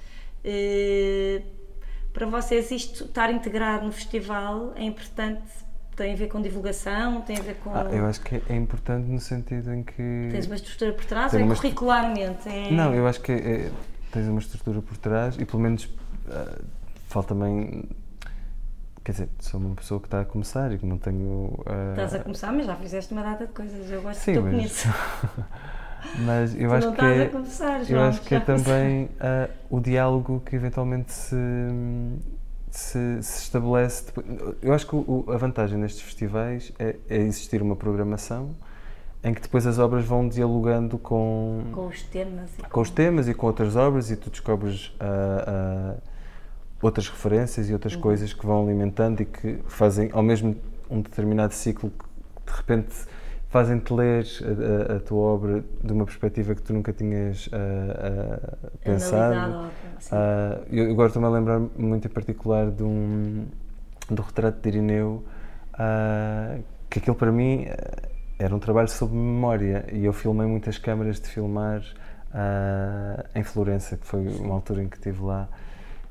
Uh, 0.43 1.43
para 2.13 2.27
vocês 2.27 2.71
isto 2.71 3.05
estar 3.05 3.31
integrado 3.31 3.85
no 3.85 3.91
festival 3.91 4.73
é 4.75 4.83
importante, 4.83 5.43
tem 5.95 6.13
a 6.13 6.15
ver 6.15 6.27
com 6.27 6.41
divulgação, 6.41 7.21
tem 7.21 7.37
a 7.37 7.41
ver 7.41 7.55
com... 7.55 7.75
Ah, 7.75 7.87
eu 7.91 8.05
acho 8.05 8.21
que 8.21 8.41
é 8.47 8.55
importante 8.55 9.09
no 9.09 9.19
sentido 9.19 9.73
em 9.73 9.83
que... 9.83 10.29
Tens 10.31 10.45
uma 10.45 10.55
estrutura 10.55 10.93
por 10.93 11.05
trás 11.05 11.33
ou 11.33 11.39
é 11.39 11.47
curricularmente? 11.47 12.47
É... 12.47 12.71
Não, 12.71 12.93
eu 12.93 13.07
acho 13.07 13.21
que 13.21 13.31
é, 13.31 13.35
é, 13.35 13.71
tens 14.11 14.27
uma 14.27 14.39
estrutura 14.39 14.81
por 14.81 14.95
trás 14.97 15.35
e 15.39 15.45
pelo 15.45 15.63
menos 15.63 15.85
uh, 15.85 16.63
falta 17.07 17.29
também 17.29 17.83
Quer 19.05 19.11
dizer, 19.11 19.29
sou 19.39 19.59
uma 19.59 19.75
pessoa 19.75 19.99
que 19.99 20.07
está 20.07 20.21
a 20.21 20.25
começar 20.25 20.71
e 20.71 20.79
que 20.79 20.85
não 20.85 20.97
tenho. 20.97 21.53
Uh... 21.59 21.91
Estás 21.91 22.15
a 22.15 22.19
começar, 22.21 22.51
mas 22.51 22.65
já 22.65 22.75
fizeste 22.75 23.13
uma 23.13 23.21
data 23.21 23.45
de 23.45 23.53
coisas. 23.53 23.91
Eu 23.91 24.01
gosto 24.01 24.19
Sim, 24.19 24.33
de 24.33 24.39
mas... 24.39 24.51
conheço. 24.55 24.87
mas 26.25 26.55
eu 26.55 26.69
tu 26.69 26.73
acho 26.73 26.87
não 26.87 26.95
que. 26.95 27.01
Estás 27.01 27.19
é, 27.19 27.23
a 27.23 27.29
começar, 27.29 27.83
João, 27.83 28.01
eu 28.01 28.07
acho 28.07 28.21
que 28.21 28.33
é 28.33 28.39
também 28.39 29.05
uh, 29.05 29.51
o 29.69 29.79
diálogo 29.79 30.41
que 30.43 30.55
eventualmente 30.55 31.13
se, 31.13 31.35
se, 32.71 33.21
se 33.21 33.43
estabelece. 33.43 34.07
Depois. 34.07 34.25
Eu 34.59 34.73
acho 34.73 34.87
que 34.87 34.95
o, 34.95 35.23
a 35.27 35.37
vantagem 35.37 35.77
nestes 35.77 36.01
festivais 36.01 36.73
é, 36.79 36.95
é, 37.07 37.17
existir 37.17 37.61
uma 37.61 37.75
programação 37.75 38.55
em 39.23 39.35
que 39.35 39.41
depois 39.41 39.67
as 39.67 39.77
obras 39.77 40.03
vão 40.03 40.27
dialogando 40.27 40.97
com. 40.97 41.63
Com 41.71 41.85
os 41.85 42.01
temas. 42.01 42.49
com, 42.57 42.69
com 42.69 42.81
os 42.81 42.89
temas 42.89 43.27
e 43.27 43.35
com 43.35 43.45
outras 43.45 43.75
obras 43.75 44.09
e 44.09 44.15
tu 44.15 44.31
descobres. 44.31 44.87
Uh, 44.95 46.14
outras 46.81 47.07
referências 47.07 47.69
e 47.69 47.73
outras 47.73 47.95
uhum. 47.95 48.01
coisas 48.01 48.33
que 48.33 48.45
vão 48.45 48.63
alimentando 48.63 49.21
e 49.21 49.25
que 49.25 49.59
fazem 49.67 50.09
ao 50.13 50.21
mesmo 50.21 50.55
um 50.89 51.01
determinado 51.01 51.53
ciclo 51.53 51.89
que 51.89 52.51
de 52.51 52.57
repente 52.57 52.95
fazem-te 53.55 53.93
ler 53.93 54.25
a, 54.41 54.93
a, 54.93 54.97
a, 54.97 54.99
tua 54.99 55.17
obra 55.17 55.63
de 55.81 55.93
uma 55.93 56.03
perspectiva 56.03 56.53
que 56.53 56.61
tu 56.61 56.73
nunca 56.73 56.91
tinhas 56.91 57.47
uh, 57.47 57.51
uh, 57.51 58.67
pensado. 58.83 59.69
Uh, 60.11 60.65
eu 60.69 60.91
agora 60.91 61.07
estou-me 61.07 61.25
a 61.25 61.31
lembrar 61.31 61.59
muito 61.77 62.05
em 62.05 62.11
particular 62.11 62.69
de 62.69 62.83
um, 62.83 63.45
do 64.09 64.21
retrato 64.21 64.59
de 64.61 64.67
Irineu, 64.67 65.23
que 66.89 66.99
aquilo 66.99 67.15
para 67.15 67.31
mim 67.31 67.65
era 68.37 68.53
um 68.53 68.59
trabalho 68.59 68.89
sobre 68.89 69.15
memória 69.15 69.85
e 69.89 70.03
eu 70.03 70.11
filmei 70.11 70.45
muitas 70.45 70.77
câmaras 70.77 71.19
de 71.21 71.29
filmar 71.29 71.81
em 73.33 73.43
Florença, 73.43 73.95
que 73.95 74.05
foi 74.05 74.27
uma 74.27 74.53
altura 74.53 74.83
em 74.83 74.89
que 74.89 74.97
estive 74.97 75.23
lá. 75.23 75.47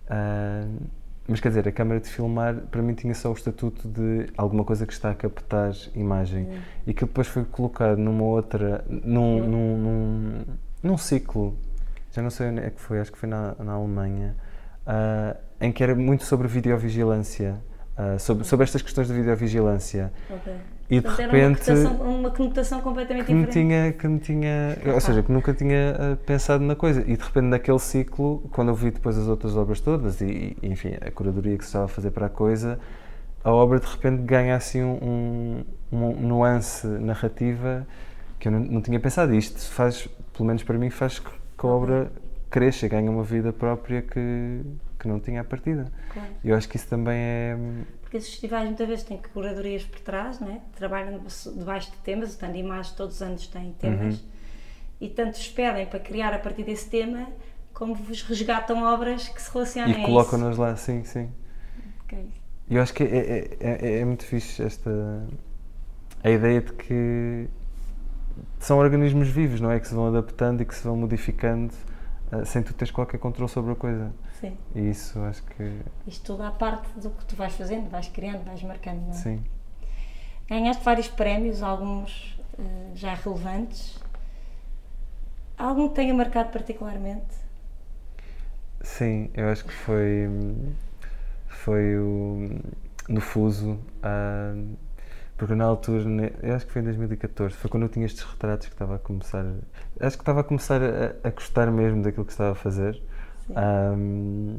Uh, 0.06 0.86
mas 1.26 1.40
quer 1.40 1.48
dizer, 1.48 1.66
a 1.66 1.72
câmara 1.72 2.00
de 2.00 2.08
filmar 2.08 2.54
para 2.70 2.82
mim 2.82 2.92
tinha 2.92 3.14
só 3.14 3.30
o 3.30 3.32
estatuto 3.32 3.88
de 3.88 4.26
alguma 4.36 4.62
coisa 4.62 4.86
que 4.86 4.92
está 4.92 5.10
a 5.10 5.14
captar 5.14 5.72
imagem 5.94 6.44
uhum. 6.44 6.58
e 6.86 6.92
que 6.92 7.04
depois 7.04 7.26
foi 7.26 7.44
colocado 7.44 7.96
numa 7.96 8.24
outra, 8.24 8.84
num, 8.88 9.38
uhum. 9.38 9.48
num, 9.48 9.78
num, 9.78 10.44
num, 10.82 10.98
ciclo, 10.98 11.56
já 12.12 12.20
não 12.20 12.28
sei 12.28 12.50
onde 12.50 12.60
é 12.60 12.68
que 12.68 12.78
foi, 12.78 13.00
acho 13.00 13.10
que 13.10 13.18
foi 13.18 13.28
na, 13.28 13.54
na 13.58 13.72
Alemanha, 13.72 14.36
uh, 14.86 15.36
em 15.58 15.72
que 15.72 15.82
era 15.82 15.94
muito 15.94 16.24
sobre 16.24 16.46
videovigilância, 16.46 17.56
uh, 17.96 18.18
sobre, 18.20 18.44
sobre 18.44 18.64
estas 18.64 18.82
questões 18.82 19.08
de 19.08 19.14
videovigilância. 19.14 20.12
Okay. 20.28 20.56
E 20.88 21.00
de 21.00 21.08
repente 21.08 21.70
uma 21.70 21.78
conotação, 21.78 21.96
uma 21.96 22.30
conotação 22.30 22.80
completamente 22.80 23.26
que 23.26 23.34
me 23.34 23.46
diferente. 23.46 23.66
tinha, 23.68 23.92
que 23.92 24.06
me 24.06 24.18
tinha 24.18 24.78
ou 24.92 25.00
seja, 25.00 25.22
que 25.22 25.32
nunca 25.32 25.54
tinha 25.54 25.96
eh, 25.98 26.16
pensado 26.26 26.62
na 26.62 26.76
coisa. 26.76 27.00
E 27.06 27.16
de 27.16 27.22
repente 27.22 27.46
naquele 27.46 27.78
ciclo, 27.78 28.40
quando 28.52 28.68
eu 28.68 28.74
vi 28.74 28.90
depois 28.90 29.16
as 29.16 29.26
outras 29.26 29.56
obras 29.56 29.80
todas 29.80 30.20
e, 30.20 30.56
e, 30.62 30.68
enfim, 30.68 30.94
a 31.00 31.10
curadoria 31.10 31.56
que 31.56 31.64
se 31.64 31.68
estava 31.68 31.86
a 31.86 31.88
fazer 31.88 32.10
para 32.10 32.26
a 32.26 32.28
coisa, 32.28 32.78
a 33.42 33.52
obra 33.52 33.80
de 33.80 33.86
repente 33.86 34.22
ganha 34.22 34.56
assim 34.56 34.82
um, 34.82 35.64
um, 35.90 35.96
um 35.96 36.20
nuance 36.20 36.86
narrativa 36.86 37.86
que 38.38 38.48
eu 38.48 38.52
não, 38.52 38.60
não 38.60 38.80
tinha 38.82 39.00
pensado. 39.00 39.34
E 39.34 39.38
isto 39.38 39.60
faz, 39.70 40.06
pelo 40.34 40.46
menos 40.46 40.62
para 40.62 40.76
mim, 40.78 40.90
faz 40.90 41.18
que, 41.18 41.30
a 41.58 41.66
obra 41.66 42.12
cresça 42.50 42.86
ganhe 42.88 43.08
uma 43.08 43.22
vida 43.22 43.54
própria 43.54 44.02
que, 44.02 44.60
que 44.98 45.08
não 45.08 45.18
tinha 45.18 45.40
à 45.40 45.44
partida. 45.44 45.86
Claro. 46.12 46.28
E 46.44 46.50
eu 46.50 46.56
acho 46.56 46.68
que 46.68 46.76
isso 46.76 46.86
também 46.88 47.16
é. 47.16 47.56
Porque 48.14 48.18
esses 48.18 48.30
festivais 48.30 48.64
muitas 48.66 48.86
vezes 48.86 49.02
têm 49.04 49.20
curadorias 49.32 49.82
por 49.82 49.98
trás, 49.98 50.38
né? 50.38 50.60
trabalham 50.76 51.20
debaixo 51.56 51.90
de 51.90 51.96
temas, 51.96 52.36
o 52.36 52.38
Tandy 52.38 52.60
Imagens 52.60 52.92
todos 52.94 53.16
os 53.16 53.22
anos 53.22 53.44
têm 53.48 53.72
temas, 53.72 54.18
Uhum. 54.20 54.26
e 55.00 55.08
tanto 55.08 55.36
vos 55.36 55.48
pedem 55.48 55.84
para 55.86 55.98
criar 55.98 56.32
a 56.32 56.38
partir 56.38 56.62
desse 56.62 56.88
tema, 56.88 57.26
como 57.72 57.92
vos 57.96 58.22
resgatam 58.22 58.84
obras 58.84 59.28
que 59.28 59.42
se 59.42 59.50
relacionam 59.52 59.88
a 59.90 59.94
E 59.94 59.98
isso. 59.98 60.06
colocam-nos 60.06 60.56
lá, 60.56 60.76
sim, 60.76 61.02
sim. 61.02 61.28
Ok. 62.04 62.30
E 62.70 62.76
eu 62.76 62.82
acho 62.82 62.94
que 62.94 63.02
é, 63.02 63.08
é, 63.08 63.56
é, 63.58 63.98
é 63.98 64.04
muito 64.04 64.24
fixe 64.24 64.62
esta. 64.62 65.26
a 66.22 66.30
ideia 66.30 66.60
de 66.60 66.72
que 66.72 67.48
são 68.60 68.78
organismos 68.78 69.26
vivos, 69.28 69.60
não 69.60 69.72
é? 69.72 69.80
Que 69.80 69.88
se 69.88 69.94
vão 69.94 70.06
adaptando 70.06 70.60
e 70.60 70.64
que 70.64 70.74
se 70.76 70.84
vão 70.84 70.96
modificando 70.96 71.74
ah, 72.30 72.44
sem 72.44 72.62
tu 72.62 72.72
teres 72.74 72.92
qualquer 72.92 73.18
controle 73.18 73.50
sobre 73.50 73.72
a 73.72 73.74
coisa. 73.74 74.12
Sim. 74.44 74.58
E 74.74 74.90
isso 74.90 75.18
acho 75.20 75.42
que. 75.44 75.80
Isto 76.06 76.32
tudo 76.32 76.42
à 76.42 76.50
parte 76.50 76.88
do 76.98 77.10
que 77.10 77.24
tu 77.24 77.36
vais 77.36 77.54
fazendo, 77.54 77.88
vais 77.88 78.08
criando, 78.08 78.44
vais 78.44 78.62
marcando. 78.62 79.00
Não 79.02 79.10
é? 79.10 79.14
Sim. 79.14 79.44
Ganhaste 80.48 80.84
vários 80.84 81.08
prémios, 81.08 81.62
alguns 81.62 82.38
eh, 82.58 82.90
já 82.94 83.14
relevantes. 83.14 83.98
Algum 85.56 85.88
que 85.88 85.94
tenha 85.94 86.12
marcado 86.12 86.50
particularmente? 86.50 87.34
Sim, 88.82 89.30
eu 89.34 89.48
acho 89.48 89.64
que 89.64 89.72
foi. 89.72 90.28
Foi 91.48 91.98
o. 91.98 92.60
No 93.08 93.20
Fuso. 93.20 93.78
ah, 94.02 94.54
porque 95.36 95.54
na 95.54 95.64
altura, 95.64 96.04
eu 96.42 96.54
acho 96.54 96.64
que 96.66 96.72
foi 96.72 96.80
em 96.80 96.84
2014, 96.84 97.56
foi 97.56 97.68
quando 97.68 97.82
eu 97.82 97.88
tinha 97.88 98.06
estes 98.06 98.22
retratos 98.22 98.68
que 98.68 98.74
estava 98.74 98.96
a 98.96 98.98
começar. 98.98 99.44
Acho 99.98 100.16
que 100.16 100.22
estava 100.22 100.40
a 100.40 100.44
começar 100.44 100.80
a, 100.80 101.16
a 101.26 101.30
gostar 101.30 101.70
mesmo 101.72 102.02
daquilo 102.02 102.24
que 102.24 102.32
estava 102.32 102.52
a 102.52 102.54
fazer. 102.54 103.02
Um, 103.50 104.58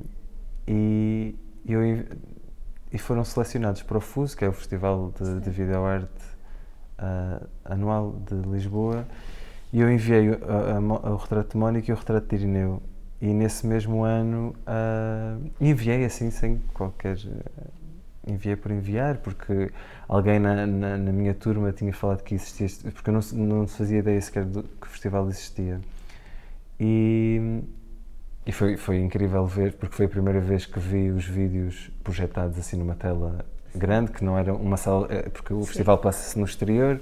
e, 0.68 1.36
eu, 1.66 1.82
e 2.92 2.98
foram 2.98 3.24
selecionados 3.24 3.82
para 3.84 3.98
o 3.98 4.02
FUS, 4.02 4.36
que 4.36 4.46
é 4.46 4.50
o 4.50 4.54
Festival 4.54 5.12
de, 5.20 5.40
de 5.42 5.50
Videoarte 5.50 6.08
ah, 6.98 7.42
anual 7.66 8.16
de 8.30 8.36
Lisboa, 8.50 9.06
e 9.74 9.82
eu 9.82 9.92
enviei 9.92 10.30
o, 10.30 10.40
a- 10.50 10.78
a 11.08 11.12
o 11.12 11.18
retrato 11.18 11.52
de 11.52 11.58
Mónica 11.58 11.92
e 11.92 11.94
o 11.94 11.98
retrato 11.98 12.28
de 12.28 12.36
Irineu. 12.36 12.82
E 13.22 13.28
nesse 13.34 13.66
mesmo 13.68 14.04
ano 14.04 14.56
ah, 14.66 15.38
enviei 15.60 16.06
assim, 16.06 16.30
sem 16.32 16.60
qualquer. 16.74 17.18
Enviei 18.28 18.56
por 18.56 18.72
enviar, 18.72 19.18
porque 19.18 19.72
alguém 20.08 20.40
na, 20.40 20.66
na, 20.66 20.98
na 20.98 21.12
minha 21.12 21.34
turma 21.36 21.72
tinha 21.72 21.94
falado 21.94 22.24
que 22.24 22.34
existia, 22.34 22.68
porque 22.92 23.10
eu 23.12 23.14
não, 23.14 23.22
não 23.34 23.68
fazia 23.68 24.00
ideia 24.00 24.20
sequer 24.20 24.46
do, 24.46 24.64
que 24.64 24.88
o 24.88 24.90
festival 24.90 25.28
existia. 25.30 25.80
E, 26.80 27.62
e 28.46 28.52
foi, 28.52 28.78
foi 28.78 29.00
incrível 29.00 29.46
ver, 29.46 29.74
porque 29.74 29.96
foi 29.96 30.06
a 30.06 30.10
primeira 30.10 30.40
vez 30.40 30.66
que 30.66 30.80
vi 30.80 31.10
os 31.10 31.26
vídeos 31.26 31.90
projetados 32.04 32.58
assim 32.60 32.78
numa 32.78 32.96
tela 32.96 33.46
grande, 33.74 34.12
que 34.12 34.24
não 34.24 34.38
era 34.38 34.54
uma 34.54 34.78
sala, 34.78 35.08
eh, 35.10 35.30
porque 35.30 35.54
o 35.54 35.62
Sim. 35.62 35.66
festival 35.68 35.98
passa-se 35.98 36.38
no 36.38 36.46
exterior, 36.46 37.00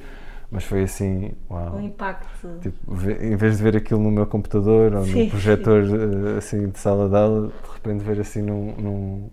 mas 0.50 0.64
foi 0.64 0.84
assim, 0.84 1.32
uau. 1.50 1.76
O 1.76 1.82
impacto. 1.82 2.48
Tipo, 2.62 2.94
em 3.22 3.36
vez 3.36 3.58
de 3.58 3.64
ver 3.64 3.76
aquilo 3.76 4.00
no 4.00 4.12
meu 4.12 4.26
computador 4.26 4.94
ou 4.96 5.04
Sim, 5.04 5.24
num 5.24 5.30
projetor 5.30 5.84
eh, 5.84 6.38
assim 6.38 6.70
de 6.70 6.80
sala 6.80 7.10
de 7.10 7.16
aula, 7.16 7.48
de 7.48 7.74
repente 7.74 8.04
ver 8.04 8.20
assim 8.22 8.42
num, 8.42 8.74
num, 8.78 9.30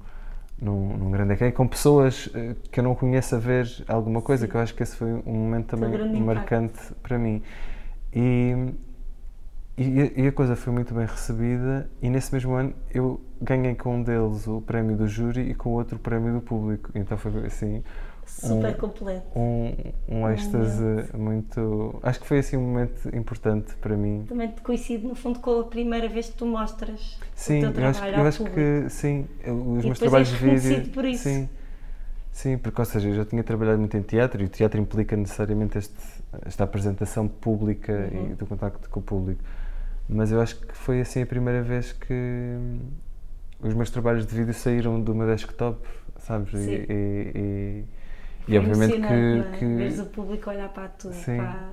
num, 0.61 0.97
num 0.97 1.11
grande 1.11 1.35
ecrã, 1.35 1.51
com 1.53 1.69
pessoas 1.69 2.29
eh, 2.35 2.55
que 2.73 2.81
eu 2.81 2.85
não 2.85 2.95
conheço 2.95 3.37
a 3.37 3.39
ver 3.39 3.69
alguma 3.87 4.21
coisa, 4.21 4.47
Sim. 4.47 4.51
que 4.51 4.57
eu 4.57 4.61
acho 4.61 4.75
que 4.75 4.83
esse 4.83 4.97
foi 4.97 5.13
um 5.13 5.33
momento 5.33 5.67
também 5.67 5.95
impacto. 5.95 6.21
marcante 6.25 6.81
para 7.03 7.19
mim. 7.19 7.43
E, 8.13 8.73
e, 9.83 10.01
a- 10.03 10.25
e 10.25 10.27
a 10.29 10.33
coisa 10.33 10.55
foi 10.57 10.73
muito 10.73 10.93
bem 10.95 11.07
recebida 11.07 11.91
e 12.03 12.11
nesse 12.11 12.33
mesmo 12.35 12.53
ano 12.55 12.75
eu 12.93 13.21
ganhei 13.41 13.75
com 13.75 13.97
um 13.97 14.03
deles 14.03 14.47
o 14.47 14.61
prémio 14.61 14.97
do 14.97 15.07
júri 15.09 15.43
e 15.51 15.55
com 15.55 15.71
o 15.71 15.73
outro 15.73 15.97
o 15.97 15.99
prémio 15.99 16.35
do 16.35 16.41
público. 16.41 16.91
Então 16.95 17.17
foi 17.17 17.47
assim 17.47 17.83
Super 18.27 18.75
um- 18.75 18.79
completo. 18.79 19.27
um, 19.39 19.75
um 20.09 20.29
êxtase 20.31 20.85
muito. 21.17 21.99
Acho 22.03 22.21
que 22.21 22.27
foi 22.27 22.39
assim 22.41 22.57
um 22.57 22.61
momento 22.63 23.15
importante 23.17 23.75
para 23.77 23.97
mim. 23.97 24.25
Também 24.29 24.49
te 24.49 24.61
coincide, 24.61 25.07
no 25.07 25.15
fundo, 25.15 25.39
com 25.41 25.61
a 25.61 25.65
primeira 25.65 26.09
vez 26.09 26.29
que 26.29 26.37
tu 26.37 26.47
mostras 26.47 27.19
Sim, 27.35 27.65
o 27.67 27.73
teu 27.73 27.83
eu 27.83 27.89
acho, 27.89 27.99
trabalho 28.01 28.23
eu 28.23 28.29
acho 28.29 28.45
que 28.45 28.91
sim, 28.91 29.27
os 29.47 29.83
E 29.83 29.87
meus 29.87 29.99
trabalhos 29.99 30.29
de 30.29 30.37
vídeo. 30.37 30.93
por 30.93 31.05
isso. 31.05 31.25
Sim, 31.25 31.49
sim, 32.33 32.59
porque 32.59 32.81
ou 32.81 32.85
seja, 32.85 33.09
eu 33.09 33.15
já 33.15 33.25
tinha 33.25 33.43
trabalhado 33.43 33.79
muito 33.79 33.97
em 33.97 34.03
teatro 34.03 34.43
e 34.43 34.45
o 34.45 34.49
teatro 34.49 34.81
implica 34.81 35.17
necessariamente 35.17 35.79
este, 35.79 35.95
esta 36.45 36.65
apresentação 36.65 37.27
pública 37.27 38.11
Uhum. 38.13 38.31
e 38.33 38.35
do 38.35 38.47
contacto 38.47 38.89
com 38.91 39.01
o 39.01 39.03
público. 39.03 39.43
Mas 40.13 40.33
eu 40.33 40.41
acho 40.41 40.57
que 40.61 40.77
foi 40.77 41.01
assim 41.01 41.23
a 41.23 41.27
primeira 41.27 41.63
vez 41.63 41.93
que 41.93 42.13
os 43.63 43.75
meus 43.75 43.91
trabalhos 43.91 44.27
de 44.27 44.35
vídeo 44.35 44.53
saíram 44.53 45.01
do 45.01 45.15
meu 45.15 45.27
desktop, 45.27 45.87
sabes? 46.19 46.51
Sim. 46.59 46.71
E, 46.73 46.87
e, 46.89 47.85
e, 48.49 48.55
e 48.55 48.59
obviamente 48.59 48.97
que, 49.01 49.05
é? 49.05 49.59
que 49.59 49.65
Veres 49.67 50.01
o 50.01 50.07
público 50.07 50.51
olhar 50.51 50.69
para, 50.71 50.89
tu, 50.89 51.13
Sim. 51.13 51.37
para, 51.37 51.69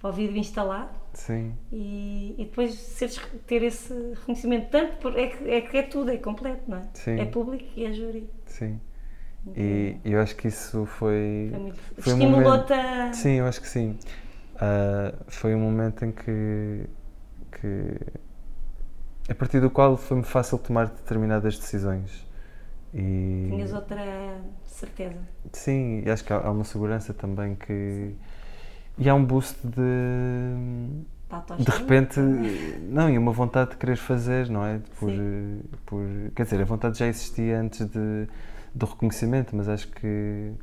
para 0.00 0.10
o 0.10 0.12
vídeo 0.12 0.36
instalado 0.36 0.90
sim. 1.14 1.52
e, 1.72 2.34
e 2.38 2.44
depois 2.44 2.74
seres, 2.74 3.20
ter 3.46 3.62
esse 3.64 3.92
reconhecimento. 4.14 4.68
Tanto 4.70 4.96
por, 4.98 5.18
é, 5.18 5.26
que, 5.28 5.48
é 5.48 5.78
é 5.78 5.82
tudo, 5.82 6.10
é 6.10 6.16
completo, 6.18 6.62
não 6.68 6.78
é? 6.78 6.82
Sim. 6.94 7.18
É 7.18 7.24
público 7.24 7.64
e 7.76 7.84
é 7.84 7.92
júri. 7.92 8.30
Sim. 8.46 8.80
E 9.56 9.96
e 10.04 10.12
eu 10.12 10.20
acho 10.20 10.36
que 10.36 10.48
isso 10.48 10.84
foi. 10.84 11.48
Foi 11.50 11.58
muito- 11.60 11.80
foi 11.98 12.12
um 12.12 12.16
Estimulou-te 12.18 12.72
a. 12.72 13.12
Sim, 13.12 13.34
eu 13.34 13.46
acho 13.46 13.60
que 13.60 13.68
sim. 13.68 13.98
Ah, 14.60 15.14
foi 15.28 15.54
um 15.54 15.60
momento 15.60 16.04
em 16.04 16.12
que, 16.12 16.84
que. 17.60 17.98
A 19.28 19.34
partir 19.34 19.60
do 19.60 19.70
qual 19.70 19.96
foi-me 19.96 20.24
fácil 20.24 20.58
tomar 20.58 20.86
determinadas 20.86 21.58
decisões. 21.58 22.26
E. 22.94 23.46
Tinhas 23.50 23.72
outra 23.72 24.00
certeza. 24.64 25.18
Sim, 25.52 26.02
e 26.04 26.10
acho 26.10 26.24
que 26.24 26.32
há, 26.32 26.50
uma 26.50 26.64
segurança 26.64 27.12
também 27.14 27.54
que. 27.56 28.14
E 28.98 29.08
há 29.08 29.14
um 29.14 29.24
boost 29.24 29.66
de. 29.66 31.04
De 31.58 31.70
repente, 31.70 32.20
não, 32.20 33.10
e 33.10 33.18
uma 33.18 33.32
vontade 33.32 33.72
de 33.72 33.76
querer 33.76 33.96
fazer, 33.96 34.48
não 34.48 34.64
é? 34.64 34.78
Por, 34.98 35.10
Sim. 35.10 35.62
por, 35.84 36.06
quer 36.34 36.44
dizer, 36.44 36.60
a 36.62 36.64
vontade 36.64 36.98
já 36.98 37.06
existia 37.06 37.60
antes 37.60 37.86
de, 37.86 38.28
do 38.74 38.86
reconhecimento, 38.86 39.54
mas 39.56 39.68
acho 39.68 39.88
que 39.88 40.54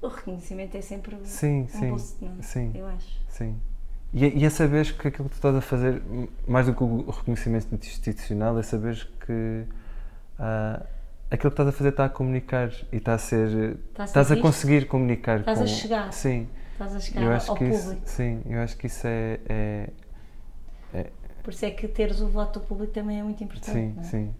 O 0.00 0.08
reconhecimento 0.08 0.76
é 0.76 0.80
sempre 0.80 1.16
sim, 1.24 1.68
um 1.74 1.80
sim, 1.80 1.88
boost, 1.88 2.24
não 2.24 2.38
é? 2.38 2.42
sim, 2.42 2.74
Eu 2.74 2.86
acho. 2.86 3.20
sim. 3.28 3.60
E, 4.16 4.24
é- 4.24 4.32
e 4.34 4.44
é 4.46 4.50
saberes 4.50 4.90
que 4.90 5.08
aquilo 5.08 5.28
que 5.28 5.34
tu 5.34 5.36
estás 5.38 5.54
a 5.54 5.60
fazer, 5.60 6.02
mais 6.48 6.64
do 6.64 6.74
que 6.74 6.82
o 6.82 7.10
reconhecimento 7.10 7.72
institucional, 7.74 8.58
é 8.58 8.62
saberes 8.62 9.04
que 9.04 9.64
ah, 10.38 10.82
aquilo 11.30 11.50
que 11.50 11.54
estás 11.60 11.68
a 11.68 11.72
fazer 11.72 11.90
está 11.90 12.06
a 12.06 12.08
comunicar 12.08 12.72
e 12.90 12.96
está 12.96 13.12
a 13.12 13.18
ser. 13.18 13.76
Está 13.90 14.04
a 14.04 14.06
estás 14.06 14.32
a 14.32 14.36
conseguir 14.38 14.86
comunicar. 14.88 15.40
Estás 15.40 15.58
a 15.58 15.62
com, 15.62 15.66
chegar. 15.68 16.12
Sim, 16.14 16.48
Estás 16.72 16.96
a 16.96 17.00
chegar 17.00 17.22
eu 17.22 17.32
acho 17.32 17.50
ao 17.50 17.58
que 17.58 17.64
público. 17.68 17.92
isso, 17.92 18.16
sim, 18.16 18.42
eu 18.46 18.60
acho 18.60 18.76
que 18.78 18.86
isso 18.86 19.06
é, 19.06 19.38
é, 19.50 19.90
é 20.94 21.06
Por 21.42 21.52
isso 21.52 21.66
é 21.66 21.70
que 21.70 21.86
teres 21.86 22.18
o 22.22 22.28
voto 22.28 22.58
do 22.58 22.64
público 22.66 22.94
também 22.94 23.20
é 23.20 23.22
muito 23.22 23.44
importante. 23.44 23.70
sim, 23.70 23.94
é? 23.98 24.02
sim. 24.02 24.34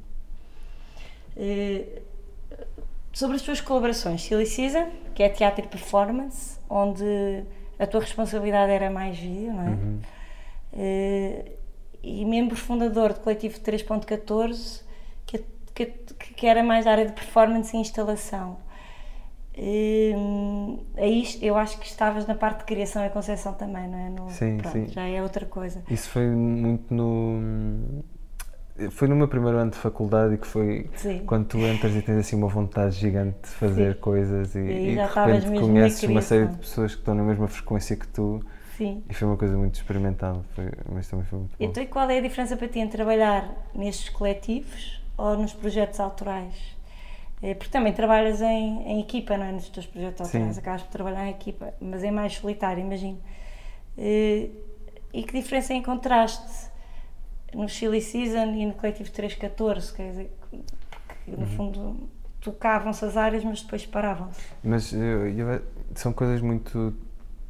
Eh, 1.36 2.00
sobre 3.12 3.36
as 3.36 3.42
tuas 3.42 3.60
colaborações, 3.60 4.22
Silly 4.22 4.46
Season, 4.46 4.90
que 5.14 5.22
é 5.22 5.28
teatro 5.28 5.64
e 5.64 5.68
performance, 5.68 6.58
onde 6.68 7.44
a 7.78 7.86
tua 7.86 8.00
responsabilidade 8.00 8.72
era 8.72 8.90
mais 8.90 9.18
vídeo, 9.18 9.52
não 9.52 9.62
é? 9.62 9.68
Uhum. 9.70 10.00
Eh, 10.72 11.52
e 12.02 12.24
membro 12.24 12.56
fundador 12.56 13.12
do 13.12 13.20
coletivo 13.20 13.58
3.14, 13.60 14.82
que, 15.26 15.44
que, 15.74 15.86
que 15.86 16.46
era 16.46 16.62
mais 16.62 16.84
da 16.84 16.92
área 16.92 17.06
de 17.06 17.12
performance 17.12 17.76
e 17.76 17.80
instalação. 17.80 18.58
Eh, 19.54 20.12
aí 20.96 21.24
eu 21.42 21.56
acho 21.56 21.78
que 21.78 21.86
estavas 21.86 22.26
na 22.26 22.34
parte 22.34 22.58
de 22.60 22.64
criação 22.64 23.04
e 23.04 23.10
concepção 23.10 23.54
também, 23.54 23.88
não 23.88 23.98
é? 23.98 24.08
No- 24.10 24.30
Sim, 24.30 24.58
pronto, 24.58 24.72
sim. 24.72 24.86
Já 24.88 25.06
é 25.08 25.22
outra 25.22 25.46
coisa. 25.46 25.82
Isso 25.90 26.08
foi 26.10 26.26
muito 26.26 26.92
no. 26.92 28.04
Foi 28.90 29.08
no 29.08 29.16
meu 29.16 29.26
primeiro 29.26 29.56
ano 29.58 29.70
de 29.70 29.78
faculdade 29.78 30.34
e 30.34 30.38
que 30.38 30.46
foi 30.46 30.90
Sim. 30.96 31.22
quando 31.26 31.46
tu 31.46 31.58
entras 31.58 31.94
e 31.94 32.02
tens 32.02 32.18
assim 32.18 32.36
uma 32.36 32.48
vontade 32.48 32.94
gigante 32.96 33.38
de 33.42 33.48
fazer 33.48 33.94
Sim. 33.94 34.00
coisas 34.00 34.54
e, 34.54 34.58
e 34.58 34.94
já 34.94 35.06
de 35.06 35.32
repente 35.32 35.60
conheces 35.60 36.02
uma 36.02 36.20
série 36.20 36.46
de 36.46 36.56
pessoas 36.58 36.94
que 36.94 37.00
estão 37.00 37.14
na 37.14 37.22
mesma 37.22 37.48
frequência 37.48 37.96
que 37.96 38.06
tu 38.08 38.42
Sim. 38.76 39.02
e 39.08 39.14
foi 39.14 39.26
uma 39.26 39.36
coisa 39.36 39.56
muito 39.56 39.76
experimental, 39.76 40.44
foi, 40.54 40.70
mas 40.92 41.08
também 41.08 41.24
foi 41.24 41.38
muito 41.38 41.52
bom. 41.52 41.64
Então, 41.64 41.82
e 41.82 41.86
qual 41.86 42.10
é 42.10 42.18
a 42.18 42.20
diferença 42.20 42.56
para 42.56 42.68
ti 42.68 42.78
entre 42.78 42.98
trabalhar 42.98 43.50
nestes 43.74 44.10
coletivos 44.10 45.00
ou 45.16 45.38
nos 45.38 45.54
projetos 45.54 45.98
autorais? 45.98 46.76
É, 47.42 47.54
porque 47.54 47.70
também 47.70 47.92
trabalhas 47.92 48.40
em, 48.40 48.82
em, 48.82 49.00
equipa, 49.00 49.36
não 49.36 49.46
é? 49.46 49.52
Nos 49.52 49.68
teus 49.68 49.86
projetos 49.86 50.20
autorais, 50.20 50.58
acabas 50.58 50.82
por 50.82 50.90
trabalhar 50.90 51.26
em 51.26 51.30
equipa, 51.30 51.72
mas 51.80 52.04
é 52.04 52.10
mais 52.10 52.34
solitário, 52.34 52.82
imagino. 52.82 53.18
E, 53.96 54.50
e 55.12 55.22
que 55.22 55.32
diferença 55.32 55.72
encontraste 55.72 56.65
no 57.62 57.68
Chili 57.68 58.00
Season 58.00 58.54
e 58.54 58.66
no 58.66 58.74
Coletivo 58.74 59.10
314? 59.10 59.92
Quer 59.94 60.10
dizer, 60.10 60.36
porque 60.38 60.62
no 61.26 61.38
uhum. 61.38 61.46
fundo 61.46 62.08
tocavam-se 62.40 63.04
as 63.04 63.16
áreas, 63.16 63.42
mas 63.44 63.62
depois 63.62 63.84
paravam-se. 63.86 64.40
Mas 64.62 64.92
eu, 64.92 65.28
eu, 65.28 65.62
são 65.94 66.12
coisas 66.12 66.40
muito 66.40 66.94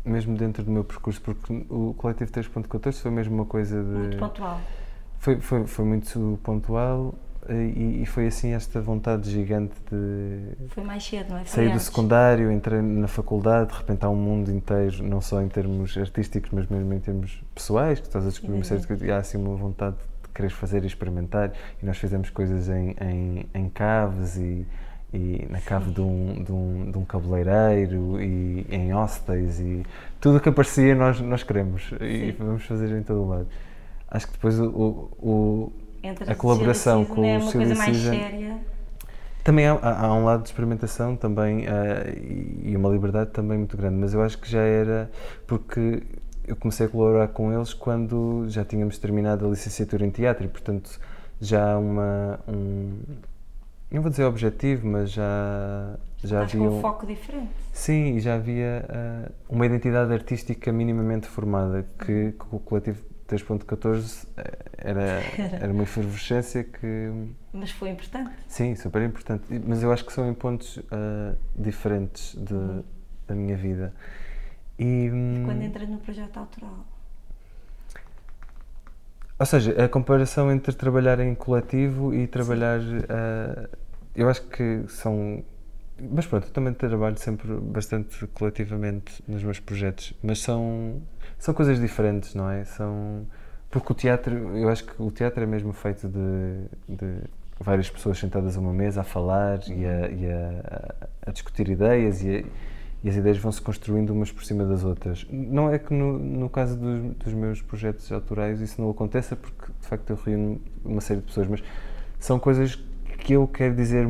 mesmo 0.05 0.37
dentro 0.37 0.63
do 0.63 0.71
meu 0.71 0.85
percurso, 0.85 1.21
porque 1.21 1.67
o 1.69 1.93
Coletivo 1.95 2.31
3.14 2.31 2.93
foi 2.95 3.11
mesmo 3.11 3.35
uma 3.35 3.45
coisa 3.45 3.83
de. 3.83 3.91
Muito 3.91 4.19
pontual. 4.19 4.61
Foi, 5.19 5.41
foi, 5.41 5.67
foi 5.67 5.85
muito 5.85 6.39
pontual 6.43 7.15
e, 7.53 8.03
e, 8.03 8.07
foi 8.07 8.27
assim 8.27 8.53
esta 8.53 8.81
vontade 8.81 9.31
gigante 9.31 9.75
de. 9.91 10.69
Foi 10.69 10.85
mais 10.85 11.05
cedo, 11.05 11.31
não 11.31 11.39
é? 11.39 11.45
Foi 11.45 11.49
sair 11.49 11.67
antes. 11.73 11.83
do 11.83 11.85
secundário, 11.85 12.51
entrei 12.51 12.81
na 12.81 13.09
faculdade, 13.09 13.73
de 13.73 13.79
repente 13.79 14.05
há 14.05 14.09
um 14.09 14.17
mundo 14.17 14.51
inteiro, 14.51 15.03
não 15.03 15.21
só 15.21 15.41
em 15.43 15.49
termos 15.49 15.97
artísticos, 15.97 16.51
mas 16.53 16.67
mesmo 16.67 16.93
em 16.93 17.01
termos 17.01 17.43
pessoais, 17.55 18.01
que 18.01 18.07
estás 18.07 18.27
a 18.27 18.29
descobrir 18.29 18.57
coisas, 18.67 19.03
e 19.03 19.11
há 19.11 19.19
assim 19.19 19.39
uma 19.39 19.55
vontade 19.55 19.97
de 20.23 20.29
querer 20.31 20.51
fazer 20.51 20.85
e 20.85 20.87
experimentar. 20.87 21.53
E 21.83 21.87
nós 21.87 21.97
fizemos 21.99 22.31
coisas 22.31 22.69
em, 22.69 22.95
em, 23.01 23.47
em 23.55 23.69
caves 23.69 24.37
e 24.37 24.67
e 25.13 25.47
na 25.49 25.61
cave 25.61 25.91
de 25.93 26.01
um, 26.01 26.43
de, 26.43 26.53
um, 26.53 26.91
de 26.91 26.99
um 26.99 27.05
cabeleireiro 27.05 28.21
e 28.21 28.67
em 28.69 28.93
hostels 28.93 29.61
e 29.61 29.87
tudo 30.21 30.39
o 30.39 30.41
que 30.41 30.49
aparecia 30.49 30.95
nós, 30.95 31.21
nós 31.21 31.43
queremos 31.43 31.89
Sim. 31.89 31.97
e 32.01 32.33
vamos 32.33 32.65
fazer 32.65 32.91
em 32.91 33.03
todo 33.03 33.23
o 33.23 33.29
lado. 33.29 33.47
Acho 34.11 34.27
que 34.27 34.33
depois 34.33 34.59
o, 34.61 35.11
o 35.19 35.73
a 36.27 36.35
colaboração 36.35 37.05
com 37.05 37.25
é 37.25 37.39
o 37.39 37.43
Silly 37.43 37.75
Season 37.77 38.61
também 39.43 39.67
há, 39.67 39.79
há, 39.81 40.13
um 40.13 40.25
lado 40.25 40.43
de 40.43 40.49
experimentação 40.49 41.15
também 41.15 41.67
uh, 41.67 41.69
e 42.65 42.77
uma 42.77 42.89
liberdade 42.89 43.31
também 43.31 43.57
muito 43.57 43.77
grande, 43.77 43.95
mas 43.95 44.13
eu 44.13 44.21
acho 44.21 44.39
que 44.39 44.51
já 44.51 44.61
era 44.61 45.09
porque 45.47 46.03
eu 46.47 46.57
comecei 46.57 46.87
a 46.87 46.89
colaborar 46.89 47.29
com 47.29 47.53
eles 47.53 47.73
quando 47.73 48.47
já 48.49 48.65
tínhamos 48.65 48.99
terminado 48.99 49.47
a 49.47 49.49
licenciatura 49.49 50.05
em 50.05 50.11
teatro 50.11 50.45
e 50.45 50.49
portanto 50.49 50.99
já 51.41 51.75
há 51.75 51.79
uma 51.79 52.41
um, 52.49 52.99
não 53.91 54.03
vou 54.03 54.11
dizer 54.11 54.25
objetivo, 54.25 54.87
mas 54.87 55.11
já, 55.11 55.97
já 56.23 56.43
havia. 56.43 56.61
Um, 56.61 56.79
um 56.79 56.81
foco 56.81 57.07
diferente. 57.07 57.51
Sim, 57.73 58.17
e 58.17 58.21
já 58.21 58.35
havia 58.35 58.85
uh, 58.89 59.33
uma 59.49 59.65
identidade 59.65 60.13
artística 60.13 60.73
minimamente 60.73 61.29
formada, 61.29 61.87
que, 61.99 62.33
que 62.33 62.45
o 62.51 62.59
coletivo 62.59 63.03
3.14 63.29 64.27
eh, 64.37 64.59
era, 64.79 65.03
era 65.61 65.73
uma 65.73 65.83
efervescência 65.83 66.65
que. 66.65 67.11
Mas 67.53 67.71
foi 67.71 67.91
importante. 67.91 68.33
Sim, 68.49 68.75
super 68.75 69.03
importante. 69.03 69.45
Mas 69.67 69.83
eu 69.83 69.93
acho 69.93 70.05
que 70.05 70.13
são 70.13 70.29
em 70.29 70.35
pontos 70.35 70.77
uh, 70.77 71.37
diferentes 71.57 72.35
de, 72.37 72.55
uhum. 72.55 72.85
da 73.27 73.35
minha 73.35 73.57
vida. 73.57 73.93
E, 74.79 74.85
e 74.85 75.11
hum, 75.11 75.43
quando 75.45 75.63
entras 75.63 75.89
no 75.89 75.99
projeto 75.99 76.37
autoral? 76.39 76.87
Ou 79.39 79.45
seja, 79.45 79.85
a 79.85 79.89
comparação 79.89 80.51
entre 80.51 80.75
trabalhar 80.75 81.21
em 81.21 81.35
coletivo 81.35 82.15
e 82.15 82.27
trabalhar. 82.27 82.81
Uh, 82.81 83.69
eu 84.15 84.29
acho 84.29 84.43
que 84.49 84.85
são. 84.89 85.45
Mas 85.99 86.27
pronto, 86.27 86.47
eu 86.47 86.53
também 86.53 86.73
trabalho 86.75 87.19
sempre 87.19 87.55
bastante 87.55 88.27
coletivamente 88.29 89.23
nos 89.27 89.43
meus 89.43 89.61
projetos, 89.61 90.13
mas 90.23 90.41
são, 90.41 91.01
são 91.39 91.55
coisas 91.55 91.81
diferentes, 91.81 92.35
não 92.35 92.51
é? 92.51 92.65
São. 92.65 93.27
Porque 93.71 93.93
o 93.93 93.95
teatro, 93.95 94.35
eu 94.57 94.69
acho 94.69 94.85
que 94.85 95.03
o 95.03 95.11
teatro 95.11 95.43
é 95.43 95.47
mesmo 95.47 95.73
feito 95.73 96.09
de, 96.09 96.65
de 96.89 97.21
várias 97.59 97.91
pessoas 97.91 98.19
sentadas 98.19 98.57
a 98.57 98.61
uma 98.61 98.73
mesa 98.73 99.01
a 99.01 99.05
falar 99.05 99.61
e 99.69 99.85
a, 99.87 100.09
e 100.09 100.31
a, 100.31 101.09
a 101.27 101.31
discutir 101.31 101.69
ideias 101.69 102.23
e 102.23 102.37
a, 102.37 102.45
e 103.05 103.09
as 103.09 103.17
ideias 103.17 103.39
vão 103.39 103.53
se 103.53 103.61
construindo 103.61 104.11
umas 104.11 104.33
por 104.33 104.45
cima 104.45 104.65
das 104.65 104.85
outras. 104.85 105.27
Não 105.31 105.71
é 105.71 105.79
que 105.79 105.93
no, 105.93 106.19
no 106.19 106.49
caso 106.49 106.77
dos, 106.77 107.15
dos, 107.17 107.35
meus 107.35 107.63
projetos 107.63 108.11
autorais 108.11 108.61
isso 108.61 108.81
não 108.81 108.91
aconteça, 108.91 109.37
porque 109.37 109.73
de 109.81 109.87
facto 109.87 110.11
eu 110.11 110.17
reúno 110.17 110.61
uma 110.85 111.01
série 111.01 111.21
de 111.21 111.27
pessoas, 111.27 111.47
mas 111.47 111.63
são 112.19 112.39
coisas 112.39 112.77
que 113.19 113.33
eu 113.33 113.47
quero 113.47 113.75
dizer 113.75 114.09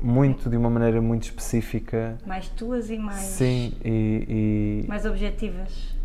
muito 0.00 0.48
de 0.48 0.56
uma 0.56 0.70
maneira 0.70 1.00
muito 1.00 1.24
específica. 1.24 2.16
Mais 2.26 2.48
tuas 2.48 2.88
e 2.90 2.98
mais. 2.98 3.20
Sim, 3.20 3.74
e. 3.84 4.84
e 4.84 4.88
mais 4.88 5.04
objetivas. 5.04 5.97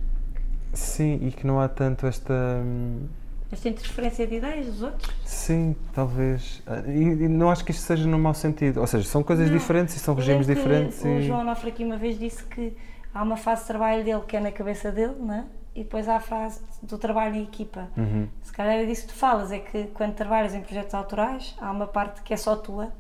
Sim, 0.73 1.19
e 1.21 1.31
que 1.31 1.45
não 1.45 1.59
há 1.59 1.67
tanto 1.67 2.07
esta. 2.07 2.33
Hum, 2.33 3.07
esta 3.51 3.69
interferência 3.69 4.25
de 4.25 4.35
ideias 4.35 4.65
dos 4.65 4.81
outros? 4.81 5.15
Sim, 5.23 5.75
talvez. 5.93 6.63
Ah, 6.65 6.81
e, 6.87 7.03
e, 7.03 7.27
não 7.27 7.51
acho 7.51 7.63
que 7.63 7.69
isto 7.71 7.83
seja 7.83 8.07
no 8.07 8.17
mau 8.17 8.33
sentido. 8.33 8.81
Ou 8.81 8.87
seja, 8.87 9.07
são 9.07 9.21
coisas 9.21 9.47
não, 9.47 9.57
diferentes 9.57 9.95
e 9.95 9.99
são 9.99 10.15
regimes 10.15 10.47
diferentes. 10.47 11.03
O 11.03 11.07
e... 11.07 11.21
João 11.21 11.41
Onofre 11.41 11.69
aqui 11.69 11.85
uma 11.85 11.97
vez 11.97 12.17
disse 12.17 12.43
que 12.45 12.75
há 13.13 13.21
uma 13.21 13.37
fase 13.37 13.61
de 13.61 13.67
trabalho 13.67 14.03
dele 14.03 14.21
que 14.27 14.35
é 14.35 14.39
na 14.39 14.51
cabeça 14.51 14.91
dele, 14.91 15.13
não 15.19 15.35
é? 15.35 15.45
E 15.75 15.83
depois 15.83 16.09
há 16.09 16.15
a 16.15 16.19
fase 16.19 16.61
do 16.81 16.97
trabalho 16.97 17.35
em 17.35 17.43
equipa. 17.43 17.87
Uhum. 17.95 18.27
Se 18.41 18.51
calhar 18.51 18.75
é 18.75 18.85
disso 18.85 19.03
que 19.03 19.13
tu 19.13 19.15
falas, 19.15 19.51
é 19.51 19.59
que 19.59 19.85
quando 19.93 20.13
trabalhas 20.15 20.55
em 20.55 20.61
projetos 20.61 20.93
autorais, 20.95 21.55
há 21.61 21.71
uma 21.71 21.87
parte 21.87 22.21
que 22.23 22.33
é 22.33 22.37
só 22.37 22.55
tua 22.55 22.91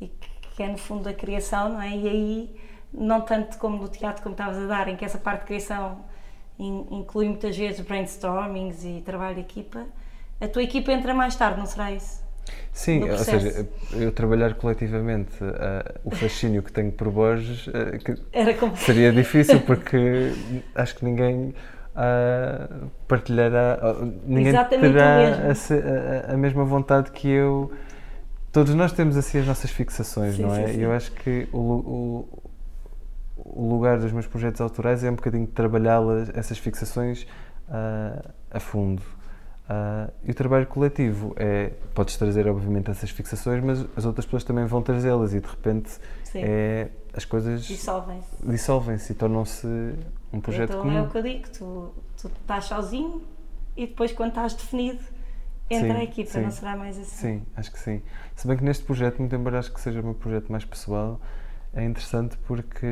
e 0.00 0.08
que, 0.08 0.30
que 0.54 0.62
é 0.62 0.68
no 0.68 0.78
fundo 0.78 1.04
da 1.04 1.12
criação, 1.12 1.70
não 1.70 1.82
é? 1.82 1.90
E 1.90 2.08
aí, 2.08 2.56
não 2.92 3.20
tanto 3.20 3.58
como 3.58 3.76
no 3.76 3.88
teatro, 3.88 4.22
como 4.22 4.32
estavas 4.32 4.56
a 4.56 4.66
dar, 4.66 4.88
em 4.88 4.96
que 4.96 5.04
essa 5.04 5.18
parte 5.18 5.40
de 5.40 5.46
criação 5.46 5.98
inclui 6.66 7.28
muitas 7.28 7.56
vezes 7.56 7.80
brainstormings 7.80 8.84
e 8.84 9.02
trabalho 9.04 9.36
de 9.36 9.40
equipa, 9.40 9.86
a 10.40 10.48
tua 10.48 10.62
equipa 10.62 10.92
entra 10.92 11.14
mais 11.14 11.36
tarde, 11.36 11.58
não 11.58 11.66
será 11.66 11.92
isso? 11.92 12.22
Sim, 12.72 13.08
ou 13.10 13.18
seja, 13.18 13.68
eu 13.92 14.12
trabalhar 14.12 14.54
coletivamente 14.54 15.42
uh, 15.42 16.00
o 16.04 16.10
fascínio 16.10 16.62
que 16.62 16.72
tenho 16.72 16.90
por 16.92 17.10
Borges 17.10 17.66
uh, 17.66 18.76
seria 18.76 19.12
difícil 19.12 19.60
porque 19.60 20.32
acho 20.74 20.96
que 20.96 21.04
ninguém 21.04 21.54
uh, 21.94 22.90
partilhará, 23.06 23.78
ninguém 24.24 24.48
Exatamente 24.48 24.92
terá 24.92 25.18
a, 25.28 26.30
a, 26.30 26.34
a, 26.34 26.36
mesma 26.36 26.64
vontade 26.64 27.10
que 27.10 27.28
eu. 27.28 27.70
Todos 28.52 28.74
nós 28.74 28.92
temos 28.92 29.16
assim 29.16 29.38
as 29.38 29.46
nossas 29.46 29.70
fixações, 29.70 30.36
sim, 30.36 30.42
não 30.42 30.54
é? 30.54 30.72
E 30.72 30.82
eu 30.82 30.92
acho 30.92 31.12
que 31.12 31.48
o, 31.52 31.58
o, 31.58 32.39
o 33.54 33.68
lugar 33.68 33.98
dos 33.98 34.12
meus 34.12 34.26
projetos 34.26 34.60
autorais 34.60 35.02
é 35.04 35.10
um 35.10 35.14
bocadinho 35.14 35.46
trabalhá-las, 35.46 36.30
essas 36.34 36.58
fixações, 36.58 37.26
uh, 37.68 38.32
a 38.50 38.60
fundo. 38.60 39.02
Uh, 39.70 40.10
e 40.24 40.32
o 40.32 40.34
trabalho 40.34 40.66
coletivo 40.66 41.32
é, 41.36 41.70
podes 41.94 42.16
trazer 42.16 42.48
obviamente 42.48 42.90
essas 42.90 43.08
fixações, 43.10 43.62
mas 43.62 43.86
as 43.96 44.04
outras 44.04 44.24
pessoas 44.24 44.42
também 44.42 44.64
vão 44.66 44.82
trazê-las 44.82 45.32
e 45.32 45.40
de 45.40 45.46
repente 45.46 45.92
é, 46.34 46.88
as 47.14 47.24
coisas 47.24 47.62
dissolvem-se 47.62 48.28
dissolvem 48.44 48.96
e 48.96 49.14
tornam-se 49.14 49.66
um 50.32 50.40
projeto 50.40 50.70
então 50.70 50.82
comum. 50.82 50.98
é 50.98 51.02
o 51.02 51.08
que 51.08 51.18
eu 51.18 51.22
digo, 51.22 51.48
tu, 51.50 51.94
tu 52.20 52.26
estás 52.26 52.64
sozinho 52.64 53.22
e 53.76 53.86
depois 53.86 54.10
quando 54.10 54.30
estás 54.30 54.54
definido 54.54 55.04
entra 55.70 55.94
sim, 55.94 56.00
a 56.00 56.02
equipa, 56.02 56.30
sim, 56.30 56.40
não 56.40 56.50
será 56.50 56.76
mais 56.76 56.98
assim? 56.98 57.16
Sim, 57.16 57.42
acho 57.54 57.70
que 57.70 57.78
sim. 57.78 58.02
Se 58.34 58.48
bem 58.48 58.56
que 58.56 58.64
neste 58.64 58.82
projeto, 58.82 59.20
muito 59.20 59.36
embora 59.36 59.60
acho 59.60 59.72
que 59.72 59.80
seja 59.80 60.00
um 60.00 60.14
projeto 60.14 60.50
mais 60.50 60.64
pessoal, 60.64 61.20
é 61.74 61.84
interessante 61.84 62.36
porque 62.46 62.86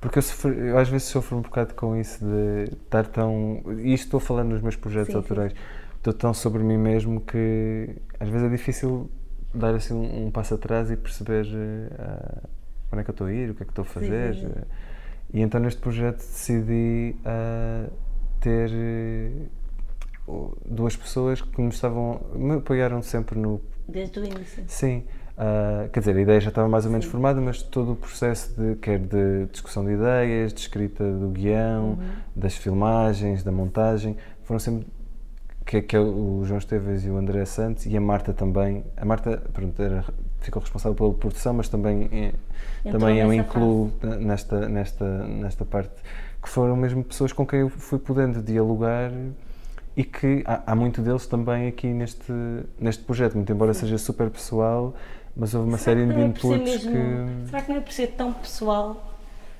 porque 0.00 0.18
eu, 0.18 0.22
sofro, 0.22 0.52
eu, 0.52 0.78
às 0.78 0.88
vezes 0.88 1.08
sofro 1.08 1.38
um 1.38 1.42
bocado 1.42 1.74
com 1.74 1.96
isso 1.96 2.24
de 2.24 2.72
estar 2.72 3.06
tão. 3.06 3.62
E 3.78 3.92
isto 3.92 4.04
estou 4.04 4.20
falando 4.20 4.50
nos 4.50 4.62
meus 4.62 4.76
projetos 4.76 5.12
sim, 5.12 5.16
autorais. 5.16 5.52
Sim. 5.52 5.58
Estou 5.96 6.12
tão 6.12 6.34
sobre 6.34 6.62
mim 6.62 6.76
mesmo 6.76 7.20
que 7.20 7.96
às 8.20 8.28
vezes 8.28 8.46
é 8.46 8.50
difícil 8.50 9.10
dar 9.52 9.74
assim 9.74 9.94
um, 9.94 10.26
um 10.26 10.30
passo 10.30 10.54
atrás 10.54 10.90
e 10.90 10.96
perceber 10.96 11.46
uh, 11.46 12.48
onde 12.92 13.00
é 13.00 13.04
que 13.04 13.10
eu 13.10 13.12
estou 13.12 13.26
a 13.26 13.32
ir, 13.32 13.50
o 13.50 13.54
que 13.54 13.62
é 13.62 13.66
que 13.66 13.72
estou 13.72 13.82
a 13.82 13.86
fazer. 13.86 14.34
Sim, 14.34 14.52
e 15.32 15.40
então 15.40 15.60
neste 15.60 15.80
projeto 15.80 16.18
decidi 16.18 17.16
uh, 17.20 17.92
ter 18.40 18.70
uh, 20.28 20.58
duas 20.64 20.94
pessoas 20.94 21.40
que 21.42 21.60
me 21.60 21.70
estavam. 21.70 22.20
me 22.34 22.54
apoiaram 22.54 23.02
sempre 23.02 23.38
no. 23.38 23.60
Desde 23.88 24.20
o 24.20 24.24
início. 24.24 24.64
Sim. 24.68 25.04
Uh, 25.36 25.90
quer 25.90 26.00
dizer, 26.00 26.16
a 26.16 26.20
ideia 26.20 26.40
já 26.40 26.48
estava 26.48 26.66
mais 26.66 26.86
ou 26.86 26.90
menos 26.90 27.04
Sim. 27.04 27.12
formada, 27.12 27.40
mas 27.40 27.62
todo 27.62 27.92
o 27.92 27.96
processo 27.96 28.58
de 28.58 28.76
quer 28.76 28.98
de 28.98 29.46
discussão 29.52 29.84
de 29.84 29.92
ideias, 29.92 30.52
de 30.52 30.60
escrita 30.60 31.04
do 31.04 31.28
guião, 31.28 31.90
uhum. 31.90 31.98
das 32.34 32.56
filmagens, 32.56 33.42
da 33.42 33.52
montagem, 33.52 34.16
foram 34.44 34.58
sempre 34.58 34.86
que, 35.66 35.82
que 35.82 35.96
é 35.96 36.00
o 36.00 36.42
João 36.44 36.58
Esteves 36.58 37.04
e 37.04 37.10
o 37.10 37.18
André 37.18 37.44
Santos 37.44 37.84
e 37.84 37.96
a 37.96 38.00
Marta 38.00 38.32
também. 38.32 38.84
A 38.96 39.04
Marta 39.04 39.42
pronto, 39.52 39.82
era, 39.82 40.04
ficou 40.40 40.62
responsável 40.62 40.94
pela 40.94 41.12
produção, 41.12 41.52
mas 41.52 41.68
também 41.68 42.08
é, 42.12 42.90
também 42.90 43.18
eu 43.18 43.32
incluo 43.32 43.92
nesta 44.20 44.68
nesta 44.68 45.04
nesta 45.26 45.64
parte 45.64 45.94
que 46.40 46.48
foram 46.48 46.76
mesmo 46.76 47.02
pessoas 47.02 47.32
com 47.32 47.44
quem 47.44 47.60
eu 47.60 47.68
fui 47.68 47.98
podendo 47.98 48.40
dialogar 48.40 49.10
e 49.96 50.04
que 50.04 50.44
há, 50.46 50.72
há 50.72 50.74
muito 50.76 51.02
deles 51.02 51.26
também 51.26 51.66
aqui 51.66 51.88
neste 51.88 52.32
neste 52.78 53.02
projeto, 53.02 53.34
muito 53.34 53.52
embora 53.52 53.74
Sim. 53.74 53.80
seja 53.80 53.98
super 53.98 54.30
pessoal 54.30 54.94
mas 55.36 55.54
houve 55.54 55.68
uma 55.68 55.78
será 55.78 55.96
série 56.00 56.12
de 56.12 56.20
é 56.20 56.24
inputs 56.24 56.62
mesmo, 56.62 56.90
que. 56.92 57.48
Será 57.50 57.62
que 57.62 57.68
não 57.70 57.76
é 57.78 57.80
por 57.80 57.92
ser 57.92 58.06
tão 58.08 58.32
pessoal 58.32 59.12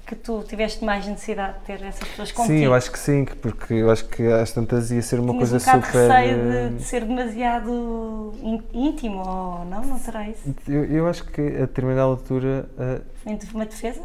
que 0.07 0.15
tu 0.15 0.43
tiveste 0.45 0.85
mais 0.85 1.05
necessidade 1.07 1.59
de 1.59 1.65
ter 1.65 1.83
essas 1.83 2.09
pessoas 2.09 2.31
contigo? 2.33 2.59
Sim, 2.59 2.65
eu 2.65 2.75
acho 2.75 2.93
que 2.93 2.99
sim, 2.99 3.25
porque 3.43 3.75
eu 3.75 3.91
acho 3.91 4.05
que 4.09 4.23
às 4.27 4.53
tantas 4.53 4.91
ia 4.91 5.03
ser 5.03 5.19
uma 5.19 5.33
Tinhas 5.33 5.51
coisa 5.51 5.57
um 5.57 5.83
super. 5.83 5.93
receio 5.93 6.39
eh, 6.39 6.69
de, 6.69 6.77
de 6.77 6.83
ser 6.85 7.05
demasiado 7.05 8.33
ín- 8.41 8.63
íntimo, 8.73 9.19
ou 9.19 9.65
não? 9.65 9.83
Não 9.85 9.99
será 9.99 10.29
isso? 10.29 10.55
Eu, 10.69 10.85
eu 10.85 11.09
acho 11.09 11.25
que 11.25 11.41
a 11.41 11.61
determinada 11.67 12.03
altura. 12.03 12.69
eh, 12.79 13.01
Foi 13.25 13.39
uma 13.55 13.67
defesa? 13.67 14.03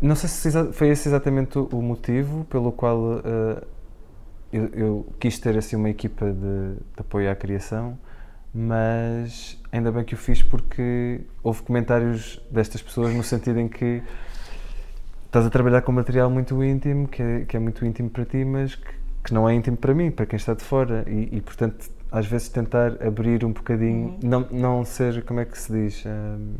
não 0.00 0.16
sei 0.16 0.28
se 0.28 0.72
foi 0.72 0.88
esse 0.88 1.08
exatamente 1.08 1.56
o, 1.58 1.80
motivo 1.80 2.44
pelo 2.46 2.72
qual 2.72 3.20
eh, 3.24 3.62
eu, 4.52 4.64
eu 4.74 5.06
quis 5.20 5.38
ter 5.38 5.56
assim 5.56 5.76
uma 5.76 5.90
equipa 5.90 6.26
de, 6.32 6.74
de 6.74 6.80
apoio 6.98 7.30
à 7.30 7.34
criação, 7.34 7.96
mas 8.54 9.58
ainda 9.70 9.90
bem 9.90 10.04
que 10.04 10.14
o 10.14 10.16
fiz 10.16 10.42
porque 10.42 11.20
houve 11.42 11.62
comentários 11.62 12.40
destas 12.50 12.82
pessoas 12.82 13.14
no 13.14 13.22
sentido 13.22 13.58
em 13.60 13.68
que 13.68 14.02
estás 15.26 15.46
a 15.46 15.50
trabalhar 15.50 15.80
com 15.82 15.92
material 15.92 16.28
muito 16.30 16.62
íntimo, 16.62 17.08
que 17.08 17.22
é, 17.22 17.40
que 17.46 17.56
é 17.56 17.60
muito 17.60 17.84
íntimo 17.86 18.10
para 18.10 18.24
ti, 18.26 18.44
mas 18.44 18.74
que, 18.74 18.90
que 19.24 19.32
não 19.34 19.48
é 19.48 19.54
íntimo 19.54 19.76
para 19.76 19.94
mim, 19.94 20.10
para 20.10 20.26
quem 20.26 20.36
está 20.36 20.52
de 20.52 20.62
fora. 20.62 21.04
E, 21.08 21.36
e, 21.36 21.40
portanto, 21.40 21.90
às 22.10 22.26
vezes 22.26 22.50
tentar 22.50 23.02
abrir 23.02 23.42
um 23.44 23.52
bocadinho, 23.52 24.18
não, 24.22 24.46
não 24.50 24.84
ser, 24.84 25.24
como 25.24 25.40
é 25.40 25.46
que 25.46 25.58
se 25.58 25.72
diz? 25.72 26.04
Hum, 26.06 26.54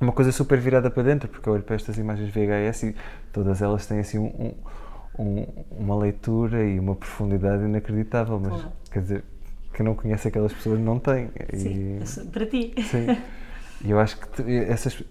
uma 0.00 0.12
coisa 0.12 0.30
super 0.30 0.58
virada 0.60 0.90
para 0.90 1.02
dentro, 1.02 1.28
porque 1.28 1.48
eu 1.48 1.52
olho 1.54 1.62
para 1.64 1.74
estas 1.74 1.98
imagens 1.98 2.28
VHS 2.32 2.84
e 2.84 2.94
todas 3.32 3.60
elas 3.62 3.86
têm 3.86 3.98
assim 3.98 4.18
um- 4.18 4.54
um- 5.18 5.24
um- 5.24 5.46
uma 5.78 5.96
leitura 5.96 6.64
e 6.64 6.78
uma 6.78 6.94
profundidade 6.94 7.64
inacreditável, 7.64 8.38
mas 8.40 8.52
Claro. 8.54 8.72
quer 8.90 9.00
dizer, 9.02 9.24
quem 9.72 9.84
não 9.84 9.94
conhece 9.94 10.28
aquelas 10.28 10.52
pessoas 10.52 10.78
não 10.80 10.98
tem. 10.98 11.30
Sim, 11.54 11.98
E- 12.00 12.26
para 12.32 12.46
ti. 12.46 12.74
Sim. 12.90 13.16
E 13.84 13.90
eu 13.90 13.98
acho 13.98 14.16
que 14.18 14.42
essas, 14.68 15.02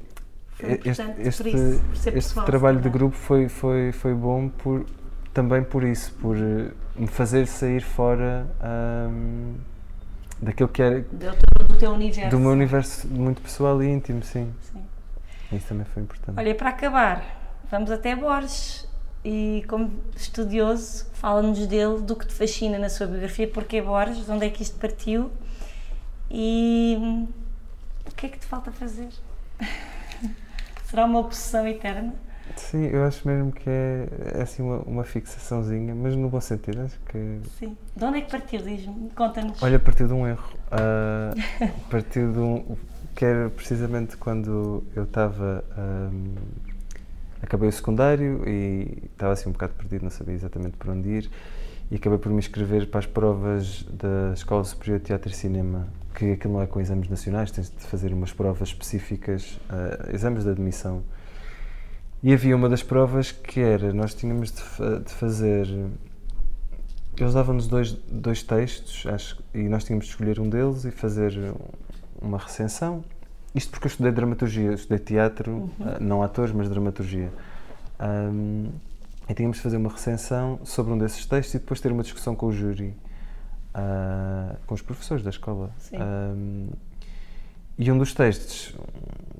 este, 0.59 1.01
este, 1.19 1.49
isso, 1.49 2.09
este 2.09 2.33
trabalho 2.45 2.77
de 2.77 2.83
calhar. 2.83 2.97
grupo 2.97 3.15
foi, 3.15 3.49
foi, 3.49 3.91
foi 3.91 4.13
bom 4.13 4.47
por, 4.49 4.85
também 5.33 5.63
por 5.63 5.83
isso, 5.83 6.13
por 6.21 6.37
eh, 6.37 6.71
me 6.95 7.07
fazer 7.07 7.47
sair 7.47 7.81
fora 7.81 8.47
ahm, 8.61 9.55
daquilo 10.41 10.69
que 10.69 10.81
era 10.81 11.01
Do 11.01 11.65
do 11.67 11.75
teu 11.77 11.91
universo. 11.91 12.29
do 12.29 12.39
meu 12.39 12.51
universo 12.51 13.07
muito 13.07 13.41
pessoal 13.41 13.81
e 13.83 13.87
íntimo, 13.89 14.23
sim. 14.23 14.51
Sim. 14.71 14.81
Isso 15.51 15.67
também 15.67 15.85
foi 15.85 16.03
importante. 16.03 16.37
Olha, 16.39 16.55
para 16.55 16.69
acabar, 16.69 17.59
vamos 17.69 17.91
até 17.91 18.15
Borges. 18.15 18.87
E 19.23 19.63
como 19.67 19.91
estudioso, 20.15 21.05
fala-nos 21.13 21.67
dele, 21.67 22.01
do 22.01 22.15
que 22.15 22.25
te 22.25 22.33
fascina 22.33 22.79
na 22.79 22.89
sua 22.89 23.05
biografia, 23.05 23.47
porque 23.47 23.81
Borges, 23.81 24.25
de 24.25 24.31
onde 24.31 24.45
é 24.47 24.49
que 24.49 24.63
isto 24.63 24.79
partiu 24.79 25.29
e 26.29 26.97
hum, 26.99 27.27
o 28.09 28.15
que 28.15 28.25
é 28.25 28.29
que 28.29 28.39
te 28.39 28.45
falta 28.45 28.71
fazer? 28.71 29.09
Será 30.85 31.05
uma 31.05 31.19
obsessão 31.19 31.67
eterna? 31.67 32.13
Sim, 32.55 32.85
eu 32.87 33.05
acho 33.05 33.25
mesmo 33.27 33.51
que 33.51 33.69
é, 33.69 34.07
é 34.35 34.41
assim 34.41 34.61
uma, 34.61 34.79
uma 34.79 35.03
fixaçãozinha, 35.03 35.95
mas 35.95 36.15
no 36.15 36.29
bom 36.29 36.41
sentido, 36.41 36.81
acho 36.81 36.99
que 37.01 37.39
Sim. 37.57 37.77
De 37.95 38.03
onde 38.03 38.17
é 38.17 38.21
que 38.21 38.31
partiu? 38.31 38.61
Diz-me, 38.61 39.09
conta-nos. 39.11 39.61
Olha, 39.61 39.77
a 39.77 39.79
partir 39.79 40.07
de 40.07 40.13
um 40.13 40.27
erro. 40.27 40.51
A 40.71 41.89
partir 41.89 42.31
de 42.31 42.39
um. 42.39 42.75
que 43.15 43.25
era 43.25 43.49
precisamente 43.49 44.17
quando 44.17 44.83
eu 44.95 45.03
estava. 45.03 45.63
ahm, 45.77 46.35
acabei 47.41 47.69
o 47.69 47.71
secundário 47.71 48.47
e 48.47 49.09
estava 49.11 49.33
assim 49.33 49.49
um 49.49 49.53
bocado 49.53 49.73
perdido, 49.73 50.03
não 50.03 50.09
sabia 50.09 50.35
exatamente 50.35 50.77
por 50.77 50.89
onde 50.89 51.09
ir. 51.09 51.29
E 51.89 51.95
acabei 51.95 52.17
por 52.17 52.31
me 52.31 52.39
inscrever 52.39 52.87
para 52.87 52.99
as 52.99 53.05
provas 53.05 53.83
da 53.83 54.33
Escola 54.33 54.63
Superior 54.63 54.99
de 54.99 55.05
Teatro 55.05 55.29
e 55.29 55.35
Cinema, 55.35 55.87
que 56.15 56.31
aquilo 56.31 56.53
não 56.53 56.61
é 56.61 56.67
com 56.67 56.79
exames 56.79 57.09
nacionais, 57.09 57.51
tens 57.51 57.69
de 57.69 57.83
fazer 57.85 58.13
umas 58.13 58.31
provas 58.31 58.69
específicas, 58.69 59.59
ah, 59.69 60.09
exames 60.13 60.45
de 60.45 60.51
admissão. 60.51 61.03
E 62.23 62.31
havia 62.33 62.55
uma 62.55 62.69
das 62.69 62.81
provas 62.81 63.31
que 63.31 63.59
era, 63.59 63.91
nós 63.91 64.13
tínhamos 64.13 64.51
de, 64.51 64.61
de 65.03 65.11
fazer 65.11 65.67
eles 67.17 67.33
davam-nos 67.33 67.67
dois, 67.67 67.91
dois 67.91 68.41
textos 68.41 69.05
acho, 69.05 69.43
e 69.53 69.63
nós 69.63 69.83
tínhamos 69.83 70.05
de 70.05 70.11
escolher 70.11 70.39
um 70.39 70.49
deles 70.49 70.85
e 70.85 70.91
fazer 70.91 71.33
uma 72.21 72.37
recensão. 72.37 73.03
Isto 73.53 73.71
porque 73.71 73.87
eu 73.87 73.89
estudei 73.89 74.11
dramaturgia, 74.11 74.67
eu 74.67 74.73
estudei 74.73 74.99
teatro, 74.99 75.69
ah, 75.81 75.97
não 75.99 76.23
atores, 76.23 76.53
mas 76.53 76.69
dramaturgia. 76.69 77.29
Ahm, 77.99 78.67
e 79.29 79.33
tínhamos 79.33 79.57
de 79.57 79.63
fazer 79.63 79.77
uma 79.77 79.89
recensão 79.89 80.59
sobre 80.63 80.93
um 80.93 80.97
desses 80.97 81.25
textos 81.25 81.55
e 81.55 81.59
depois 81.59 81.79
ter 81.81 81.91
uma 81.91 82.03
discussão 82.03 82.35
com 82.35 82.47
o 82.47 82.51
júri, 82.51 82.95
ah, 83.73 84.55
com 84.65 84.73
os 84.73 84.81
professores 84.81 85.23
da 85.23 85.29
escola. 85.29 85.69
Ahm, 86.01 86.69
e 87.77 87.91
um 87.91 87.97
dos 87.97 88.13
textos, 88.13 88.75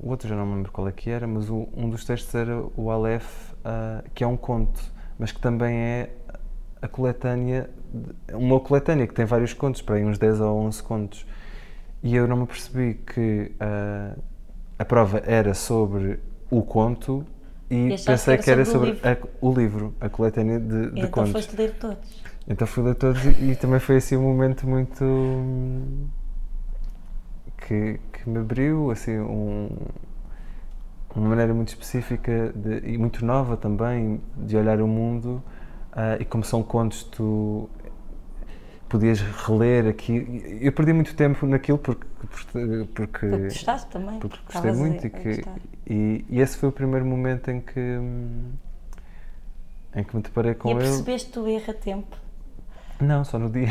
o 0.02 0.10
outro 0.10 0.28
já 0.28 0.36
não 0.36 0.46
me 0.46 0.56
lembro 0.56 0.72
qual 0.72 0.88
é 0.88 0.92
que 0.92 1.10
era, 1.10 1.28
mas 1.28 1.50
o- 1.50 1.68
um 1.76 1.90
dos 1.90 2.04
textos 2.04 2.34
era 2.36 2.62
o 2.76 2.90
Aleph, 2.90 3.54
ah, 3.64 4.04
que 4.14 4.24
é 4.24 4.28
um 4.28 4.36
conto, 4.38 4.82
mas 5.18 5.32
que 5.32 5.40
também 5.40 5.76
é 5.78 6.10
a 6.82 6.88
coletânea, 6.88 7.70
uma 8.34 8.60
coletânea 8.60 9.06
que 9.08 9.14
tem 9.14 9.26
vários 9.26 9.54
contos, 9.54 9.82
para 9.82 9.96
aí 9.96 10.04
uns 10.06 10.18
10 10.18 10.42
ou 10.42 10.58
11 10.60 10.82
contos. 10.82 11.26
E 12.04 12.16
eu 12.16 12.28
não 12.28 12.38
me 12.38 12.48
percebi 12.48 12.96
que 12.96 13.52
ah, 13.60 14.16
a 14.80 14.86
prova 14.86 15.22
era 15.26 15.54
sobre 15.54 16.20
o 16.50 16.62
conto 16.64 17.26
e 17.70 17.90
E 17.90 17.98
pensei 17.98 18.38
que 18.38 18.44
que 18.44 18.52
era 18.52 18.62
era 18.62 18.66
sobre 18.66 18.90
sobre 18.90 18.92
o 18.96 19.00
a- 19.04 19.18
o 19.42 19.54
livro, 19.54 19.94
a 20.02 20.10
coletânea 20.10 20.60
de, 20.60 20.92
de 20.92 21.08
então 21.08 21.10
contos. 21.10 21.32
foste 21.32 21.56
ler 21.56 21.74
todos. 21.78 22.24
Então 22.48 22.68
fui 22.68 22.84
ler 22.84 22.96
todos 22.96 23.24
e, 23.26 23.52
e 23.52 23.56
também 23.56 23.80
foi 23.80 23.98
assim 23.98 24.18
um 24.18 24.24
momento 24.24 24.68
muito 24.68 25.04
que, 27.58 28.00
que 28.12 28.30
me 28.30 28.40
abriu 28.40 28.92
assim 28.92 29.18
um, 29.20 29.70
uma 31.16 31.30
maneira 31.30 31.54
muito 31.54 31.70
específica 31.70 32.52
de- 32.56 32.80
e 32.94 32.98
muito 32.98 33.26
nova 33.26 33.58
também 33.58 34.22
de 34.38 34.56
olhar 34.58 34.82
o 34.82 34.88
mundo 34.88 35.44
ah, 35.92 36.18
e 36.20 36.26
como 36.26 36.44
são 36.44 36.64
contos 36.64 37.04
tu 37.04 37.70
podias 38.92 39.20
reler 39.22 39.88
aqui 39.88 40.60
eu 40.62 40.72
perdi 40.74 40.94
muito 40.94 41.16
tempo 41.16 41.46
naquilo 41.48 41.78
porque 41.80 42.06
porque, 42.28 42.60
Porque 42.96 43.28
gostaste 43.50 43.90
também. 43.90 44.20
porque 44.20 44.38
gostei 44.46 44.72
estavas 44.72 44.82
a- 44.84 44.84
muito 44.84 45.08
e, 45.08 45.10
que, 45.10 45.46
e, 45.88 46.26
e 46.30 46.40
esse 46.42 46.58
foi 46.58 46.70
o 46.70 46.72
primeiro 46.72 47.06
momento 47.06 47.50
em 47.52 47.62
que 47.62 47.80
em 49.96 50.04
que 50.04 50.16
me 50.16 50.22
deparei 50.22 50.54
com 50.56 50.70
E 50.70 50.72
ele 50.72 50.80
percebeste 50.80 51.38
o 51.40 51.48
erro 51.48 51.70
a 51.72 51.74
tempo? 51.76 52.18
não, 53.00 53.24
só 53.26 53.40
no 53.40 53.50
dia. 53.50 53.70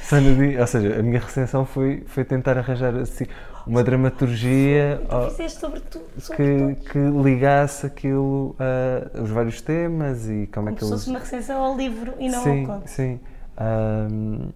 só 0.00 0.20
no 0.20 0.34
dia. 0.36 0.60
Ou 0.60 0.66
seja, 0.66 0.98
a 1.00 1.02
minha 1.02 1.20
recensão 1.20 1.64
foi, 1.64 2.04
foi 2.06 2.24
tentar 2.24 2.58
arranjar 2.58 2.94
assim, 2.96 3.26
uma 3.66 3.82
dramaturgia 3.82 5.00
ó, 5.08 5.30
Fizeste 5.30 5.60
sobre 5.60 5.80
tu, 5.80 6.00
sobre 6.18 6.46
que, 6.46 6.76
que 6.90 6.98
ligasse 6.98 7.86
aquilo 7.86 8.56
a 8.58 9.20
os 9.22 9.30
vários 9.30 9.60
temas 9.62 10.28
e 10.28 10.46
como 10.48 10.70
é 10.70 10.72
Como 10.72 10.78
que 10.78 10.84
se 10.84 10.84
eles. 10.84 10.92
fosse 10.92 11.08
uma 11.10 11.18
recensão 11.20 11.62
ao 11.62 11.76
livro 11.76 12.14
e 12.18 12.28
não 12.28 12.44
sim, 12.44 12.50
ao 12.50 12.62
conto. 12.62 12.88
sim. 12.88 13.20
Ahm, 13.56 14.50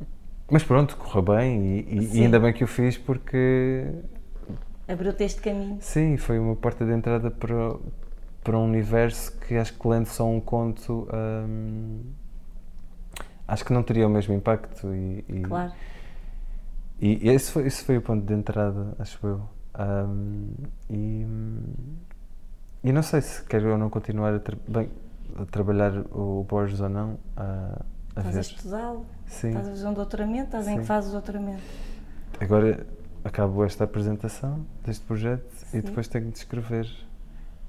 mas 0.50 0.62
pronto, 0.64 0.96
correu 0.96 1.22
bem 1.22 1.60
e, 1.78 1.80
e- 1.98 2.16
e 2.18 2.22
ainda 2.22 2.38
bem 2.40 2.52
que 2.52 2.64
o 2.64 2.66
fiz 2.66 2.96
porque 2.96 3.86
Abriu-te 4.88 5.24
este 5.24 5.40
caminho. 5.40 5.78
sim, 5.80 6.16
foi 6.16 6.38
uma 6.38 6.54
porta 6.56 6.84
de 6.86 6.92
entrada 6.92 7.30
para, 7.30 7.76
para 8.44 8.56
um 8.56 8.64
universo 8.64 9.36
que 9.40 9.56
acho 9.56 9.74
que 9.78 9.88
lendo 9.88 10.06
só 10.06 10.24
um 10.26 10.40
conto 10.40 11.08
ahm, 11.12 12.00
acho 13.48 13.64
que 13.64 13.72
não 13.72 13.82
teria 13.82 14.06
o 14.06 14.10
mesmo 14.10 14.34
impacto 14.34 14.94
e, 14.94 15.24
e- 15.28 15.40
Claro. 15.42 15.72
E 16.98 17.28
esse 17.28 17.52
foi, 17.52 17.66
esse 17.66 17.84
foi 17.84 17.98
o 17.98 18.02
ponto 18.02 18.24
de 18.24 18.32
entrada, 18.32 18.94
acho 18.98 19.18
eu. 19.26 19.42
Ahm, 19.74 20.48
e, 20.88 21.26
e 22.84 22.92
não 22.92 23.02
sei 23.02 23.20
se 23.20 23.44
quero 23.44 23.70
ou 23.72 23.76
não 23.76 23.90
continuar 23.90 24.32
a, 24.34 24.38
tra- 24.40 24.56
bem, 24.66 24.88
a 25.36 25.44
trabalhar 25.44 25.92
o 26.10 26.42
Borges 26.48 26.80
ou 26.80 26.88
não. 26.88 27.18
A, 27.36 27.82
a 28.16 28.20
Estás 28.20 28.36
a 28.36 28.40
estudá-lo, 28.40 29.06
Sim. 29.26 29.48
estás 29.48 29.66
a 29.68 29.70
fazer 29.70 29.86
um 29.86 29.92
doutoramento, 29.94 30.46
estás 30.46 30.66
em 30.68 30.74
Sim. 30.74 30.80
que 30.80 30.86
fazes 30.86 31.10
o 31.10 31.12
doutoramento? 31.12 31.62
Agora 32.40 32.86
acabo 33.22 33.64
esta 33.64 33.84
apresentação 33.84 34.64
deste 34.84 35.04
projeto 35.04 35.50
Sim. 35.52 35.78
e 35.78 35.82
depois 35.82 36.08
tenho 36.08 36.30
de 36.30 36.38
escrever 36.38 36.84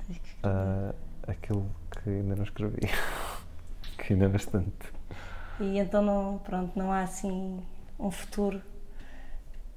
Tens 0.06 0.18
que 0.20 0.28
escrever. 0.28 0.44
ah, 0.44 0.94
aquilo 1.28 1.70
que 1.92 2.10
ainda 2.10 2.36
não 2.36 2.44
escrevi. 2.44 2.80
que 3.98 4.14
ainda 4.14 4.26
é 4.26 4.30
bastante. 4.30 4.94
E 5.60 5.80
então 5.80 6.02
não, 6.02 6.38
pronto, 6.40 6.78
não 6.78 6.92
há 6.92 7.02
assim 7.02 7.60
um 8.00 8.12
futuro 8.12 8.62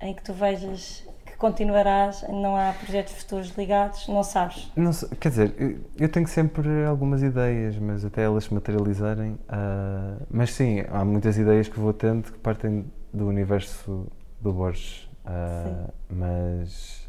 em 0.00 0.14
que 0.14 0.22
tu 0.22 0.32
vejas 0.32 1.06
continuarás, 1.40 2.22
não 2.28 2.54
há 2.54 2.74
projetos 2.74 3.14
futuros 3.14 3.48
ligados, 3.56 4.06
não 4.06 4.22
sabes. 4.22 4.70
Não 4.76 4.92
quer 5.18 5.30
dizer, 5.30 5.80
eu, 5.98 6.08
tenho 6.08 6.28
sempre 6.28 6.84
algumas 6.84 7.22
ideias, 7.22 7.76
mas 7.78 8.04
até 8.04 8.22
elas 8.22 8.44
se 8.44 8.54
materializarem. 8.54 9.38
ah, 9.48 10.16
mas 10.30 10.52
sim, 10.52 10.84
há 10.92 11.02
muitas 11.02 11.38
ideias 11.38 11.66
que 11.66 11.80
vou 11.80 11.94
tendo 11.94 12.30
que 12.30 12.38
partem 12.38 12.84
do 13.12 13.26
universo 13.26 14.06
do 14.38 14.52
Borges. 14.52 15.08
ah, 15.24 15.88
mas 16.10 17.08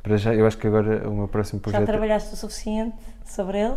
para 0.00 0.16
já, 0.16 0.32
eu 0.32 0.46
acho 0.46 0.58
que 0.58 0.66
agora 0.66 1.08
o 1.08 1.14
meu 1.14 1.28
próximo 1.28 1.58
Já 1.58 1.62
projeto. 1.62 1.86
trabalhaste 1.86 2.34
o 2.34 2.36
suficiente 2.36 2.96
sobre 3.24 3.58
ele? 3.58 3.76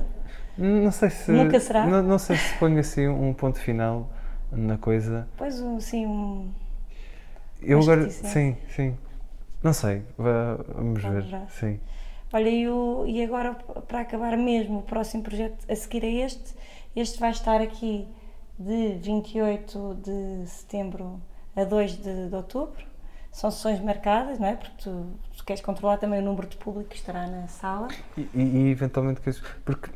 Não 0.57 0.91
sei 0.91 1.09
se. 1.09 1.31
Nunca 1.31 1.59
será? 1.59 1.85
Não, 1.87 2.03
não 2.03 2.19
sei 2.19 2.37
se 2.37 2.57
ponho 2.59 2.79
assim 2.79 3.07
um 3.07 3.33
ponto 3.33 3.59
final 3.59 4.09
na 4.51 4.77
coisa. 4.77 5.27
Pois, 5.35 5.59
um, 5.59 5.77
assim, 5.77 6.05
um... 6.05 6.51
Eu 7.61 7.79
agora. 7.79 8.09
Sim, 8.09 8.55
sim. 8.69 8.95
Não 9.65 9.73
sei, 9.73 10.03
vamos 10.15 11.01
Vamos 11.01 11.25
ver. 11.25 11.39
ver. 11.39 11.49
Sim. 11.49 11.79
Olha, 12.31 12.49
e, 12.49 12.69
o, 12.69 13.03
e 13.07 13.23
agora 13.23 13.55
para 13.87 14.01
acabar 14.01 14.37
mesmo, 14.37 14.77
o 14.77 14.81
próximo 14.83 15.23
projeto 15.23 15.65
a 15.67 15.75
seguir 15.75 16.05
a 16.05 16.07
este, 16.07 16.53
este 16.95 17.19
vai 17.19 17.31
estar 17.31 17.59
aqui 17.59 18.07
de 18.59 18.93
28 19.01 19.95
de 20.03 20.47
setembro 20.47 21.19
a 21.55 21.63
2 21.63 21.97
de, 21.97 22.29
de 22.29 22.35
outubro. 22.35 22.85
São 23.31 23.49
sessões 23.49 23.79
marcadas, 23.81 24.37
não 24.37 24.49
é? 24.49 24.55
Porque 24.55 24.83
tu, 24.83 25.07
tu, 25.35 25.43
queres 25.43 25.63
controlar 25.63 25.97
também 25.97 26.19
o 26.19 26.23
número 26.23 26.45
de 26.45 26.57
público 26.57 26.91
que 26.91 26.97
estará 26.97 27.25
na 27.25 27.47
sala. 27.47 27.87
E, 28.15 28.29
e, 28.35 28.41
e 28.43 28.69
eventualmente, 28.69 29.19
porque, 29.65 29.89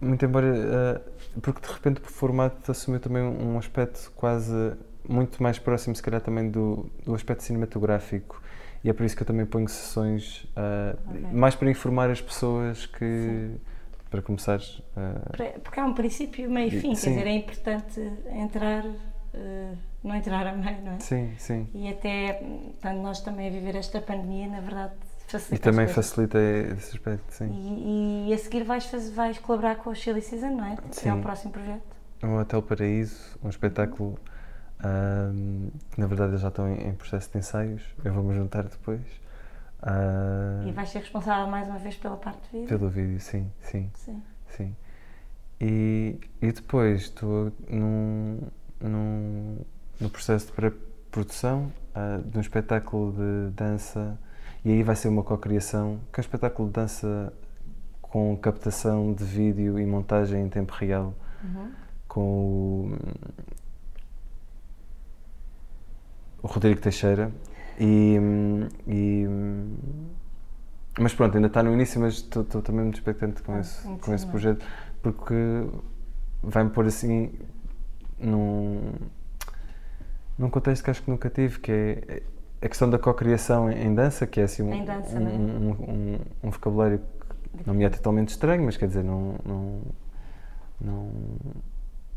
muito 0.00 0.24
embora, 0.24 0.46
uh, 0.46 1.40
porque 1.42 1.60
de 1.60 1.70
repente 1.74 2.00
o 2.00 2.06
formato 2.06 2.70
assumiu 2.70 3.00
também 3.00 3.22
um 3.22 3.58
aspecto 3.58 4.10
quase 4.16 4.72
muito 5.06 5.42
mais 5.42 5.58
próximo, 5.58 5.94
se 5.94 6.02
calhar, 6.02 6.22
também 6.22 6.50
do, 6.50 6.90
do 7.04 7.14
aspecto 7.14 7.42
cinematográfico 7.42 8.42
e 8.84 8.90
é 8.90 8.92
por 8.92 9.04
isso 9.04 9.16
que 9.16 9.22
eu 9.22 9.26
também 9.26 9.46
ponho 9.46 9.66
sessões 9.66 10.44
uh, 10.56 11.10
okay. 11.10 11.32
mais 11.32 11.54
para 11.54 11.70
informar 11.70 12.10
as 12.10 12.20
pessoas 12.20 12.84
que 12.84 12.98
sim. 12.98 13.60
para 14.10 14.20
começar 14.20 14.60
uh, 14.60 15.60
porque 15.60 15.80
há 15.80 15.86
um 15.86 15.94
princípio 15.94 16.50
meio 16.50 16.68
e 16.68 16.80
fim 16.80 16.94
sim. 16.94 17.04
quer 17.04 17.10
dizer 17.10 17.26
é 17.26 17.32
importante 17.32 18.12
entrar 18.30 18.84
uh, 18.84 19.78
não 20.04 20.14
entrar 20.14 20.46
a 20.46 20.52
meio 20.52 20.82
não 20.82 20.92
é 20.92 21.00
sim 21.00 21.32
sim 21.38 21.66
e 21.74 21.88
até 21.88 22.34
portanto, 22.34 22.98
nós 22.98 23.20
também 23.20 23.48
a 23.48 23.50
viver 23.50 23.74
esta 23.74 24.02
pandemia 24.02 24.48
na 24.48 24.60
verdade 24.60 24.92
facilita 25.26 25.54
e 25.54 25.58
também 25.58 25.88
facilita 25.88 26.38
esse 26.38 26.96
aspecto 26.96 27.32
sim 27.32 27.48
e, 27.50 28.28
e, 28.28 28.34
a 28.34 28.38
seguir 28.38 28.64
vais 28.64 28.84
fazer, 28.84 29.10
vais 29.12 29.38
colaborar 29.38 29.76
com 29.76 29.88
o 29.88 29.94
Chili 29.94 30.20
Season 30.20 30.50
não 30.50 30.66
é 30.66 30.76
sim. 30.90 31.08
é 31.08 31.14
o 31.14 31.22
próximo 31.22 31.52
projeto 31.52 31.96
um 32.22 32.36
Hotel 32.36 32.60
Paraíso 32.60 33.38
um 33.42 33.48
espetáculo 33.48 34.18
um, 34.82 35.70
que 35.90 36.00
na 36.00 36.06
verdade 36.06 36.36
já 36.36 36.48
estão 36.48 36.68
em, 36.68 36.88
em, 36.88 36.94
processo 36.94 37.30
de 37.30 37.38
ensaios, 37.38 37.82
eu 38.04 38.12
vou-me 38.12 38.34
juntar 38.34 38.64
depois. 38.64 39.02
Uh, 39.82 40.66
e 40.66 40.72
vais 40.72 40.88
ser 40.88 41.00
responsável 41.00 41.46
mais 41.46 41.68
uma 41.68 41.78
vez 41.78 41.96
pela 41.96 42.16
parte 42.16 42.42
de 42.44 42.50
vídeo? 42.52 42.68
Pelo 42.68 42.88
vídeo, 42.88 43.20
sim, 43.20 43.50
sim. 43.60 43.90
Sim. 43.94 44.22
sim. 44.48 44.76
E, 45.60 46.18
e 46.40 46.52
depois 46.52 47.02
estou 47.02 47.52
num, 47.68 48.40
num, 48.80 49.58
no 50.00 50.10
processo 50.10 50.46
de 50.46 50.52
pré-produção 50.52 51.70
uh, 51.94 52.22
de 52.22 52.38
um 52.38 52.40
espetáculo 52.40 53.12
de 53.12 53.50
dança, 53.54 54.18
e 54.64 54.72
aí 54.72 54.82
vai 54.82 54.96
ser 54.96 55.08
uma 55.08 55.22
co-criação, 55.22 56.00
que 56.12 56.18
é 56.18 56.20
um 56.20 56.24
espetáculo 56.24 56.68
de 56.68 56.74
dança 56.74 57.32
com 58.00 58.36
captação 58.36 59.12
de 59.12 59.24
vídeo 59.24 59.78
e 59.78 59.84
montagem 59.84 60.42
em 60.42 60.48
tempo 60.48 60.72
real, 60.72 61.14
uhum. 61.42 61.70
com 62.08 62.20
o 62.20 62.96
o 66.44 66.46
Rodrigo 66.46 66.80
Teixeira. 66.80 67.32
E, 67.80 68.16
e, 68.86 69.26
mas 71.00 71.12
pronto, 71.12 71.34
ainda 71.34 71.48
está 71.48 71.62
no 71.62 71.72
início, 71.72 72.00
mas 72.00 72.14
estou 72.14 72.44
também 72.44 72.82
muito 72.82 72.96
expectante 72.96 73.42
com, 73.42 73.54
ah, 73.54 73.60
esse, 73.60 73.88
com 73.88 74.14
esse 74.14 74.26
projeto, 74.26 74.64
porque 75.02 75.34
vai-me 76.40 76.70
pôr 76.70 76.86
assim 76.86 77.32
num, 78.20 78.92
num 80.38 80.50
contexto 80.50 80.84
que 80.84 80.90
acho 80.90 81.02
que 81.02 81.10
nunca 81.10 81.28
tive, 81.28 81.58
que 81.58 81.72
é 81.72 82.22
a 82.62 82.68
questão 82.68 82.88
da 82.88 82.98
cocriação 82.98 83.68
em, 83.68 83.86
em 83.86 83.94
dança, 83.94 84.26
que 84.26 84.38
é 84.38 84.44
assim 84.44 84.62
um, 84.62 84.84
dança, 84.84 85.18
um, 85.18 85.26
é? 85.26 85.32
um, 85.32 85.70
um, 85.70 86.20
um, 86.44 86.50
vocabulário 86.50 87.00
que 87.58 87.66
não 87.66 87.74
me 87.74 87.84
é 87.84 87.90
totalmente 87.90 88.28
estranho, 88.28 88.62
mas 88.62 88.76
quer 88.76 88.86
dizer, 88.86 89.02
não, 89.02 89.34
não, 89.44 89.80
não 90.80 91.10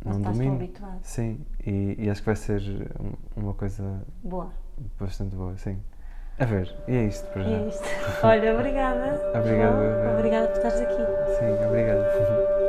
não, 0.05 0.19
não 0.19 0.31
domino. 0.31 0.55
habituado. 0.55 0.99
Sim, 1.01 1.45
e, 1.65 1.95
e, 1.97 2.09
acho 2.09 2.21
que 2.21 2.25
vai 2.25 2.35
ser 2.35 2.61
uma 3.35 3.53
coisa 3.53 4.01
boa. 4.23 4.51
Bastante 4.99 5.35
boa, 5.35 5.55
sim. 5.57 5.79
A 6.39 6.45
ver, 6.45 6.71
e 6.87 6.95
é 6.95 7.05
isto 7.05 7.27
para 7.31 7.43
já. 7.43 7.49
E 7.49 7.53
é 7.53 7.67
isto. 7.67 7.83
Olha, 8.23 8.53
obrigada. 8.53 9.21
Obrigado. 9.39 10.17
Obrigada 10.17 10.47
por 10.47 10.57
estares 10.57 10.81
aqui. 10.81 11.39
Sim, 11.39 11.65
obrigado. 11.65 12.57